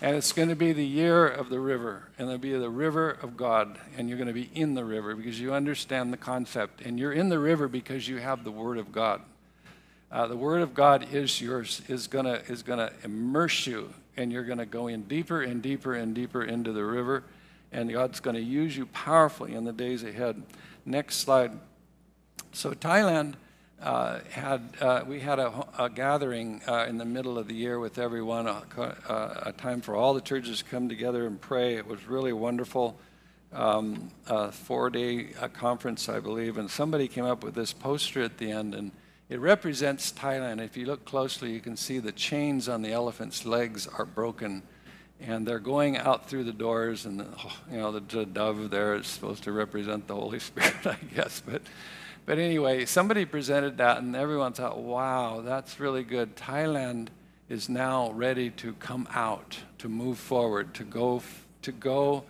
And 0.00 0.16
it's 0.16 0.32
going 0.32 0.48
to 0.48 0.56
be 0.56 0.72
the 0.72 0.84
year 0.84 1.26
of 1.26 1.50
the 1.50 1.60
river, 1.60 2.08
and 2.18 2.28
it'll 2.28 2.38
be 2.38 2.56
the 2.56 2.70
river 2.70 3.10
of 3.10 3.36
God, 3.36 3.78
and 3.96 4.08
you're 4.08 4.16
going 4.16 4.28
to 4.28 4.34
be 4.34 4.50
in 4.54 4.74
the 4.74 4.84
river 4.84 5.14
because 5.14 5.38
you 5.38 5.52
understand 5.52 6.14
the 6.14 6.18
concept. 6.18 6.80
And 6.80 6.98
you're 6.98 7.12
in 7.12 7.28
the 7.28 7.38
river 7.38 7.68
because 7.68 8.08
you 8.08 8.18
have 8.18 8.42
the 8.42 8.50
Word 8.50 8.78
of 8.78 8.90
God. 8.90 9.20
Uh, 10.10 10.26
the 10.26 10.36
Word 10.36 10.62
of 10.62 10.72
God 10.72 11.06
is 11.12 11.38
yours, 11.38 11.82
is 11.88 12.06
going 12.06 12.24
to 12.24 12.42
is 12.50 12.62
gonna 12.62 12.92
immerse 13.04 13.66
you, 13.66 13.92
and 14.16 14.32
you're 14.32 14.44
going 14.44 14.58
to 14.58 14.66
go 14.66 14.86
in 14.86 15.02
deeper 15.02 15.42
and 15.42 15.60
deeper 15.60 15.94
and 15.94 16.14
deeper 16.14 16.42
into 16.42 16.72
the 16.72 16.84
river, 16.84 17.22
and 17.70 17.92
God's 17.92 18.20
going 18.20 18.36
to 18.36 18.42
use 18.42 18.76
you 18.76 18.86
powerfully 18.86 19.54
in 19.54 19.64
the 19.64 19.72
days 19.74 20.04
ahead. 20.04 20.42
Next 20.86 21.16
slide. 21.16 21.52
So, 22.56 22.72
Thailand. 22.72 23.34
Uh, 23.82 24.20
had 24.30 24.62
uh, 24.80 25.04
we 25.06 25.20
had 25.20 25.38
a, 25.38 25.52
a 25.78 25.90
gathering 25.90 26.62
uh, 26.66 26.86
in 26.88 26.96
the 26.96 27.04
middle 27.04 27.36
of 27.38 27.46
the 27.46 27.54
year 27.54 27.78
with 27.78 27.98
everyone, 27.98 28.46
a, 28.46 28.62
a, 29.44 29.52
time 29.52 29.82
for 29.82 29.94
all 29.94 30.14
the 30.14 30.22
churches 30.22 30.60
to 30.60 30.64
come 30.64 30.88
together 30.88 31.26
and 31.26 31.38
pray. 31.38 31.74
It 31.74 31.86
was 31.86 32.06
really 32.06 32.32
wonderful. 32.32 32.98
Um, 33.52 34.10
a 34.26 34.50
four-day 34.50 35.34
uh, 35.38 35.48
conference, 35.48 36.08
I 36.08 36.20
believe, 36.20 36.56
and 36.56 36.70
somebody 36.70 37.06
came 37.06 37.26
up 37.26 37.44
with 37.44 37.54
this 37.54 37.74
poster 37.74 38.22
at 38.22 38.38
the 38.38 38.50
end, 38.50 38.74
and 38.74 38.92
it 39.28 39.38
represents 39.38 40.10
Thailand. 40.10 40.64
If 40.64 40.78
you 40.78 40.86
look 40.86 41.04
closely, 41.04 41.52
you 41.52 41.60
can 41.60 41.76
see 41.76 41.98
the 41.98 42.12
chains 42.12 42.70
on 42.70 42.80
the 42.80 42.92
elephant's 42.92 43.44
legs 43.44 43.86
are 43.86 44.06
broken, 44.06 44.62
and 45.20 45.46
they're 45.46 45.58
going 45.58 45.98
out 45.98 46.30
through 46.30 46.44
the 46.44 46.54
doors. 46.54 47.04
And 47.04 47.20
the, 47.20 47.26
you 47.70 47.76
know, 47.76 47.92
the, 47.92 48.00
the 48.00 48.24
dove 48.24 48.70
there 48.70 48.94
is 48.94 49.06
supposed 49.06 49.42
to 49.44 49.52
represent 49.52 50.06
the 50.06 50.14
Holy 50.14 50.38
Spirit, 50.48 50.86
I 50.86 50.96
guess. 51.14 51.42
But, 51.44 51.60
but 52.26 52.38
anyway, 52.38 52.84
somebody 52.84 53.24
presented 53.24 53.78
that, 53.78 53.98
and 53.98 54.14
everyone 54.14 54.52
thought, 54.52 54.78
"Wow, 54.78 55.40
that's 55.40 55.80
really 55.80 56.04
good." 56.04 56.36
Thailand 56.36 57.08
is 57.48 57.68
now 57.68 58.10
ready 58.10 58.50
to 58.50 58.74
come 58.74 59.08
out, 59.14 59.60
to 59.78 59.88
move 59.88 60.18
forward, 60.18 60.74
to 60.74 60.84
go, 60.84 61.22
to 61.62 61.72
go 61.72 62.24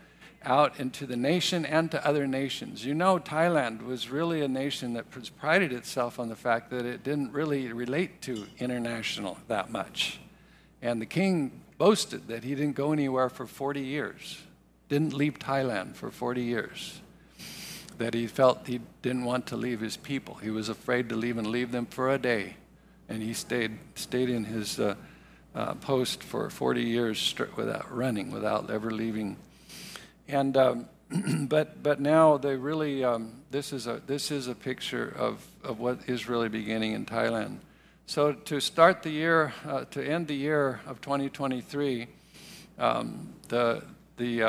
out 0.44 0.78
into 0.78 1.06
the 1.06 1.16
nation 1.16 1.66
and 1.66 1.90
to 1.90 2.06
other 2.06 2.26
nations. 2.26 2.84
You 2.84 2.94
know, 2.94 3.18
Thailand 3.18 3.84
was 3.84 4.10
really 4.10 4.42
a 4.42 4.48
nation 4.48 4.94
that 4.94 5.06
prided 5.38 5.72
itself 5.72 6.20
on 6.20 6.28
the 6.28 6.36
fact 6.36 6.70
that 6.70 6.86
it 6.86 7.02
didn't 7.02 7.32
really 7.32 7.72
relate 7.72 8.22
to 8.22 8.46
international 8.58 9.38
that 9.48 9.70
much. 9.70 10.20
And 10.80 11.00
the 11.00 11.06
king 11.06 11.62
boasted 11.78 12.28
that 12.28 12.44
he 12.44 12.54
didn't 12.54 12.76
go 12.76 12.92
anywhere 12.92 13.28
for 13.28 13.46
40 13.46 13.80
years, 13.80 14.42
didn't 14.88 15.14
leave 15.14 15.38
Thailand 15.38 15.96
for 15.96 16.10
40 16.10 16.42
years, 16.42 17.00
that 17.98 18.14
he 18.14 18.26
felt 18.26 18.66
he 18.66 18.80
didn't 19.02 19.24
want 19.24 19.46
to 19.46 19.56
leave 19.56 19.80
his 19.80 19.96
people. 19.96 20.34
He 20.34 20.50
was 20.50 20.68
afraid 20.68 21.08
to 21.08 21.16
leave 21.16 21.38
and 21.38 21.46
leave 21.46 21.72
them 21.72 21.86
for 21.86 22.10
a 22.10 22.18
day. 22.18 22.56
And 23.08 23.22
he 23.22 23.32
stayed, 23.32 23.78
stayed 23.94 24.28
in 24.28 24.44
his 24.44 24.78
uh, 24.78 24.96
uh, 25.54 25.74
post 25.74 26.22
for 26.22 26.50
40 26.50 26.82
years 26.82 27.34
without 27.56 27.94
running, 27.94 28.30
without 28.30 28.70
ever 28.70 28.90
leaving 28.90 29.36
and 30.28 30.56
um, 30.56 30.88
but 31.48 31.82
but 31.82 32.00
now 32.00 32.36
they 32.36 32.56
really 32.56 33.04
um, 33.04 33.42
this 33.50 33.72
is 33.72 33.86
a 33.86 34.02
this 34.06 34.30
is 34.30 34.48
a 34.48 34.54
picture 34.54 35.14
of 35.16 35.46
of 35.62 35.78
what 35.78 36.00
is 36.06 36.28
really 36.28 36.48
beginning 36.48 36.92
in 36.92 37.06
Thailand. 37.06 37.58
So 38.06 38.32
to 38.32 38.60
start 38.60 39.02
the 39.02 39.10
year, 39.10 39.52
uh, 39.66 39.84
to 39.86 40.02
end 40.02 40.28
the 40.28 40.36
year 40.36 40.80
of 40.86 41.00
2023, 41.00 42.06
um, 42.78 43.34
the 43.48 43.82
the 44.16 44.42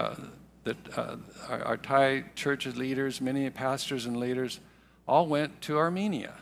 the 0.68 0.99
uh, 0.99 1.18
our, 1.49 1.63
our, 1.63 1.78
Thai 1.78 2.26
church 2.36 2.65
leaders, 2.65 3.22
many 3.22 3.49
pastors 3.49 4.05
and 4.05 4.18
leaders, 4.18 4.59
all 5.07 5.28
went 5.28 5.61
to 5.61 5.78
Armenia. 5.78 6.34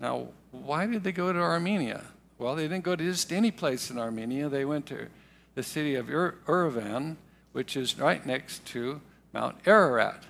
Now, 0.00 0.28
why 0.50 0.86
did 0.86 1.02
they 1.04 1.12
go 1.12 1.32
to 1.32 1.38
Armenia? 1.38 2.04
Well, 2.38 2.54
they 2.56 2.64
didn't 2.64 2.84
go 2.84 2.96
to 2.96 3.04
just 3.04 3.32
any 3.32 3.50
place 3.50 3.90
in 3.90 3.98
Armenia. 3.98 4.48
They 4.48 4.64
went 4.64 4.86
to 4.86 5.08
the 5.54 5.62
city 5.62 5.94
of 5.94 6.08
Ur- 6.10 7.16
which 7.52 7.76
is 7.76 7.98
right 7.98 8.24
next 8.24 8.64
to 8.66 9.00
Mount 9.32 9.56
Ararat. 9.66 10.24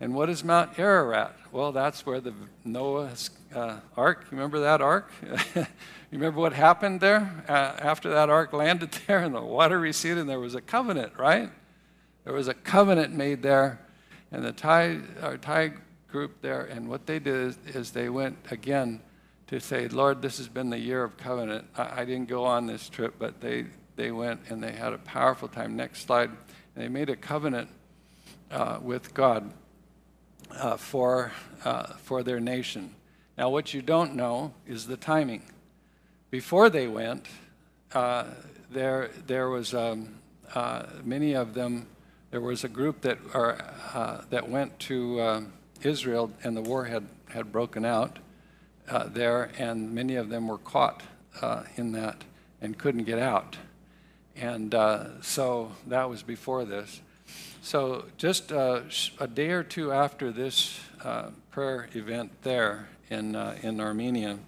And 0.00 0.14
what 0.14 0.28
is 0.28 0.42
Mount 0.42 0.78
Ararat? 0.78 1.36
Well, 1.52 1.72
that's 1.72 2.04
where 2.06 2.20
the 2.20 2.34
Noah's 2.64 3.30
uh, 3.54 3.78
ark, 3.96 4.26
you 4.30 4.36
remember 4.36 4.60
that 4.60 4.80
ark? 4.80 5.10
you 5.54 5.66
remember 6.10 6.40
what 6.40 6.52
happened 6.52 7.00
there 7.00 7.44
uh, 7.48 7.52
after 7.52 8.10
that 8.10 8.30
ark 8.30 8.52
landed 8.52 8.90
there 9.06 9.18
and 9.18 9.34
the 9.34 9.40
water 9.40 9.78
receded 9.78 10.18
and 10.18 10.28
there 10.28 10.40
was 10.40 10.54
a 10.54 10.60
covenant, 10.60 11.12
right? 11.18 11.50
There 12.24 12.32
was 12.32 12.48
a 12.48 12.54
covenant 12.54 13.14
made 13.14 13.42
there. 13.42 13.80
And 14.30 14.44
the 14.44 14.52
Thai, 14.52 14.98
our 15.20 15.36
Thai 15.36 15.72
group 16.08 16.40
there, 16.40 16.64
and 16.64 16.88
what 16.88 17.06
they 17.06 17.18
did 17.18 17.34
is, 17.34 17.58
is 17.74 17.90
they 17.90 18.08
went 18.08 18.38
again 18.50 19.00
to 19.48 19.60
say, 19.60 19.88
Lord, 19.88 20.22
this 20.22 20.38
has 20.38 20.48
been 20.48 20.70
the 20.70 20.78
year 20.78 21.04
of 21.04 21.16
covenant. 21.16 21.66
I, 21.76 22.02
I 22.02 22.04
didn't 22.04 22.28
go 22.28 22.44
on 22.44 22.66
this 22.66 22.88
trip, 22.88 23.14
but 23.18 23.40
they, 23.40 23.66
they 23.96 24.10
went 24.10 24.40
and 24.48 24.62
they 24.62 24.72
had 24.72 24.92
a 24.92 24.98
powerful 24.98 25.48
time. 25.48 25.76
Next 25.76 26.06
slide. 26.06 26.30
And 26.30 26.84
they 26.84 26.88
made 26.88 27.10
a 27.10 27.16
covenant 27.16 27.68
uh, 28.50 28.78
with 28.80 29.12
God 29.12 29.52
uh, 30.50 30.76
for, 30.76 31.32
uh, 31.64 31.94
for 31.94 32.22
their 32.22 32.40
nation. 32.40 32.94
Now, 33.36 33.50
what 33.50 33.74
you 33.74 33.82
don't 33.82 34.14
know 34.14 34.54
is 34.66 34.86
the 34.86 34.96
timing. 34.96 35.42
Before 36.30 36.70
they 36.70 36.86
went, 36.86 37.26
uh, 37.92 38.24
there, 38.70 39.10
there 39.26 39.48
was 39.48 39.74
um, 39.74 40.14
uh, 40.54 40.84
many 41.04 41.34
of 41.34 41.54
them, 41.54 41.88
there 42.32 42.40
was 42.40 42.64
a 42.64 42.68
group 42.68 43.02
that, 43.02 43.18
are, 43.34 43.56
uh, 43.94 44.22
that 44.30 44.48
went 44.48 44.76
to 44.80 45.20
uh, 45.20 45.40
Israel 45.82 46.32
and 46.42 46.56
the 46.56 46.62
war 46.62 46.86
had, 46.86 47.06
had 47.28 47.52
broken 47.52 47.84
out 47.84 48.18
there, 49.06 49.50
and 49.58 49.94
many 49.94 50.16
of 50.16 50.28
them 50.28 50.48
were 50.48 50.58
caught 50.58 51.02
in 51.76 51.92
that 51.92 52.24
and 52.60 52.76
couldn't 52.76 53.04
get 53.04 53.20
out. 53.20 53.56
And 54.34 54.74
so 55.22 55.72
that 55.86 56.10
was 56.10 56.24
before 56.24 56.64
this. 56.64 57.00
So, 57.64 58.06
just 58.16 58.50
uh, 58.50 58.80
a 59.20 59.28
day 59.28 59.50
or 59.50 59.62
two 59.62 59.92
after 59.92 60.32
this 60.32 60.80
uh, 61.04 61.30
prayer 61.52 61.88
event 61.94 62.32
there 62.42 62.88
in, 63.08 63.36
uh, 63.36 63.56
in 63.62 63.80
Armenia, 63.80 64.40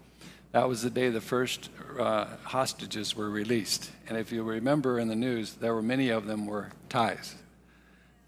that 0.50 0.68
was 0.68 0.82
the 0.82 0.90
day 0.90 1.10
the 1.10 1.20
first 1.20 1.70
uh, 1.96 2.26
hostages 2.42 3.14
were 3.14 3.30
released. 3.30 3.92
And 4.08 4.18
if 4.18 4.32
you 4.32 4.42
remember 4.42 4.98
in 4.98 5.06
the 5.06 5.14
news, 5.14 5.52
there 5.54 5.74
were 5.74 5.82
many 5.82 6.08
of 6.08 6.26
them 6.26 6.44
were 6.46 6.70
Thais. 6.88 7.36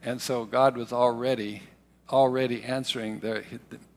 And 0.07 0.23
so 0.23 0.47
God 0.47 0.77
was 0.79 0.93
already 0.93 1.63
already 2.11 2.63
answering 2.63 3.19
the, 3.19 3.43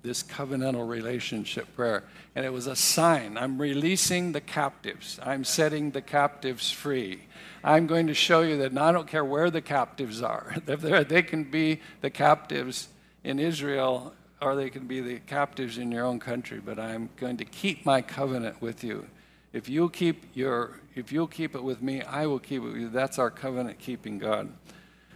this 0.01 0.24
covenantal 0.24 0.88
relationship 0.88 1.68
prayer. 1.76 2.03
And 2.36 2.43
it 2.43 2.51
was 2.51 2.66
a 2.66 2.76
sign 2.76 3.38
I'm 3.38 3.60
releasing 3.60 4.32
the 4.32 4.41
captives, 4.41 5.20
I'm 5.24 5.43
setting 5.43 5.91
the 5.91 6.01
captives 6.01 6.72
free. 6.72 7.24
I'm 7.64 7.88
going 7.88 8.07
to 8.07 8.14
show 8.14 8.41
you 8.41 8.57
that 8.57 8.78
I 8.78 8.91
don't 8.91 9.07
care 9.07 9.26
where 9.26 9.51
the 9.51 9.62
captives 9.62 10.22
are. 10.22 10.55
they 10.66 11.22
can 11.22 11.43
be 11.43 11.82
the 12.01 12.10
captives 12.10 12.88
in 13.24 13.38
Israel 13.38 14.14
or 14.41 14.55
they 14.55 14.70
can 14.70 14.88
be 14.88 15.01
the 15.01 15.20
captives 15.20 15.78
in 15.78 15.91
your 15.91 16.05
own 16.05 16.20
country, 16.20 16.62
but 16.64 16.80
I'm 16.80 17.10
going 17.18 17.36
to 17.38 17.45
keep 17.45 17.86
my 17.86 18.01
covenant 18.01 18.62
with 18.62 18.84
you. 18.84 19.05
If 19.51 19.68
you'll 19.68 19.89
keep 19.89 20.26
your 20.34 20.80
if 20.95 21.12
you'll 21.12 21.28
keep 21.28 21.55
it 21.55 21.64
with 21.64 21.82
me, 21.82 22.01
I 22.01 22.26
will 22.26 22.39
keep 22.39 22.64
it 22.64 22.66
with 22.66 22.78
you. 22.78 22.89
That's 22.89 23.20
our 23.20 23.30
covenant 23.30 23.80
keeping 23.80 24.18
God. 24.18 24.49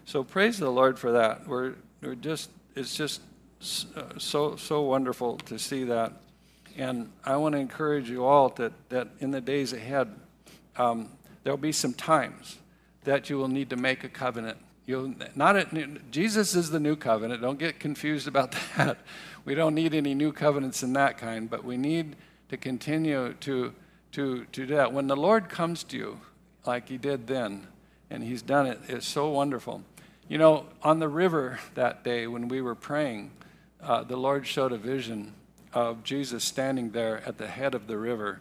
So 0.05 0.23
praise 0.23 0.59
the 0.59 0.69
Lord 0.69 0.99
for 0.99 1.11
that. 1.13 1.47
We're 1.47 1.75
we're 2.01 2.15
just 2.15 2.49
it's 2.75 2.95
just 2.95 3.21
so 3.59 4.55
so 4.55 4.81
wonderful 4.81 5.37
to 5.37 5.57
see 5.57 5.85
that. 5.85 6.13
And 6.77 7.11
I 7.23 7.37
want 7.37 7.53
to 7.53 7.59
encourage 7.59 8.09
you 8.09 8.25
all 8.25 8.49
that, 8.49 8.73
that 8.89 9.09
in 9.19 9.31
the 9.31 9.41
days 9.41 9.73
ahead, 9.73 10.13
um, 10.75 11.09
there'll 11.43 11.57
be 11.57 11.71
some 11.71 11.93
times 11.93 12.57
that 13.03 13.29
you 13.29 13.37
will 13.37 13.47
need 13.47 13.69
to 13.69 13.75
make 13.75 14.03
a 14.03 14.09
covenant. 14.09 14.57
You'll 14.85 15.13
not 15.35 15.55
Jesus 16.11 16.55
is 16.55 16.71
the 16.71 16.79
new 16.79 16.95
covenant. 16.95 17.41
Don't 17.41 17.59
get 17.59 17.79
confused 17.79 18.27
about 18.27 18.55
that. 18.77 18.97
We 19.45 19.55
don't 19.55 19.75
need 19.75 19.93
any 19.93 20.13
new 20.13 20.31
covenants 20.31 20.83
in 20.83 20.93
that 20.93 21.17
kind, 21.17 21.49
but 21.49 21.63
we 21.63 21.77
need 21.77 22.15
to 22.49 22.57
continue 22.57 23.33
to 23.41 23.73
to 24.11 24.45
to 24.51 24.65
do 24.65 24.75
that. 24.75 24.91
When 24.91 25.07
the 25.07 25.15
Lord 25.15 25.47
comes 25.47 25.83
to 25.85 25.97
you, 25.97 26.19
like 26.65 26.89
He 26.89 26.97
did 26.97 27.27
then, 27.27 27.67
and 28.09 28.23
He's 28.23 28.41
done 28.41 28.65
it, 28.65 28.79
it's 28.87 29.07
so 29.07 29.29
wonderful. 29.29 29.83
You 30.29 30.37
know, 30.37 30.67
on 30.81 30.99
the 30.99 31.09
river 31.09 31.59
that 31.75 32.03
day 32.03 32.27
when 32.27 32.47
we 32.47 32.61
were 32.61 32.75
praying, 32.75 33.31
uh, 33.81 34.03
the 34.03 34.15
Lord 34.15 34.47
showed 34.47 34.71
a 34.71 34.77
vision 34.77 35.33
of 35.73 36.03
Jesus 36.03 36.45
standing 36.45 36.91
there 36.91 37.21
at 37.25 37.37
the 37.37 37.47
head 37.47 37.75
of 37.75 37.87
the 37.87 37.97
river, 37.97 38.39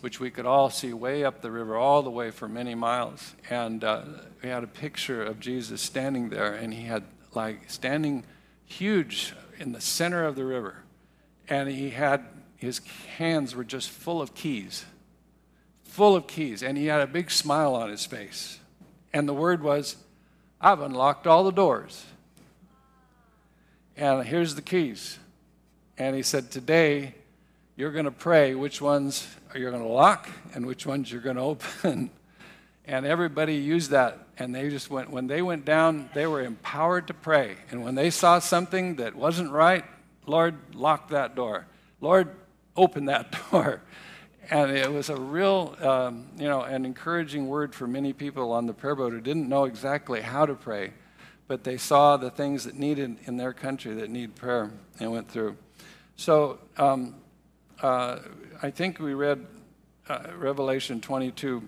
which 0.00 0.20
we 0.20 0.30
could 0.30 0.46
all 0.46 0.70
see 0.70 0.92
way 0.92 1.24
up 1.24 1.40
the 1.40 1.50
river, 1.50 1.76
all 1.76 2.02
the 2.02 2.10
way 2.10 2.30
for 2.30 2.48
many 2.48 2.76
miles. 2.76 3.34
And 3.50 3.82
uh, 3.82 4.02
we 4.42 4.48
had 4.48 4.62
a 4.62 4.68
picture 4.68 5.24
of 5.24 5.40
Jesus 5.40 5.80
standing 5.80 6.28
there, 6.28 6.54
and 6.54 6.72
he 6.72 6.84
had 6.84 7.02
like 7.34 7.68
standing 7.68 8.24
huge 8.64 9.34
in 9.58 9.72
the 9.72 9.80
center 9.80 10.24
of 10.24 10.36
the 10.36 10.44
river. 10.44 10.84
And 11.48 11.68
he 11.68 11.90
had 11.90 12.24
his 12.56 12.80
hands 13.18 13.56
were 13.56 13.64
just 13.64 13.90
full 13.90 14.22
of 14.22 14.34
keys, 14.34 14.84
full 15.82 16.14
of 16.14 16.28
keys. 16.28 16.62
And 16.62 16.78
he 16.78 16.86
had 16.86 17.00
a 17.00 17.06
big 17.06 17.30
smile 17.30 17.74
on 17.74 17.90
his 17.90 18.06
face. 18.06 18.60
And 19.12 19.28
the 19.28 19.34
word 19.34 19.62
was, 19.62 19.96
I've 20.64 20.80
unlocked 20.80 21.26
all 21.26 21.44
the 21.44 21.52
doors. 21.52 22.06
And 23.98 24.26
here's 24.26 24.54
the 24.54 24.62
keys. 24.62 25.18
And 25.98 26.16
he 26.16 26.22
said, 26.22 26.50
Today, 26.50 27.14
you're 27.76 27.92
going 27.92 28.06
to 28.06 28.10
pray 28.10 28.54
which 28.54 28.80
ones 28.80 29.28
you're 29.54 29.70
going 29.70 29.82
to 29.82 29.88
lock 29.88 30.26
and 30.54 30.64
which 30.64 30.86
ones 30.86 31.12
you're 31.12 31.20
going 31.20 31.36
to 31.36 31.42
open. 31.42 32.08
and 32.86 33.04
everybody 33.04 33.56
used 33.56 33.90
that. 33.90 34.26
And 34.38 34.54
they 34.54 34.70
just 34.70 34.88
went, 34.88 35.10
when 35.10 35.26
they 35.26 35.42
went 35.42 35.66
down, 35.66 36.08
they 36.14 36.26
were 36.26 36.40
empowered 36.40 37.08
to 37.08 37.14
pray. 37.14 37.56
And 37.70 37.84
when 37.84 37.94
they 37.94 38.08
saw 38.08 38.38
something 38.38 38.96
that 38.96 39.14
wasn't 39.14 39.50
right, 39.52 39.84
Lord, 40.24 40.56
lock 40.74 41.10
that 41.10 41.34
door. 41.34 41.66
Lord, 42.00 42.30
open 42.74 43.04
that 43.04 43.36
door. 43.50 43.82
And 44.50 44.70
it 44.70 44.92
was 44.92 45.08
a 45.08 45.16
real, 45.16 45.76
um, 45.80 46.26
you 46.36 46.48
know, 46.48 46.62
an 46.62 46.84
encouraging 46.84 47.46
word 47.46 47.74
for 47.74 47.86
many 47.86 48.12
people 48.12 48.52
on 48.52 48.66
the 48.66 48.74
prayer 48.74 48.94
boat 48.94 49.12
who 49.12 49.20
didn't 49.20 49.48
know 49.48 49.64
exactly 49.64 50.20
how 50.20 50.44
to 50.44 50.54
pray, 50.54 50.92
but 51.48 51.64
they 51.64 51.76
saw 51.76 52.16
the 52.16 52.30
things 52.30 52.64
that 52.64 52.74
needed 52.74 53.16
in 53.24 53.36
their 53.36 53.52
country 53.52 53.94
that 53.94 54.10
need 54.10 54.34
prayer 54.34 54.70
and 55.00 55.12
went 55.12 55.28
through. 55.28 55.56
So 56.16 56.58
um, 56.76 57.16
uh, 57.82 58.18
I 58.62 58.70
think 58.70 58.98
we 58.98 59.14
read 59.14 59.46
uh, 60.08 60.24
Revelation 60.36 61.00
22. 61.00 61.62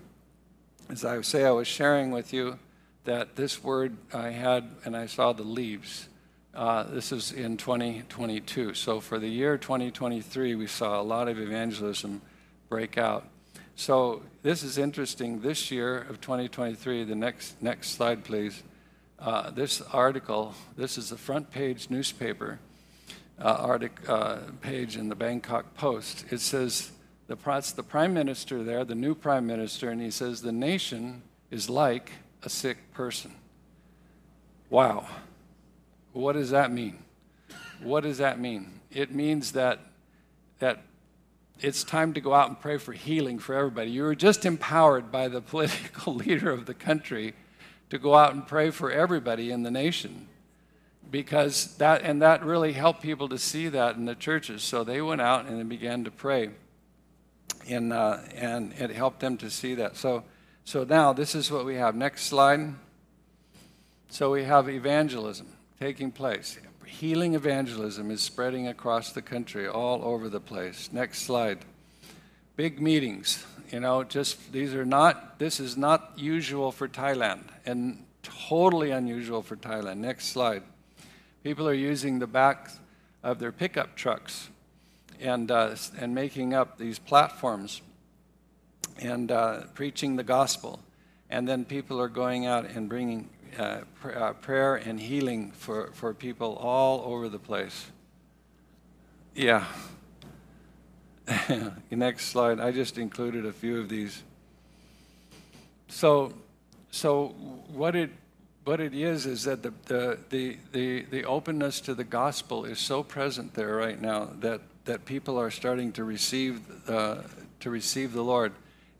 As 0.89 1.03
I 1.03 1.21
say, 1.21 1.45
I 1.45 1.51
was 1.51 1.67
sharing 1.67 2.11
with 2.11 2.31
you 2.31 2.59
that 3.05 3.35
this 3.35 3.63
word 3.63 3.97
I 4.13 4.29
had, 4.29 4.69
and 4.85 4.95
I 4.95 5.07
saw 5.07 5.33
the 5.33 5.43
leaves. 5.43 6.09
Uh, 6.53 6.83
this 6.83 7.11
is 7.11 7.31
in 7.31 7.57
2022. 7.57 8.73
So 8.73 8.99
for 8.99 9.19
the 9.19 9.27
year 9.27 9.57
2023, 9.57 10.55
we 10.55 10.67
saw 10.67 10.99
a 10.99 11.03
lot 11.03 11.27
of 11.27 11.39
evangelism 11.39 12.21
break 12.69 12.97
out. 12.97 13.27
So 13.75 14.23
this 14.43 14.63
is 14.63 14.77
interesting. 14.77 15.41
This 15.41 15.71
year 15.71 15.99
of 16.09 16.19
2023, 16.21 17.03
the 17.03 17.15
next 17.15 17.61
next 17.61 17.91
slide, 17.91 18.23
please. 18.23 18.63
Uh, 19.19 19.49
this 19.49 19.81
article, 19.93 20.53
this 20.75 20.97
is 20.97 21.09
the 21.09 21.17
front 21.17 21.49
page 21.49 21.89
newspaper 21.89 22.59
uh, 23.39 23.57
artic, 23.59 23.91
uh, 24.07 24.37
page 24.61 24.95
in 24.95 25.09
the 25.09 25.15
Bangkok 25.15 25.75
Post. 25.75 26.25
It 26.31 26.39
says, 26.39 26.91
the, 27.27 27.35
the 27.75 27.83
prime 27.83 28.13
minister 28.13 28.63
there, 28.63 28.85
the 28.85 28.95
new 28.95 29.15
prime 29.15 29.45
minister, 29.45 29.89
and 29.89 30.01
he 30.01 30.11
says, 30.11 30.41
the 30.41 30.51
nation 30.51 31.23
is 31.51 31.69
like 31.69 32.11
a 32.43 32.49
sick 32.49 32.93
person. 32.93 33.31
Wow. 34.69 35.07
What 36.13 36.33
does 36.33 36.49
that 36.51 36.71
mean? 36.71 36.97
What 37.81 38.03
does 38.03 38.17
that 38.17 38.39
mean? 38.39 38.79
It 38.91 39.13
means 39.13 39.51
that, 39.53 39.79
that 40.59 40.81
it's 41.59 41.83
time 41.83 42.13
to 42.13 42.21
go 42.21 42.33
out 42.33 42.49
and 42.49 42.59
pray 42.59 42.77
for 42.77 42.93
healing 42.93 43.39
for 43.39 43.55
everybody. 43.55 43.91
You 43.91 44.03
were 44.03 44.15
just 44.15 44.45
empowered 44.45 45.11
by 45.11 45.27
the 45.27 45.41
political 45.53 46.15
leader 46.15 46.51
of 46.51 46.65
the 46.65 46.73
country 46.73 47.33
to 47.89 47.97
go 47.97 48.15
out 48.15 48.33
and 48.33 48.45
pray 48.45 48.69
for 48.69 48.91
everybody 48.91 49.51
in 49.51 49.63
the 49.63 49.71
nation 49.71 50.27
because 51.09 51.77
that 51.77 52.01
and 52.01 52.21
that 52.21 52.43
really 52.43 52.73
helped 52.73 53.01
people 53.01 53.29
to 53.29 53.37
see 53.37 53.69
that 53.69 53.95
in 53.95 54.05
the 54.05 54.15
churches. 54.15 54.61
So 54.63 54.83
they 54.83 55.01
went 55.01 55.21
out 55.21 55.45
and 55.45 55.59
they 55.59 55.63
began 55.63 56.03
to 56.03 56.11
pray. 56.11 56.49
And 57.69 57.93
uh, 57.93 58.19
and 58.35 58.73
it 58.73 58.91
helped 58.91 59.19
them 59.19 59.37
to 59.37 59.49
see 59.49 59.75
that. 59.75 59.97
So 59.97 60.23
so 60.63 60.83
now 60.83 61.13
this 61.13 61.33
is 61.33 61.49
what 61.49 61.65
we 61.65 61.75
have. 61.75 61.95
Next 61.95 62.23
slide. 62.23 62.75
So 64.09 64.31
we 64.31 64.43
have 64.43 64.69
evangelism 64.69 65.47
taking 65.79 66.11
place 66.11 66.57
healing 66.87 67.35
evangelism 67.35 68.09
is 68.09 68.21
spreading 68.21 68.67
across 68.67 69.11
the 69.11 69.21
country 69.21 69.67
all 69.67 70.03
over 70.03 70.29
the 70.29 70.39
place. 70.39 70.89
Next 70.91 71.23
slide. 71.23 71.59
Big 72.55 72.81
meetings 72.81 73.45
you 73.71 73.81
know 73.81 74.03
just 74.03 74.51
these 74.53 74.73
are 74.73 74.85
not 74.85 75.39
this 75.39 75.59
is 75.59 75.75
not 75.75 76.13
usual 76.15 76.71
for 76.71 76.87
thailand 76.87 77.43
and 77.65 78.05
totally 78.23 78.91
unusual 78.91 79.41
for 79.41 79.55
thailand. 79.55 79.97
Next 79.97 80.27
slide. 80.27 80.63
People 81.43 81.67
are 81.67 81.73
using 81.73 82.19
the 82.19 82.27
back 82.27 82.69
of 83.23 83.39
their 83.39 83.51
pickup 83.51 83.95
trucks 83.95 84.49
and, 85.19 85.49
uh, 85.49 85.75
and 85.97 86.13
making 86.13 86.53
up 86.53 86.77
these 86.77 86.99
platforms 86.99 87.81
and 88.99 89.31
uh, 89.31 89.61
preaching 89.73 90.15
the 90.15 90.23
gospel. 90.23 90.79
and 91.29 91.47
then 91.47 91.65
people 91.65 91.99
are 91.99 92.07
going 92.07 92.45
out 92.45 92.65
and 92.65 92.87
bringing 92.87 93.29
uh, 93.57 93.79
pr- 94.01 94.11
uh, 94.11 94.33
prayer 94.33 94.75
and 94.75 94.99
healing 94.99 95.51
for, 95.51 95.91
for 95.93 96.13
people 96.13 96.55
all 96.55 97.01
over 97.13 97.29
the 97.29 97.39
place. 97.39 97.87
Yeah. 99.35 99.65
Next 101.91 102.25
slide. 102.25 102.59
I 102.59 102.71
just 102.71 102.97
included 102.97 103.45
a 103.45 103.51
few 103.51 103.79
of 103.79 103.89
these. 103.89 104.23
So, 105.87 106.33
so 106.91 107.27
what 107.69 107.95
it 107.95 108.11
what 108.67 108.81
it 108.81 108.93
is 108.93 109.25
is 109.25 109.45
that 109.45 109.63
the, 109.63 109.73
the, 109.85 110.19
the, 110.29 110.57
the, 110.73 111.01
the 111.03 111.23
openness 111.23 111.79
to 111.79 111.95
the 111.95 112.03
gospel 112.03 112.65
is 112.65 112.79
so 112.79 113.01
present 113.01 113.53
there 113.53 113.77
right 113.77 114.01
now 114.01 114.29
that, 114.41 114.59
that 114.83 115.05
people 115.05 115.39
are 115.39 115.49
starting 115.49 115.93
to 115.93 116.03
receive 116.03 116.59
uh, 116.89 117.21
to 117.61 117.69
receive 117.69 118.11
the 118.11 118.21
Lord 118.21 118.51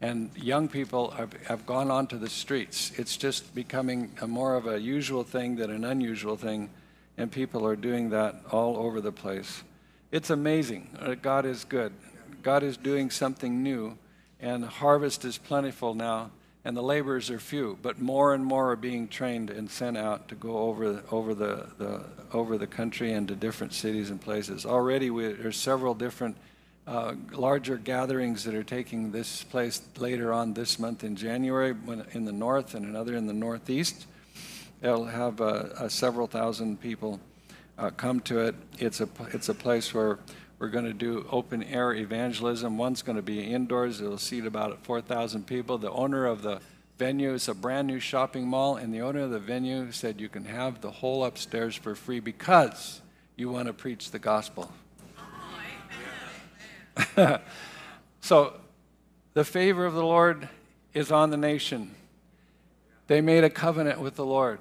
and 0.01 0.29
young 0.35 0.67
people 0.67 1.11
have, 1.11 1.33
have 1.47 1.65
gone 1.65 1.89
onto 1.89 2.17
the 2.17 2.29
streets. 2.29 2.91
It's 2.97 3.17
just 3.17 3.55
becoming 3.55 4.11
more 4.27 4.55
of 4.55 4.67
a 4.67 4.79
usual 4.79 5.23
thing 5.23 5.55
than 5.55 5.71
an 5.71 5.83
unusual 5.83 6.37
thing, 6.37 6.69
and 7.17 7.31
people 7.31 7.65
are 7.65 7.75
doing 7.75 8.11
that 8.11 8.35
all 8.51 8.77
over 8.77 9.01
the 9.01 9.11
place. 9.11 9.63
It's 10.11 10.29
amazing. 10.29 10.95
Uh, 10.99 11.15
God 11.15 11.45
is 11.45 11.65
good. 11.65 11.93
God 12.43 12.63
is 12.63 12.77
doing 12.77 13.09
something 13.09 13.63
new, 13.63 13.97
and 14.39 14.63
harvest 14.63 15.25
is 15.25 15.37
plentiful 15.37 15.95
now, 15.95 16.31
and 16.63 16.77
the 16.77 16.83
laborers 16.83 17.31
are 17.31 17.39
few. 17.39 17.77
But 17.81 17.99
more 17.99 18.33
and 18.33 18.45
more 18.45 18.71
are 18.71 18.75
being 18.75 19.07
trained 19.07 19.49
and 19.49 19.69
sent 19.69 19.97
out 19.97 20.27
to 20.29 20.35
go 20.35 20.57
over 20.59 21.03
over 21.11 21.33
the, 21.33 21.67
the 21.77 22.03
over 22.31 22.57
the 22.57 22.67
country 22.67 23.13
and 23.13 23.27
to 23.29 23.35
different 23.35 23.73
cities 23.73 24.11
and 24.11 24.21
places. 24.21 24.65
Already, 24.65 25.09
we, 25.09 25.33
there's 25.33 25.57
several 25.57 25.93
different 25.93 26.37
uh, 26.87 27.13
larger 27.33 27.75
gatherings 27.75 28.45
that 28.45 28.55
are 28.55 28.63
taking 28.63 29.11
this 29.11 29.43
place 29.43 29.81
later 29.97 30.31
on 30.31 30.53
this 30.53 30.79
month 30.79 31.03
in 31.03 31.17
January 31.17 31.75
in 32.13 32.23
the 32.23 32.31
north 32.31 32.73
and 32.75 32.85
another 32.85 33.15
in 33.15 33.27
the 33.27 33.33
northeast. 33.33 34.05
It'll 34.81 35.05
have 35.05 35.41
uh, 35.41 35.43
uh, 35.43 35.89
several 35.89 36.27
thousand 36.27 36.79
people 36.79 37.19
uh, 37.77 37.89
come 37.89 38.21
to 38.21 38.39
it. 38.39 38.55
It's 38.79 39.01
a, 39.01 39.09
it's 39.33 39.49
a 39.49 39.53
place 39.53 39.93
where 39.93 40.19
we're 40.59 40.69
going 40.69 40.85
to 40.85 40.93
do 40.93 41.27
open 41.29 41.61
air 41.63 41.93
evangelism. 41.93 42.77
One's 42.77 43.01
going 43.01 43.17
to 43.17 43.21
be 43.21 43.41
indoors, 43.41 43.99
it'll 43.99 44.17
seat 44.17 44.45
about 44.45 44.83
4,000 44.85 45.45
people. 45.45 45.77
The 45.77 45.91
owner 45.91 46.25
of 46.25 46.41
the 46.41 46.61
venue 46.97 47.33
is 47.33 47.47
a 47.49 47.53
brand 47.53 47.87
new 47.87 47.99
shopping 47.99 48.47
mall, 48.47 48.77
and 48.77 48.93
the 48.93 49.01
owner 49.01 49.21
of 49.21 49.31
the 49.31 49.39
venue 49.39 49.91
said 49.91 50.21
you 50.21 50.29
can 50.29 50.45
have 50.45 50.81
the 50.81 50.89
whole 50.89 51.25
upstairs 51.25 51.75
for 51.75 51.95
free 51.95 52.19
because 52.21 53.01
you 53.35 53.49
want 53.49 53.67
to 53.67 53.73
preach 53.73 54.11
the 54.11 54.19
gospel. 54.19 54.71
so 58.21 58.53
the 59.33 59.43
favor 59.43 59.85
of 59.85 59.93
the 59.93 60.03
Lord 60.03 60.49
is 60.93 61.11
on 61.11 61.29
the 61.29 61.37
nation. 61.37 61.95
They 63.07 63.21
made 63.21 63.43
a 63.43 63.49
covenant 63.49 63.99
with 63.99 64.15
the 64.15 64.25
Lord. 64.25 64.59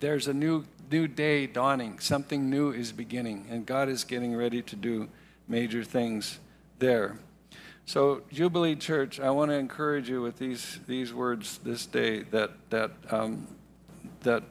There's 0.00 0.28
a 0.28 0.34
new 0.34 0.64
new 0.90 1.08
day 1.08 1.46
dawning. 1.46 1.98
Something 1.98 2.50
new 2.50 2.70
is 2.70 2.92
beginning, 2.92 3.46
and 3.50 3.66
God 3.66 3.88
is 3.88 4.04
getting 4.04 4.36
ready 4.36 4.62
to 4.62 4.76
do 4.76 5.08
major 5.48 5.82
things 5.82 6.38
there. 6.78 7.18
So, 7.86 8.22
Jubilee 8.32 8.76
Church, 8.76 9.20
I 9.20 9.30
want 9.30 9.50
to 9.50 9.56
encourage 9.56 10.08
you 10.08 10.22
with 10.22 10.38
these 10.38 10.78
these 10.86 11.12
words 11.12 11.58
this 11.64 11.86
day 11.86 12.22
that 12.30 12.50
that 12.70 12.92
um, 13.10 13.46
that 14.20 14.42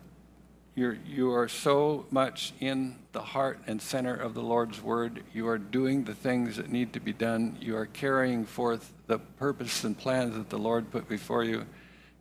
you're, 0.75 0.97
you 1.05 1.31
are 1.33 1.47
so 1.47 2.05
much 2.09 2.53
in 2.59 2.95
the 3.11 3.21
heart 3.21 3.59
and 3.67 3.79
center 3.79 4.15
of 4.15 4.33
the 4.33 4.41
Lord's 4.41 4.81
Word. 4.81 5.23
You 5.33 5.47
are 5.47 5.59
doing 5.59 6.03
the 6.03 6.15
things 6.15 6.57
that 6.57 6.71
need 6.71 6.93
to 6.93 6.99
be 6.99 7.13
done. 7.13 7.57
You 7.61 7.77
are 7.77 7.85
carrying 7.85 8.45
forth 8.45 8.91
the 9.05 9.19
purpose 9.19 9.83
and 9.83 9.95
plans 9.95 10.35
that 10.35 10.49
the 10.49 10.57
Lord 10.57 10.89
put 10.89 11.07
before 11.07 11.43
you. 11.43 11.65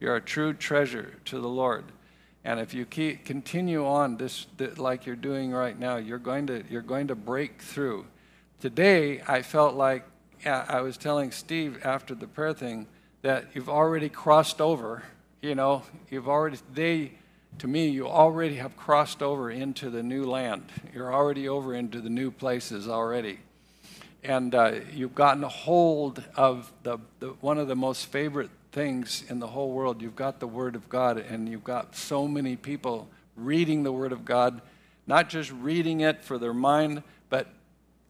You're 0.00 0.16
a 0.16 0.20
true 0.20 0.52
treasure 0.52 1.14
to 1.26 1.40
the 1.40 1.48
Lord. 1.48 1.84
And 2.44 2.60
if 2.60 2.74
you 2.74 2.84
keep, 2.84 3.24
continue 3.24 3.86
on 3.86 4.16
this, 4.16 4.46
like 4.76 5.06
you're 5.06 5.16
doing 5.16 5.52
right 5.52 5.78
now, 5.78 5.96
you're 5.96 6.18
going 6.18 6.48
to, 6.48 6.64
you're 6.68 6.82
going 6.82 7.08
to 7.08 7.14
break 7.14 7.62
through. 7.62 8.04
Today, 8.60 9.22
I 9.26 9.42
felt 9.42 9.76
like 9.76 10.04
I 10.44 10.80
was 10.80 10.96
telling 10.96 11.30
Steve 11.30 11.80
after 11.84 12.14
the 12.14 12.26
prayer 12.26 12.52
thing 12.52 12.88
that 13.22 13.46
you've 13.54 13.68
already 13.68 14.08
crossed 14.08 14.60
over. 14.60 15.04
You 15.40 15.54
know, 15.54 15.84
you've 16.10 16.28
already, 16.28 16.58
they, 16.74 17.12
to 17.58 17.68
me, 17.68 17.88
you 17.88 18.08
already 18.08 18.56
have 18.56 18.76
crossed 18.76 19.22
over 19.22 19.50
into 19.50 19.90
the 19.90 20.02
new 20.02 20.24
land. 20.24 20.64
You're 20.92 21.12
already 21.12 21.48
over 21.48 21.74
into 21.74 22.00
the 22.00 22.10
new 22.10 22.30
places 22.30 22.88
already. 22.88 23.38
And 24.24 24.54
uh, 24.54 24.80
you've 24.92 25.14
gotten 25.14 25.42
a 25.44 25.48
hold 25.48 26.24
of 26.36 26.72
the, 26.82 26.98
the, 27.20 27.28
one 27.40 27.58
of 27.58 27.68
the 27.68 27.76
most 27.76 28.06
favorite 28.06 28.50
things 28.72 29.24
in 29.28 29.38
the 29.38 29.48
whole 29.48 29.70
world. 29.72 30.00
You've 30.00 30.16
got 30.16 30.40
the 30.40 30.46
Word 30.46 30.74
of 30.74 30.88
God, 30.88 31.18
and 31.18 31.48
you've 31.48 31.64
got 31.64 31.94
so 31.94 32.26
many 32.26 32.56
people 32.56 33.08
reading 33.36 33.82
the 33.82 33.92
Word 33.92 34.12
of 34.12 34.24
God, 34.24 34.60
not 35.06 35.28
just 35.28 35.52
reading 35.52 36.00
it 36.00 36.24
for 36.24 36.38
their 36.38 36.54
mind, 36.54 37.02
but 37.28 37.48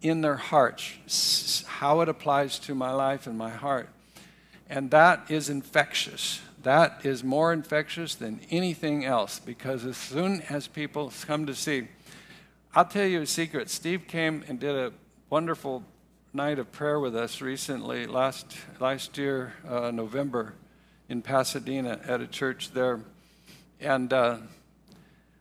in 0.03 0.21
their 0.21 0.37
hearts, 0.37 1.65
how 1.67 2.01
it 2.01 2.09
applies 2.09 2.59
to 2.61 2.75
my 2.75 2.91
life 2.93 3.27
and 3.27 3.39
my 3.39 3.51
heart. 3.51 3.89
And 4.69 4.91
that 4.91 5.31
is 5.31 5.49
infectious. 5.49 6.41
That 6.63 7.05
is 7.05 7.25
more 7.25 7.53
infectious 7.53 8.15
than 8.15 8.41
anything 8.51 9.05
else 9.05 9.41
because 9.41 9.85
as 9.85 9.97
soon 9.97 10.43
as 10.43 10.69
people 10.69 11.13
come 11.27 11.47
to 11.47 11.55
see, 11.55 11.89
I'll 12.75 12.85
tell 12.85 13.07
you 13.07 13.23
a 13.23 13.27
secret. 13.27 13.69
Steve 13.69 14.07
came 14.07 14.45
and 14.47 14.61
did 14.61 14.77
a 14.77 14.93
wonderful 15.29 15.83
night 16.33 16.61
of 16.61 16.71
prayer 16.71 17.01
with 17.01 17.17
us 17.17 17.41
recently, 17.41 18.07
last, 18.07 18.57
last 18.79 19.19
year, 19.19 19.55
uh, 19.69 19.91
November, 19.91 20.55
in 21.09 21.21
Pasadena 21.21 22.01
at 22.07 22.21
a 22.21 22.29
church 22.29 22.71
there. 22.71 23.01
And 23.81 24.13
uh, 24.13 24.39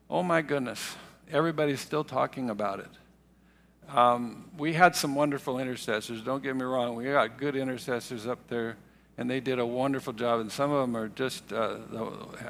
oh 0.09 0.23
my 0.23 0.41
goodness, 0.41 0.95
everybody's 1.31 1.81
still 1.81 2.03
talking 2.03 2.49
about 2.49 2.79
it. 2.79 3.95
Um, 3.95 4.49
we 4.57 4.73
had 4.73 4.95
some 4.95 5.13
wonderful 5.13 5.59
intercessors, 5.59 6.23
don't 6.23 6.41
get 6.41 6.55
me 6.55 6.63
wrong. 6.63 6.95
We 6.95 7.05
got 7.05 7.37
good 7.37 7.55
intercessors 7.55 8.25
up 8.25 8.47
there 8.47 8.77
and 9.21 9.29
they 9.29 9.39
did 9.39 9.59
a 9.59 9.65
wonderful 9.65 10.13
job. 10.13 10.39
And 10.39 10.51
some 10.51 10.71
of 10.71 10.81
them 10.81 10.97
are 10.97 11.07
just 11.07 11.53
uh, 11.53 11.77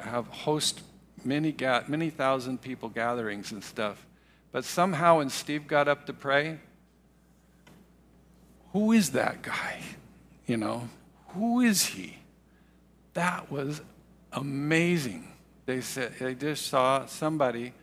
have 0.03 0.25
host 0.27 0.81
many 1.25 1.51
ga- 1.51 1.83
many 1.89 2.09
thousand 2.09 2.61
people 2.61 2.87
gatherings 2.87 3.51
and 3.51 3.61
stuff. 3.61 4.05
But 4.53 4.63
somehow, 4.63 5.17
when 5.17 5.29
Steve 5.29 5.67
got 5.67 5.89
up 5.89 6.05
to 6.05 6.13
pray, 6.13 6.59
who 8.71 8.93
is 8.93 9.11
that 9.11 9.41
guy? 9.41 9.81
You 10.47 10.55
know, 10.55 10.89
who 11.27 11.59
is 11.59 11.87
he? 11.87 12.17
That 13.15 13.51
was 13.51 13.81
amazing. 14.31 15.27
They 15.65 15.81
said 15.81 16.13
they 16.19 16.35
just 16.35 16.67
saw 16.67 17.05
somebody 17.05 17.73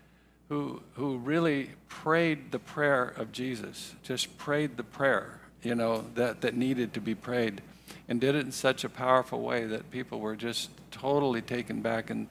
who 0.48 0.80
who 0.94 1.18
really 1.18 1.72
prayed 1.88 2.52
the 2.52 2.58
prayer 2.58 3.12
of 3.18 3.32
Jesus, 3.32 3.94
just 4.02 4.38
prayed 4.38 4.78
the 4.78 4.82
prayer, 4.82 5.40
you 5.62 5.74
know, 5.74 6.06
that, 6.14 6.40
that 6.40 6.54
needed 6.54 6.94
to 6.94 7.02
be 7.02 7.14
prayed 7.14 7.60
and 8.08 8.20
did 8.20 8.34
it 8.34 8.44
in 8.44 8.52
such 8.52 8.84
a 8.84 8.88
powerful 8.88 9.40
way 9.40 9.66
that 9.66 9.90
people 9.90 10.20
were 10.20 10.36
just 10.36 10.70
totally 10.90 11.42
taken 11.42 11.82
back. 11.82 12.10
And, 12.10 12.28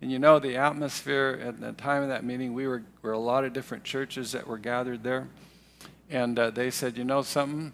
and 0.00 0.10
you 0.10 0.18
know, 0.18 0.38
the 0.38 0.56
atmosphere 0.56 1.40
at 1.42 1.60
the 1.60 1.72
time 1.72 2.02
of 2.02 2.08
that 2.08 2.24
meeting, 2.24 2.54
we 2.54 2.66
were, 2.66 2.82
were 3.02 3.12
a 3.12 3.18
lot 3.18 3.44
of 3.44 3.52
different 3.52 3.84
churches 3.84 4.32
that 4.32 4.46
were 4.46 4.58
gathered 4.58 5.02
there. 5.02 5.28
And 6.08 6.38
uh, 6.38 6.50
they 6.50 6.70
said, 6.70 6.96
you 6.96 7.04
know 7.04 7.22
something? 7.22 7.72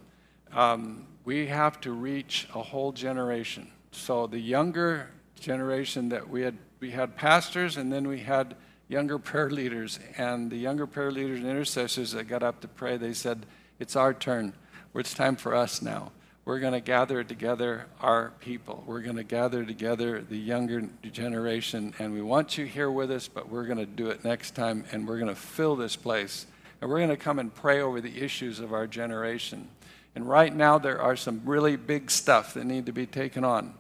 Um, 0.53 1.07
we 1.25 1.47
have 1.47 1.81
to 1.83 1.93
reach 1.93 2.49
a 2.55 2.63
whole 2.63 2.93
generation. 2.93 3.71
So 3.91 4.27
the 4.27 4.39
younger 4.39 5.11
generation 5.39 6.09
that 6.09 6.29
we 6.29 6.43
had, 6.43 6.57
we 6.81 6.91
had 6.91 7.17
pastors 7.17 7.77
and 7.77 7.93
then 7.93 8.09
we 8.09 8.21
had 8.21 8.57
younger 8.89 9.19
prayer 9.19 9.51
leaders. 9.51 9.99
And 10.17 10.51
the 10.51 10.57
younger 10.57 10.87
prayer 10.87 11.11
leaders 11.11 11.41
and 11.41 11.49
intercessors 11.49 12.13
that 12.13 12.25
got 12.25 12.43
up 12.43 12.61
to 12.63 12.69
pray, 12.69 12.97
they 12.97 13.13
said, 13.13 13.45
it's 13.79 13.97
our 13.97 14.15
turn. 14.15 14.55
It's 14.95 15.15
time 15.15 15.37
for 15.37 15.55
us 15.55 15.83
now 15.83 16.13
we're 16.45 16.59
going 16.59 16.73
to 16.73 16.81
gather 16.81 17.23
together 17.23 17.87
our 18.01 18.33
people. 18.41 18.83
We're 18.85 19.03
going 19.03 19.17
to 19.17 19.23
gather 19.23 19.65
together 19.65 20.21
the 20.21 20.37
younger 20.37 20.89
generation, 21.13 21.95
and 22.01 22.13
we 22.13 22.21
want 22.21 22.59
you 22.59 22.65
here 22.65 22.91
with 22.91 23.13
us, 23.13 23.29
but 23.29 23.49
we're 23.49 23.67
going 23.67 23.79
to 23.79 23.87
do 23.87 24.09
it 24.09 24.25
next 24.25 24.57
time, 24.57 24.85
and 24.91 25.07
we're 25.07 25.19
going 25.19 25.29
to 25.29 25.41
fill 25.41 25.77
this 25.77 25.95
place. 25.95 26.47
And 26.81 26.91
we're 26.91 26.99
going 26.99 27.11
to 27.11 27.17
come 27.17 27.39
and 27.39 27.55
pray 27.55 27.81
over 27.81 28.01
the 28.01 28.21
issues 28.21 28.59
of 28.59 28.73
our 28.73 28.89
generation. 28.89 29.69
And 30.17 30.29
right 30.29 30.55
now, 30.55 30.79
there 30.79 31.01
are 31.01 31.15
some 31.15 31.43
really 31.45 31.77
big 31.77 32.11
stuff 32.11 32.55
that 32.55 32.65
need 32.65 32.87
to 32.87 32.93
be 32.93 33.07
taken 33.07 33.45
on. 33.45 33.75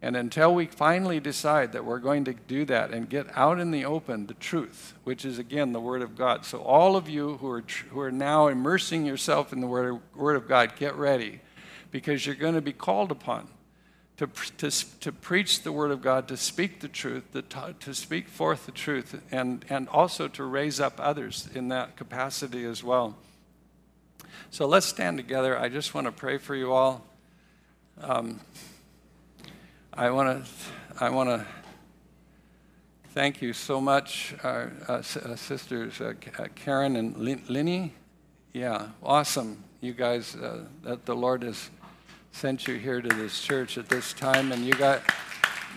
And 0.00 0.16
until 0.16 0.54
we 0.54 0.66
finally 0.66 1.18
decide 1.18 1.72
that 1.72 1.84
we're 1.84 1.98
going 1.98 2.24
to 2.26 2.34
do 2.34 2.64
that 2.66 2.92
and 2.92 3.08
get 3.08 3.36
out 3.36 3.58
in 3.58 3.72
the 3.72 3.84
open 3.84 4.28
the 4.28 4.34
truth, 4.34 4.94
which 5.02 5.24
is 5.24 5.40
again 5.40 5.72
the 5.72 5.80
Word 5.80 6.02
of 6.02 6.16
God. 6.16 6.44
So, 6.44 6.58
all 6.58 6.96
of 6.96 7.08
you 7.08 7.38
who 7.38 7.50
are, 7.50 7.64
who 7.90 7.98
are 7.98 8.12
now 8.12 8.46
immersing 8.46 9.04
yourself 9.04 9.52
in 9.52 9.60
the 9.60 9.66
Word, 9.66 9.98
Word 10.14 10.36
of 10.36 10.46
God, 10.46 10.76
get 10.76 10.94
ready 10.94 11.40
because 11.96 12.26
you're 12.26 12.34
going 12.34 12.54
to 12.54 12.60
be 12.60 12.74
called 12.74 13.10
upon 13.10 13.48
to, 14.18 14.26
to, 14.58 14.70
to 15.00 15.10
preach 15.10 15.62
the 15.62 15.72
Word 15.72 15.90
of 15.90 16.02
God, 16.02 16.28
to 16.28 16.36
speak 16.36 16.80
the 16.80 16.88
truth, 16.88 17.24
to, 17.32 17.74
to 17.80 17.94
speak 17.94 18.28
forth 18.28 18.66
the 18.66 18.72
truth, 18.72 19.18
and, 19.30 19.64
and 19.70 19.88
also 19.88 20.28
to 20.28 20.44
raise 20.44 20.78
up 20.78 21.00
others 21.00 21.48
in 21.54 21.68
that 21.68 21.96
capacity 21.96 22.66
as 22.66 22.84
well. 22.84 23.16
So 24.50 24.66
let's 24.66 24.84
stand 24.84 25.16
together. 25.16 25.58
I 25.58 25.70
just 25.70 25.94
want 25.94 26.06
to 26.06 26.12
pray 26.12 26.36
for 26.36 26.54
you 26.54 26.74
all. 26.74 27.02
Um, 28.02 28.40
I 29.94 30.10
want 30.10 30.44
to, 30.44 30.50
I 31.02 31.08
want 31.08 31.30
to 31.30 31.46
thank 33.14 33.40
you 33.40 33.54
so 33.54 33.80
much, 33.80 34.34
our 34.44 34.70
uh, 34.86 35.00
sisters 35.00 35.98
uh, 36.02 36.12
uh, 36.38 36.48
Karen 36.54 36.94
and 36.96 37.16
Lin- 37.16 37.44
Linny. 37.48 37.94
Yeah, 38.52 38.88
awesome, 39.02 39.64
you 39.80 39.94
guys, 39.94 40.34
uh, 40.34 40.64
that 40.82 41.06
the 41.06 41.14
Lord 41.14 41.42
has 41.42 41.70
sent 42.36 42.68
you 42.68 42.74
here 42.74 43.00
to 43.00 43.08
this 43.08 43.40
church 43.40 43.78
at 43.78 43.88
this 43.88 44.12
time, 44.12 44.52
and 44.52 44.62
you 44.62 44.74
got, 44.74 45.00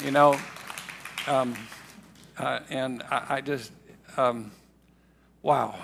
you 0.03 0.11
know, 0.11 0.37
um, 1.25 1.55
uh, 2.37 2.59
and 2.69 3.01
I, 3.03 3.25
I 3.29 3.41
just, 3.41 3.71
um, 4.17 4.51
wow. 5.41 5.79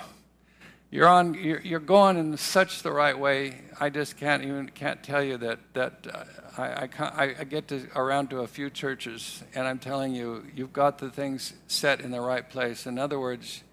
You're 0.91 1.07
on 1.07 1.33
you're, 1.33 1.79
going 1.79 2.17
in 2.17 2.35
such 2.35 2.83
the 2.83 2.91
right 2.91 3.17
way. 3.17 3.61
I 3.79 3.89
just 3.89 4.17
can't 4.17 4.43
even 4.43 4.69
can't 4.69 5.01
tell 5.01 5.23
you 5.23 5.37
that 5.37 5.59
that 5.73 6.07
uh, 6.13 6.23
I, 6.61 6.89
I, 6.99 7.35
I, 7.39 7.43
get 7.45 7.69
to 7.69 7.87
around 7.95 8.29
to 8.29 8.41
a 8.41 8.47
few 8.47 8.69
churches 8.69 9.43
and 9.55 9.67
i'm 9.67 9.79
telling 9.79 10.15
you 10.15 10.45
you've 10.55 10.71
got 10.71 10.99
the 10.99 11.09
things 11.09 11.53
set 11.67 11.99
in 11.99 12.11
the 12.11 12.21
right 12.21 12.49
place. 12.49 12.85
In 12.85 12.97
other 12.97 13.19
words 13.19 13.63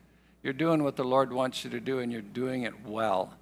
you're 0.42 0.53
doing 0.53 0.82
what 0.82 0.96
the 0.96 1.05
lord 1.05 1.32
wants 1.32 1.62
you 1.62 1.70
to 1.70 1.80
do 1.80 2.00
and 2.00 2.11
you're 2.11 2.22
doing 2.22 2.62
it 2.62 2.84
well 2.84 3.34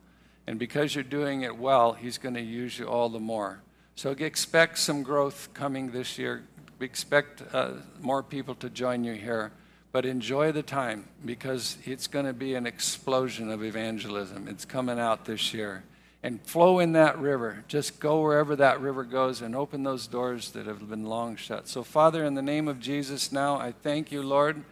and 0.50 0.58
because 0.58 0.96
you're 0.96 1.04
doing 1.04 1.42
it 1.42 1.56
well 1.56 1.92
he's 1.92 2.18
going 2.18 2.34
to 2.34 2.42
use 2.42 2.76
you 2.76 2.86
all 2.86 3.08
the 3.08 3.20
more 3.20 3.62
so 3.94 4.10
expect 4.10 4.78
some 4.78 5.04
growth 5.04 5.48
coming 5.54 5.92
this 5.92 6.18
year 6.18 6.44
expect 6.80 7.42
uh, 7.54 7.72
more 8.00 8.22
people 8.22 8.54
to 8.56 8.68
join 8.68 9.04
you 9.04 9.12
here 9.12 9.52
but 9.92 10.06
enjoy 10.06 10.52
the 10.52 10.62
time 10.62 11.08
because 11.24 11.76
it's 11.84 12.06
going 12.06 12.26
to 12.26 12.32
be 12.32 12.54
an 12.54 12.66
explosion 12.66 13.50
of 13.50 13.64
evangelism. 13.64 14.46
It's 14.48 14.64
coming 14.64 15.00
out 15.00 15.24
this 15.24 15.52
year. 15.52 15.84
And 16.22 16.40
flow 16.42 16.80
in 16.80 16.92
that 16.92 17.18
river. 17.18 17.64
Just 17.66 17.98
go 17.98 18.20
wherever 18.20 18.54
that 18.56 18.80
river 18.80 19.04
goes 19.04 19.40
and 19.40 19.56
open 19.56 19.82
those 19.82 20.06
doors 20.06 20.50
that 20.50 20.66
have 20.66 20.88
been 20.88 21.06
long 21.06 21.34
shut. 21.36 21.66
So, 21.66 21.82
Father, 21.82 22.24
in 22.24 22.34
the 22.34 22.42
name 22.42 22.68
of 22.68 22.78
Jesus, 22.78 23.32
now 23.32 23.56
I 23.56 23.72
thank 23.72 24.12
you, 24.12 24.22
Lord, 24.22 24.62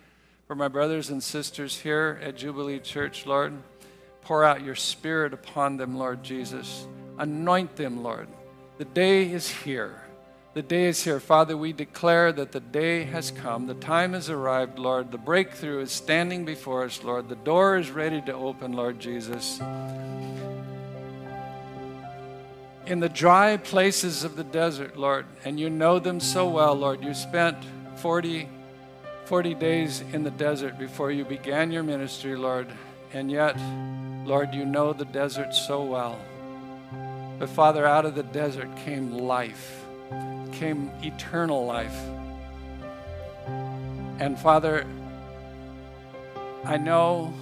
for 0.47 0.55
my 0.55 0.68
brothers 0.68 1.09
and 1.09 1.22
sisters 1.22 1.81
here 1.81 2.20
at 2.22 2.37
Jubilee 2.37 2.79
Church, 2.79 3.24
Lord. 3.24 3.55
Pour 4.23 4.45
out 4.45 4.62
your 4.62 4.75
spirit 4.75 5.33
upon 5.33 5.77
them, 5.77 5.97
Lord 5.97 6.23
Jesus. 6.23 6.87
Anoint 7.19 7.77
them, 7.77 8.03
Lord. 8.03 8.29
The 8.79 8.85
day 8.85 9.31
is 9.31 9.49
here. 9.49 10.03
The 10.55 10.62
day 10.62 10.87
is 10.87 11.03
here. 11.03 11.21
Father, 11.21 11.57
we 11.57 11.73
declare 11.73 12.33
that 12.33 12.53
the 12.53 12.61
day 12.61 13.05
has 13.05 13.31
come. 13.31 13.66
The 13.66 13.75
time 13.75 14.12
has 14.12 14.31
arrived, 14.31 14.79
Lord. 14.79 15.12
The 15.12 15.19
breakthrough 15.19 15.81
is 15.81 15.93
standing 15.93 16.45
before 16.45 16.85
us, 16.85 17.03
Lord. 17.05 17.29
The 17.29 17.37
door 17.37 17.77
is 17.77 17.91
ready 17.91 18.21
to 18.23 18.33
open, 18.33 18.73
Lord 18.73 18.99
Jesus. 18.99 19.61
In 22.87 23.01
the 23.01 23.09
dry 23.09 23.57
places 23.59 24.25
of 24.25 24.37
the 24.37 24.45
desert, 24.45 24.97
Lord, 24.97 25.27
and 25.45 25.61
you 25.61 25.69
know 25.69 25.99
them 25.99 26.21
so 26.21 26.49
well, 26.49 26.75
Lord. 26.75 27.05
You 27.05 27.12
spent 27.14 27.57
40, 27.97 28.49
40 29.27 29.55
days 29.55 30.03
in 30.12 30.25
the 30.25 30.31
desert 30.31 30.79
before 30.79 31.12
you 31.12 31.25
began 31.25 31.71
your 31.71 31.83
ministry, 31.83 32.35
Lord. 32.35 32.66
And 33.12 33.31
yet, 33.31 33.57
Lord, 34.29 34.55
you 34.55 34.64
know 34.64 34.93
the 34.93 35.07
desert 35.07 35.55
so 35.55 35.83
well. 35.83 36.18
But 37.39 37.49
Father, 37.49 37.87
out 37.87 38.05
of 38.05 38.14
the 38.14 38.22
desert 38.22 38.68
came 38.85 39.11
life 39.11 39.85
came 40.53 40.91
eternal 41.03 41.64
life. 41.64 41.97
And 44.18 44.39
Father, 44.39 44.87
I 46.64 46.76
know 46.76 47.33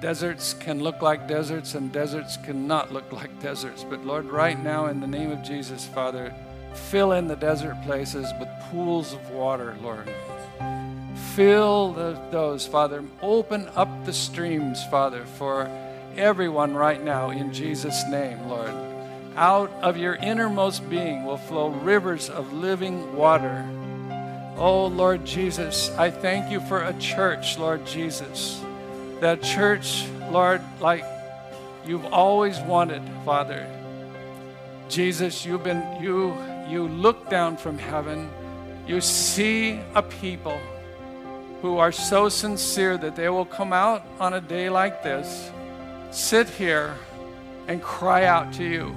deserts 0.00 0.54
can 0.54 0.82
look 0.82 1.02
like 1.02 1.28
deserts 1.28 1.74
and 1.74 1.92
deserts 1.92 2.38
cannot 2.38 2.92
look 2.92 3.12
like 3.12 3.40
deserts. 3.40 3.84
But 3.84 4.04
Lord, 4.04 4.24
right 4.26 4.62
now, 4.62 4.86
in 4.86 5.00
the 5.00 5.06
name 5.06 5.30
of 5.30 5.42
Jesus, 5.42 5.84
Father, 5.86 6.32
fill 6.74 7.12
in 7.12 7.28
the 7.28 7.36
desert 7.36 7.76
places 7.84 8.32
with 8.38 8.48
pools 8.70 9.12
of 9.12 9.30
water, 9.30 9.76
Lord. 9.82 10.08
Fill 11.34 11.92
the, 11.92 12.20
those, 12.30 12.66
Father. 12.66 13.04
Open 13.22 13.68
up 13.76 13.88
the 14.04 14.12
streams, 14.12 14.84
Father, 14.86 15.24
for 15.24 15.68
everyone 16.16 16.74
right 16.74 17.02
now 17.02 17.30
in 17.30 17.52
Jesus' 17.52 18.02
name, 18.10 18.48
Lord. 18.48 18.72
Out 19.36 19.70
of 19.80 19.96
your 19.96 20.16
innermost 20.16 20.88
being 20.90 21.24
will 21.24 21.36
flow 21.38 21.68
rivers 21.68 22.28
of 22.28 22.52
living 22.52 23.14
water. 23.14 23.64
Oh, 24.56 24.86
Lord 24.86 25.24
Jesus, 25.24 25.90
I 25.96 26.10
thank 26.10 26.50
you 26.50 26.60
for 26.60 26.82
a 26.82 26.98
church, 26.98 27.58
Lord 27.58 27.86
Jesus. 27.86 28.60
That 29.20 29.40
church, 29.40 30.06
Lord, 30.30 30.60
like 30.80 31.04
you've 31.86 32.06
always 32.06 32.58
wanted, 32.60 33.02
Father. 33.24 33.66
Jesus, 34.88 35.46
you've 35.46 35.62
been 35.62 36.02
you 36.02 36.36
you 36.68 36.88
look 36.88 37.30
down 37.30 37.56
from 37.56 37.78
heaven. 37.78 38.28
You 38.86 39.00
see 39.00 39.78
a 39.94 40.02
people 40.02 40.60
who 41.62 41.78
are 41.78 41.92
so 41.92 42.28
sincere 42.28 42.96
that 42.98 43.16
they 43.16 43.28
will 43.28 43.44
come 43.44 43.72
out 43.72 44.02
on 44.18 44.34
a 44.34 44.40
day 44.40 44.70
like 44.70 45.02
this, 45.02 45.50
sit 46.10 46.48
here 46.48 46.96
and 47.68 47.82
cry 47.82 48.24
out 48.24 48.52
to 48.54 48.64
you. 48.64 48.94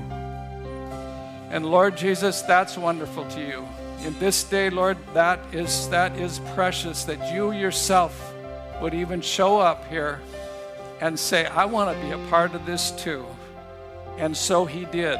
And 1.52 1.66
Lord 1.66 1.96
Jesus, 1.98 2.42
that's 2.42 2.78
wonderful 2.78 3.26
to 3.30 3.40
you. 3.40 3.68
In 4.06 4.18
this 4.20 4.44
day, 4.44 4.70
Lord, 4.70 4.98
that 5.14 5.40
is 5.54 5.88
that 5.90 6.18
is 6.18 6.40
precious 6.56 7.04
that 7.04 7.34
you 7.34 7.52
yourself 7.52 8.34
would 8.82 8.94
even 8.94 9.22
show 9.22 9.60
up 9.60 9.88
here 9.88 10.20
and 11.00 11.20
say, 11.20 11.46
I 11.46 11.66
want 11.66 11.96
to 11.96 12.06
be 12.06 12.12
a 12.12 12.18
part 12.30 12.56
of 12.56 12.66
this 12.66 12.92
too. 12.92 13.26
And 14.18 14.36
so 14.36 14.66
he 14.66 14.86
did. 14.86 15.20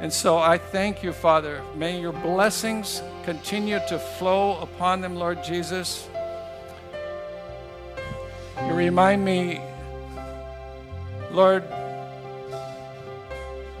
And 0.00 0.12
so 0.12 0.38
I 0.38 0.58
thank 0.58 1.02
you, 1.02 1.12
Father. 1.12 1.62
May 1.76 2.00
your 2.00 2.12
blessings 2.12 3.02
continue 3.24 3.78
to 3.88 3.98
flow 3.98 4.60
upon 4.60 5.00
them, 5.00 5.14
Lord 5.14 5.42
Jesus. 5.44 6.08
You 8.66 8.74
remind 8.74 9.24
me, 9.24 9.60
Lord, 11.30 11.64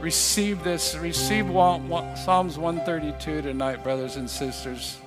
receive 0.00 0.62
this, 0.64 0.96
receive 0.96 1.46
Psalms 1.46 2.58
132 2.58 3.42
tonight, 3.42 3.82
brothers 3.82 4.16
and 4.16 4.28
sisters. 4.28 4.98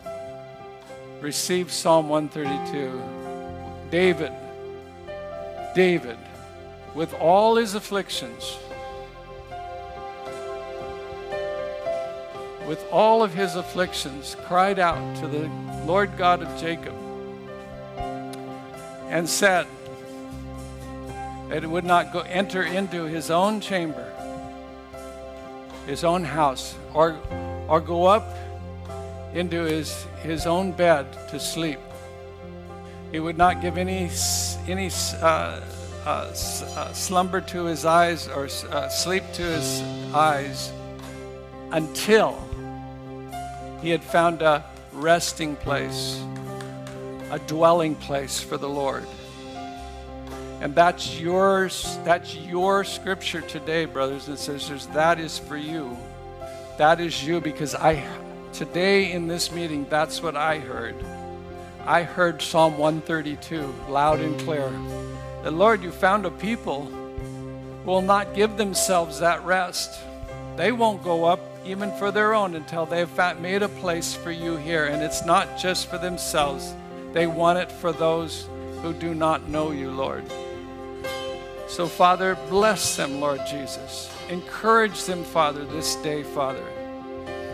Receive 1.21 1.71
Psalm 1.71 2.09
132. 2.09 3.01
David, 3.91 4.31
David, 5.75 6.17
with 6.93 7.13
all 7.15 7.57
his 7.57 7.75
afflictions, 7.75 8.57
with 12.67 12.83
all 12.91 13.21
of 13.21 13.33
his 13.33 13.55
afflictions, 13.55 14.35
cried 14.45 14.79
out 14.79 15.15
to 15.17 15.27
the 15.27 15.49
Lord 15.85 16.17
God 16.17 16.41
of 16.41 16.59
Jacob 16.59 16.95
and 19.15 19.27
said 19.29 19.65
that 21.49 21.63
it 21.63 21.69
would 21.69 21.85
not 21.85 22.11
go 22.11 22.19
enter 22.19 22.63
into 22.63 23.05
his 23.05 23.31
own 23.31 23.61
chamber 23.61 24.11
his 25.85 26.03
own 26.03 26.23
house 26.23 26.75
or, 26.93 27.17
or 27.67 27.79
go 27.79 28.05
up 28.05 28.35
into 29.33 29.61
his, 29.61 30.05
his 30.23 30.45
own 30.45 30.71
bed 30.71 31.05
to 31.29 31.39
sleep. 31.39 31.79
He 33.11 33.19
would 33.19 33.37
not 33.37 33.61
give 33.61 33.77
any, 33.77 34.09
any 34.67 34.89
uh, 35.21 35.25
uh, 35.25 35.61
uh, 36.05 36.33
slumber 36.93 37.41
to 37.41 37.65
his 37.65 37.85
eyes 37.85 38.27
or 38.27 38.45
uh, 38.71 38.89
sleep 38.89 39.23
to 39.33 39.43
his 39.43 39.81
eyes 40.13 40.71
until 41.71 42.41
he 43.81 43.89
had 43.89 44.03
found 44.03 44.41
a 44.41 44.63
resting 44.91 45.55
place, 45.57 46.23
a 47.31 47.39
dwelling 47.39 47.95
place 47.95 48.39
for 48.39 48.57
the 48.57 48.69
Lord. 48.69 49.05
And 50.61 50.73
that's 50.73 51.19
yours, 51.19 51.97
that's 52.03 52.35
your 52.35 52.83
scripture 52.83 53.41
today, 53.41 53.85
brothers 53.85 54.27
and 54.27 54.39
sisters. 54.39 54.87
That 54.87 55.19
is 55.19 55.37
for 55.37 55.57
you. 55.57 55.97
That 56.77 56.99
is 56.99 57.25
you 57.25 57.41
because 57.41 57.75
I 57.75 58.03
today 58.53 59.11
in 59.11 59.27
this 59.27 59.51
meeting, 59.51 59.85
that's 59.89 60.23
what 60.23 60.35
I 60.35 60.59
heard. 60.59 60.95
I 61.85 62.03
heard 62.03 62.41
Psalm 62.41 62.77
132 62.77 63.73
loud 63.89 64.21
and 64.21 64.39
clear. 64.39 64.71
The 65.43 65.51
Lord, 65.51 65.83
you 65.83 65.91
found 65.91 66.25
a 66.25 66.31
people 66.31 66.89
will 67.85 68.01
not 68.01 68.33
give 68.33 68.57
themselves 68.57 69.19
that 69.19 69.43
rest. 69.45 69.99
They 70.55 70.71
won't 70.71 71.03
go 71.03 71.25
up 71.25 71.39
even 71.65 71.91
for 71.97 72.11
their 72.11 72.33
own 72.33 72.55
until 72.55 72.85
they've 72.85 73.39
made 73.39 73.61
a 73.61 73.69
place 73.69 74.13
for 74.13 74.31
you 74.31 74.55
here. 74.55 74.85
And 74.85 75.03
it's 75.03 75.25
not 75.25 75.59
just 75.59 75.87
for 75.87 75.97
themselves, 75.97 76.73
they 77.15 77.27
want 77.27 77.57
it 77.57 77.71
for 77.71 77.93
those 77.93 78.49
who 78.81 78.91
do 78.91 79.15
not 79.15 79.47
know 79.47 79.71
you, 79.71 79.89
Lord. 79.89 80.25
So, 81.69 81.87
Father, 81.87 82.37
bless 82.49 82.97
them, 82.97 83.21
Lord 83.21 83.39
Jesus. 83.49 84.13
Encourage 84.29 85.05
them, 85.05 85.23
Father, 85.23 85.63
this 85.63 85.95
day, 85.95 86.23
Father, 86.23 86.65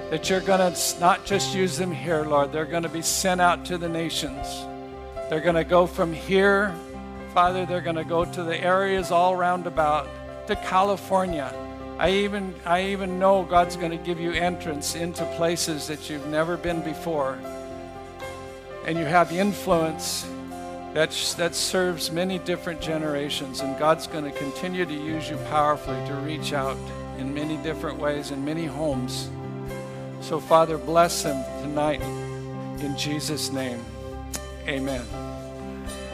that 0.10 0.32
you're 0.32 0.42
going 0.42 0.74
to 0.74 1.00
not 1.00 1.26
just 1.26 1.54
use 1.54 1.78
them 1.78 1.92
here, 1.92 2.24
Lord, 2.24 2.52
they're 2.52 2.66
going 2.66 2.82
to 2.82 2.90
be 2.90 3.04
sent 3.04 3.40
out 3.40 3.64
to 3.66 3.78
the 3.78 3.88
nations. 3.88 4.48
They're 5.30 5.42
going 5.42 5.54
to 5.54 5.64
go 5.64 5.86
from 5.86 6.12
here, 6.12 6.74
Father, 7.32 7.64
they're 7.68 7.82
going 7.82 7.98
to 7.98 8.04
go 8.04 8.26
to 8.26 8.44
the 8.44 8.60
areas 8.60 9.12
all 9.12 9.36
round 9.36 9.68
about, 9.68 10.10
to 10.48 10.56
California. 10.56 11.54
I 12.00 12.10
even, 12.10 12.56
I 12.66 12.88
even 12.88 13.20
know 13.20 13.44
God's 13.44 13.76
going 13.76 13.92
to 13.92 14.04
give 14.04 14.20
you 14.20 14.32
entrance 14.32 14.96
into 14.96 15.24
places 15.38 15.86
that 15.86 16.10
you've 16.10 16.26
never 16.26 16.58
been 16.58 16.82
before. 16.82 17.38
And 18.86 18.98
you 18.98 19.06
have 19.06 19.32
influence 19.32 20.28
that, 20.94 21.12
that 21.38 21.56
serves 21.56 22.12
many 22.12 22.40
different 22.40 22.82
generations. 22.82 23.62
And 23.62 23.78
God's 23.78 24.08
going 24.08 24.26
to 24.26 24.32
continue 24.32 24.86
to 24.86 24.94
use 24.94 25.30
you 25.30 25.38
powerfully 25.50 26.06
to 26.08 26.14
reach 26.16 26.54
out 26.54 26.78
in 27.18 27.34
many 27.34 27.58
different 27.58 28.00
ways 28.00 28.32
in 28.32 28.44
many 28.44 28.66
homes. 28.66 29.30
So, 30.22 30.40
Father, 30.40 30.78
bless 30.78 31.24
them 31.24 31.44
tonight 31.62 32.02
in 32.02 32.98
Jesus' 32.98 33.52
name. 33.52 33.84
Amen. 34.68 35.06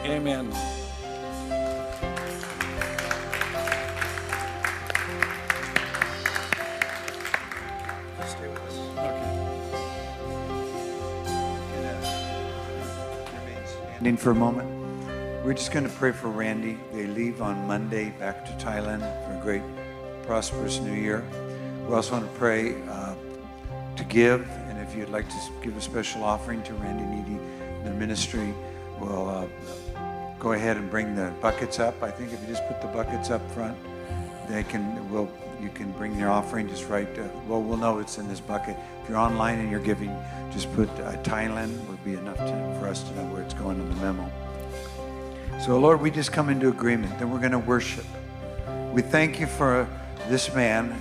Amen. 0.04 0.77
Standing 14.08 14.24
for 14.24 14.30
a 14.30 14.34
moment. 14.34 15.44
We're 15.44 15.52
just 15.52 15.70
going 15.70 15.84
to 15.84 15.92
pray 15.92 16.12
for 16.12 16.28
Randy. 16.28 16.78
They 16.94 17.06
leave 17.06 17.42
on 17.42 17.66
Monday 17.66 18.08
back 18.18 18.42
to 18.46 18.52
Thailand 18.52 19.00
for 19.00 19.38
a 19.38 19.42
great, 19.42 19.60
prosperous 20.22 20.80
new 20.80 20.94
year. 20.94 21.22
We 21.86 21.94
also 21.94 22.12
want 22.12 22.24
to 22.24 22.38
pray 22.38 22.80
uh, 22.88 23.14
to 23.96 24.04
give, 24.04 24.48
and 24.66 24.78
if 24.80 24.96
you'd 24.96 25.10
like 25.10 25.28
to 25.28 25.36
give 25.62 25.76
a 25.76 25.80
special 25.82 26.24
offering 26.24 26.62
to 26.62 26.72
Randy 26.72 27.04
and 27.04 27.22
Edie, 27.22 27.84
the 27.84 27.94
ministry 27.96 28.54
will 28.98 29.28
uh, 29.28 29.46
go 30.38 30.52
ahead 30.52 30.78
and 30.78 30.90
bring 30.90 31.14
the 31.14 31.30
buckets 31.42 31.78
up. 31.78 32.02
I 32.02 32.10
think 32.10 32.32
if 32.32 32.40
you 32.40 32.46
just 32.46 32.66
put 32.66 32.80
the 32.80 32.88
buckets 32.88 33.28
up 33.28 33.42
front, 33.50 33.76
they 34.48 34.62
can 34.62 35.12
will 35.12 35.28
you 35.60 35.68
can 35.70 35.90
bring 35.92 36.18
your 36.18 36.30
offering 36.30 36.68
just 36.68 36.88
right. 36.88 37.08
Uh, 37.18 37.28
well, 37.46 37.62
we'll 37.62 37.76
know 37.76 37.98
it's 37.98 38.18
in 38.18 38.28
this 38.28 38.40
bucket. 38.40 38.76
If 39.02 39.08
you're 39.08 39.18
online 39.18 39.58
and 39.58 39.70
you're 39.70 39.80
giving, 39.80 40.14
just 40.52 40.72
put 40.74 40.88
uh, 40.90 41.12
Thailand 41.22 41.84
would 41.88 42.04
be 42.04 42.14
enough 42.14 42.36
to, 42.36 42.76
for 42.78 42.88
us 42.88 43.02
to 43.02 43.14
know 43.16 43.24
where 43.32 43.42
it's 43.42 43.54
going 43.54 43.80
in 43.80 43.88
the 43.88 43.96
memo. 43.96 44.30
So, 45.60 45.78
Lord, 45.78 46.00
we 46.00 46.10
just 46.10 46.32
come 46.32 46.48
into 46.48 46.68
agreement. 46.68 47.18
Then 47.18 47.30
we're 47.30 47.40
going 47.40 47.52
to 47.52 47.58
worship. 47.58 48.04
We 48.92 49.02
thank 49.02 49.40
you 49.40 49.46
for 49.46 49.88
this 50.28 50.54
man 50.54 50.98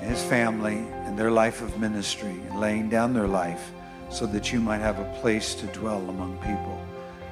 and 0.00 0.10
his 0.10 0.22
family 0.22 0.78
and 1.04 1.18
their 1.18 1.30
life 1.30 1.62
of 1.62 1.78
ministry 1.80 2.30
and 2.30 2.60
laying 2.60 2.88
down 2.88 3.12
their 3.12 3.26
life 3.26 3.72
so 4.10 4.26
that 4.26 4.52
you 4.52 4.60
might 4.60 4.78
have 4.78 4.98
a 4.98 5.18
place 5.20 5.54
to 5.56 5.66
dwell 5.66 6.08
among 6.08 6.36
people. 6.38 6.80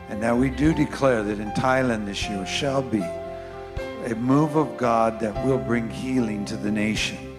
And 0.08 0.20
now 0.20 0.36
we 0.36 0.50
do 0.50 0.74
declare 0.74 1.22
that 1.22 1.40
in 1.40 1.50
Thailand 1.52 2.06
this 2.06 2.28
year 2.28 2.44
shall 2.46 2.82
be 2.82 3.02
a 4.06 4.14
move 4.14 4.54
of 4.54 4.76
God 4.76 5.18
that 5.18 5.34
will 5.44 5.58
bring 5.58 5.90
healing 5.90 6.44
to 6.44 6.56
the 6.56 6.70
nation. 6.70 7.36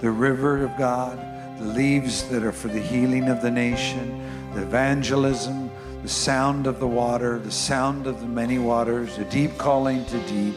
The 0.00 0.10
river 0.10 0.64
of 0.64 0.76
God, 0.76 1.16
the 1.60 1.66
leaves 1.66 2.24
that 2.30 2.42
are 2.42 2.50
for 2.50 2.66
the 2.66 2.80
healing 2.80 3.28
of 3.28 3.40
the 3.40 3.50
nation, 3.50 4.20
the 4.54 4.62
evangelism, 4.62 5.70
the 6.02 6.08
sound 6.08 6.66
of 6.66 6.80
the 6.80 6.86
water, 6.86 7.38
the 7.38 7.52
sound 7.52 8.08
of 8.08 8.18
the 8.18 8.26
many 8.26 8.58
waters, 8.58 9.16
the 9.16 9.24
deep 9.26 9.56
calling 9.56 10.04
to 10.06 10.18
deep, 10.26 10.54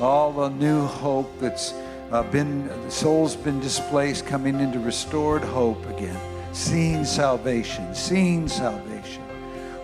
all 0.00 0.32
the 0.32 0.48
new 0.48 0.84
hope 0.84 1.30
that's 1.38 1.72
uh, 2.10 2.24
been, 2.24 2.66
the 2.66 2.90
soul's 2.90 3.36
been 3.36 3.60
displaced, 3.60 4.26
coming 4.26 4.58
into 4.58 4.80
restored 4.80 5.42
hope 5.42 5.86
again, 5.86 6.18
seeing 6.52 7.04
salvation, 7.04 7.94
seeing 7.94 8.48
salvation. 8.48 9.22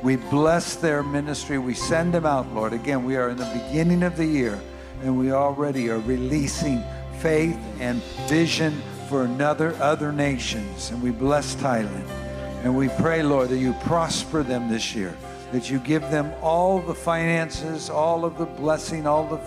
We 0.03 0.17
bless 0.17 0.75
their 0.75 1.05
ministry. 1.05 1.59
We 1.59 1.75
send 1.75 2.13
them 2.13 2.27
out, 2.27 2.53
Lord. 2.53 2.73
Again, 2.73 3.05
we 3.05 3.15
are 3.15 3.29
in 3.29 3.37
the 3.37 3.63
beginning 3.69 4.03
of 4.03 4.17
the 4.17 4.27
year 4.27 4.61
and 5.03 5.19
we 5.19 5.33
already 5.33 5.91
are 5.91 5.99
releasing 6.01 6.83
faith 7.19 7.59
and 7.81 8.03
vision 8.29 8.81
for 9.09 9.25
another 9.25 9.75
other 9.81 10.13
nations. 10.13 10.91
And 10.91 11.03
we 11.03 11.11
bless 11.11 11.55
Thailand. 11.57 12.09
And 12.65 12.77
we 12.77 12.89
pray, 12.89 13.23
Lord, 13.23 13.49
that 13.49 13.59
you 13.59 13.75
prosper 13.85 14.43
them 14.43 14.69
this 14.69 14.95
year, 14.95 15.17
that 15.51 15.69
you 15.69 15.79
give 15.81 16.03
them 16.11 16.33
all 16.41 16.79
the 16.81 16.95
finances, 16.95 17.91
all 17.91 18.25
of 18.25 18.39
the 18.39 18.47
blessing, 18.47 19.07
all 19.07 19.27
the 19.27 19.39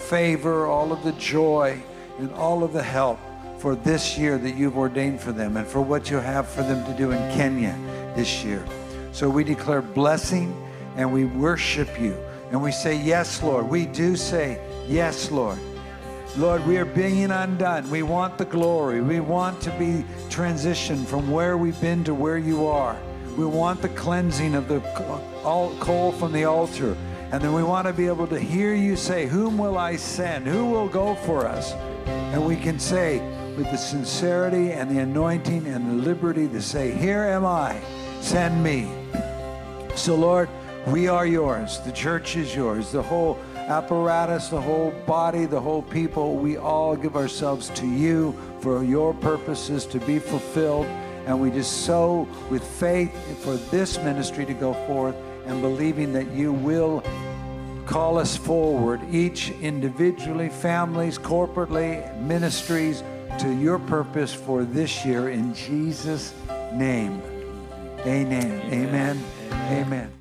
favor, 0.00 0.66
all 0.66 0.92
of 0.92 1.02
the 1.02 1.12
joy, 1.12 1.80
and 2.18 2.32
all 2.32 2.62
of 2.62 2.72
the 2.72 2.82
help 2.82 3.18
for 3.58 3.74
this 3.74 4.16
year 4.16 4.38
that 4.38 4.56
you've 4.56 4.78
ordained 4.78 5.20
for 5.20 5.32
them 5.32 5.56
and 5.56 5.66
for 5.66 5.82
what 5.82 6.10
you 6.10 6.16
have 6.16 6.48
for 6.48 6.62
them 6.62 6.84
to 6.86 6.96
do 6.96 7.10
in 7.10 7.18
Kenya 7.36 7.76
this 8.16 8.42
year. 8.42 8.64
So 9.12 9.28
we 9.28 9.44
declare 9.44 9.82
blessing 9.82 10.54
and 10.96 11.12
we 11.12 11.24
worship 11.24 12.00
you. 12.00 12.16
And 12.50 12.62
we 12.62 12.72
say, 12.72 12.96
Yes, 12.96 13.42
Lord. 13.42 13.68
We 13.68 13.86
do 13.86 14.16
say, 14.16 14.60
Yes, 14.90 15.30
Lord. 15.30 15.56
Lord, 16.36 16.66
we 16.66 16.76
are 16.76 16.84
being 16.84 17.30
undone. 17.30 17.88
We 17.90 18.02
want 18.02 18.36
the 18.38 18.44
glory. 18.44 19.00
We 19.00 19.20
want 19.20 19.60
to 19.60 19.70
be 19.78 20.04
transitioned 20.30 21.06
from 21.06 21.30
where 21.30 21.56
we've 21.56 21.80
been 21.80 22.02
to 22.02 22.12
where 22.12 22.38
you 22.38 22.66
are. 22.66 22.96
We 23.36 23.46
want 23.46 23.82
the 23.82 23.88
cleansing 23.90 24.56
of 24.56 24.66
the 24.66 24.80
coal 25.44 26.10
from 26.10 26.32
the 26.32 26.42
altar. 26.42 26.96
And 27.30 27.40
then 27.40 27.52
we 27.52 27.62
want 27.62 27.86
to 27.86 27.92
be 27.92 28.08
able 28.08 28.26
to 28.26 28.38
hear 28.40 28.74
you 28.74 28.96
say, 28.96 29.26
Whom 29.26 29.58
will 29.58 29.78
I 29.78 29.94
send? 29.94 30.48
Who 30.48 30.66
will 30.66 30.88
go 30.88 31.14
for 31.14 31.46
us? 31.46 31.72
And 32.34 32.44
we 32.44 32.56
can 32.56 32.80
say, 32.80 33.20
with 33.56 33.70
the 33.70 33.78
sincerity 33.78 34.72
and 34.72 34.90
the 34.90 34.98
anointing 34.98 35.68
and 35.68 35.88
the 35.88 36.02
liberty 36.02 36.48
to 36.48 36.60
say, 36.60 36.90
Here 36.90 37.22
am 37.22 37.46
I, 37.46 37.80
send 38.20 38.60
me. 38.60 38.90
So, 39.94 40.16
Lord, 40.16 40.48
we 40.88 41.06
are 41.06 41.26
yours. 41.26 41.78
The 41.80 41.92
church 41.92 42.36
is 42.36 42.56
yours. 42.56 42.90
The 42.90 43.02
whole 43.02 43.38
apparatus, 43.70 44.48
the 44.48 44.60
whole 44.60 44.90
body, 45.06 45.46
the 45.46 45.60
whole 45.60 45.82
people, 45.82 46.36
we 46.36 46.56
all 46.56 46.96
give 46.96 47.16
ourselves 47.16 47.70
to 47.70 47.86
you 47.86 48.36
for 48.60 48.82
your 48.84 49.14
purposes 49.14 49.86
to 49.86 50.00
be 50.00 50.18
fulfilled. 50.18 50.86
And 51.26 51.40
we 51.40 51.50
just 51.50 51.84
sow 51.84 52.26
with 52.50 52.64
faith 52.64 53.12
for 53.42 53.56
this 53.70 53.98
ministry 53.98 54.44
to 54.46 54.54
go 54.54 54.74
forth 54.86 55.14
and 55.46 55.60
believing 55.60 56.12
that 56.14 56.30
you 56.32 56.52
will 56.52 57.02
call 57.86 58.18
us 58.18 58.36
forward, 58.36 59.00
each 59.10 59.50
individually, 59.60 60.48
families, 60.48 61.18
corporately, 61.18 62.16
ministries, 62.20 63.02
to 63.38 63.50
your 63.52 63.78
purpose 63.78 64.34
for 64.34 64.64
this 64.64 65.04
year 65.04 65.30
in 65.30 65.54
Jesus' 65.54 66.34
name. 66.72 67.22
Amen. 68.00 68.60
Amen. 68.72 68.72
Amen. 68.72 69.24
Amen. 69.52 70.19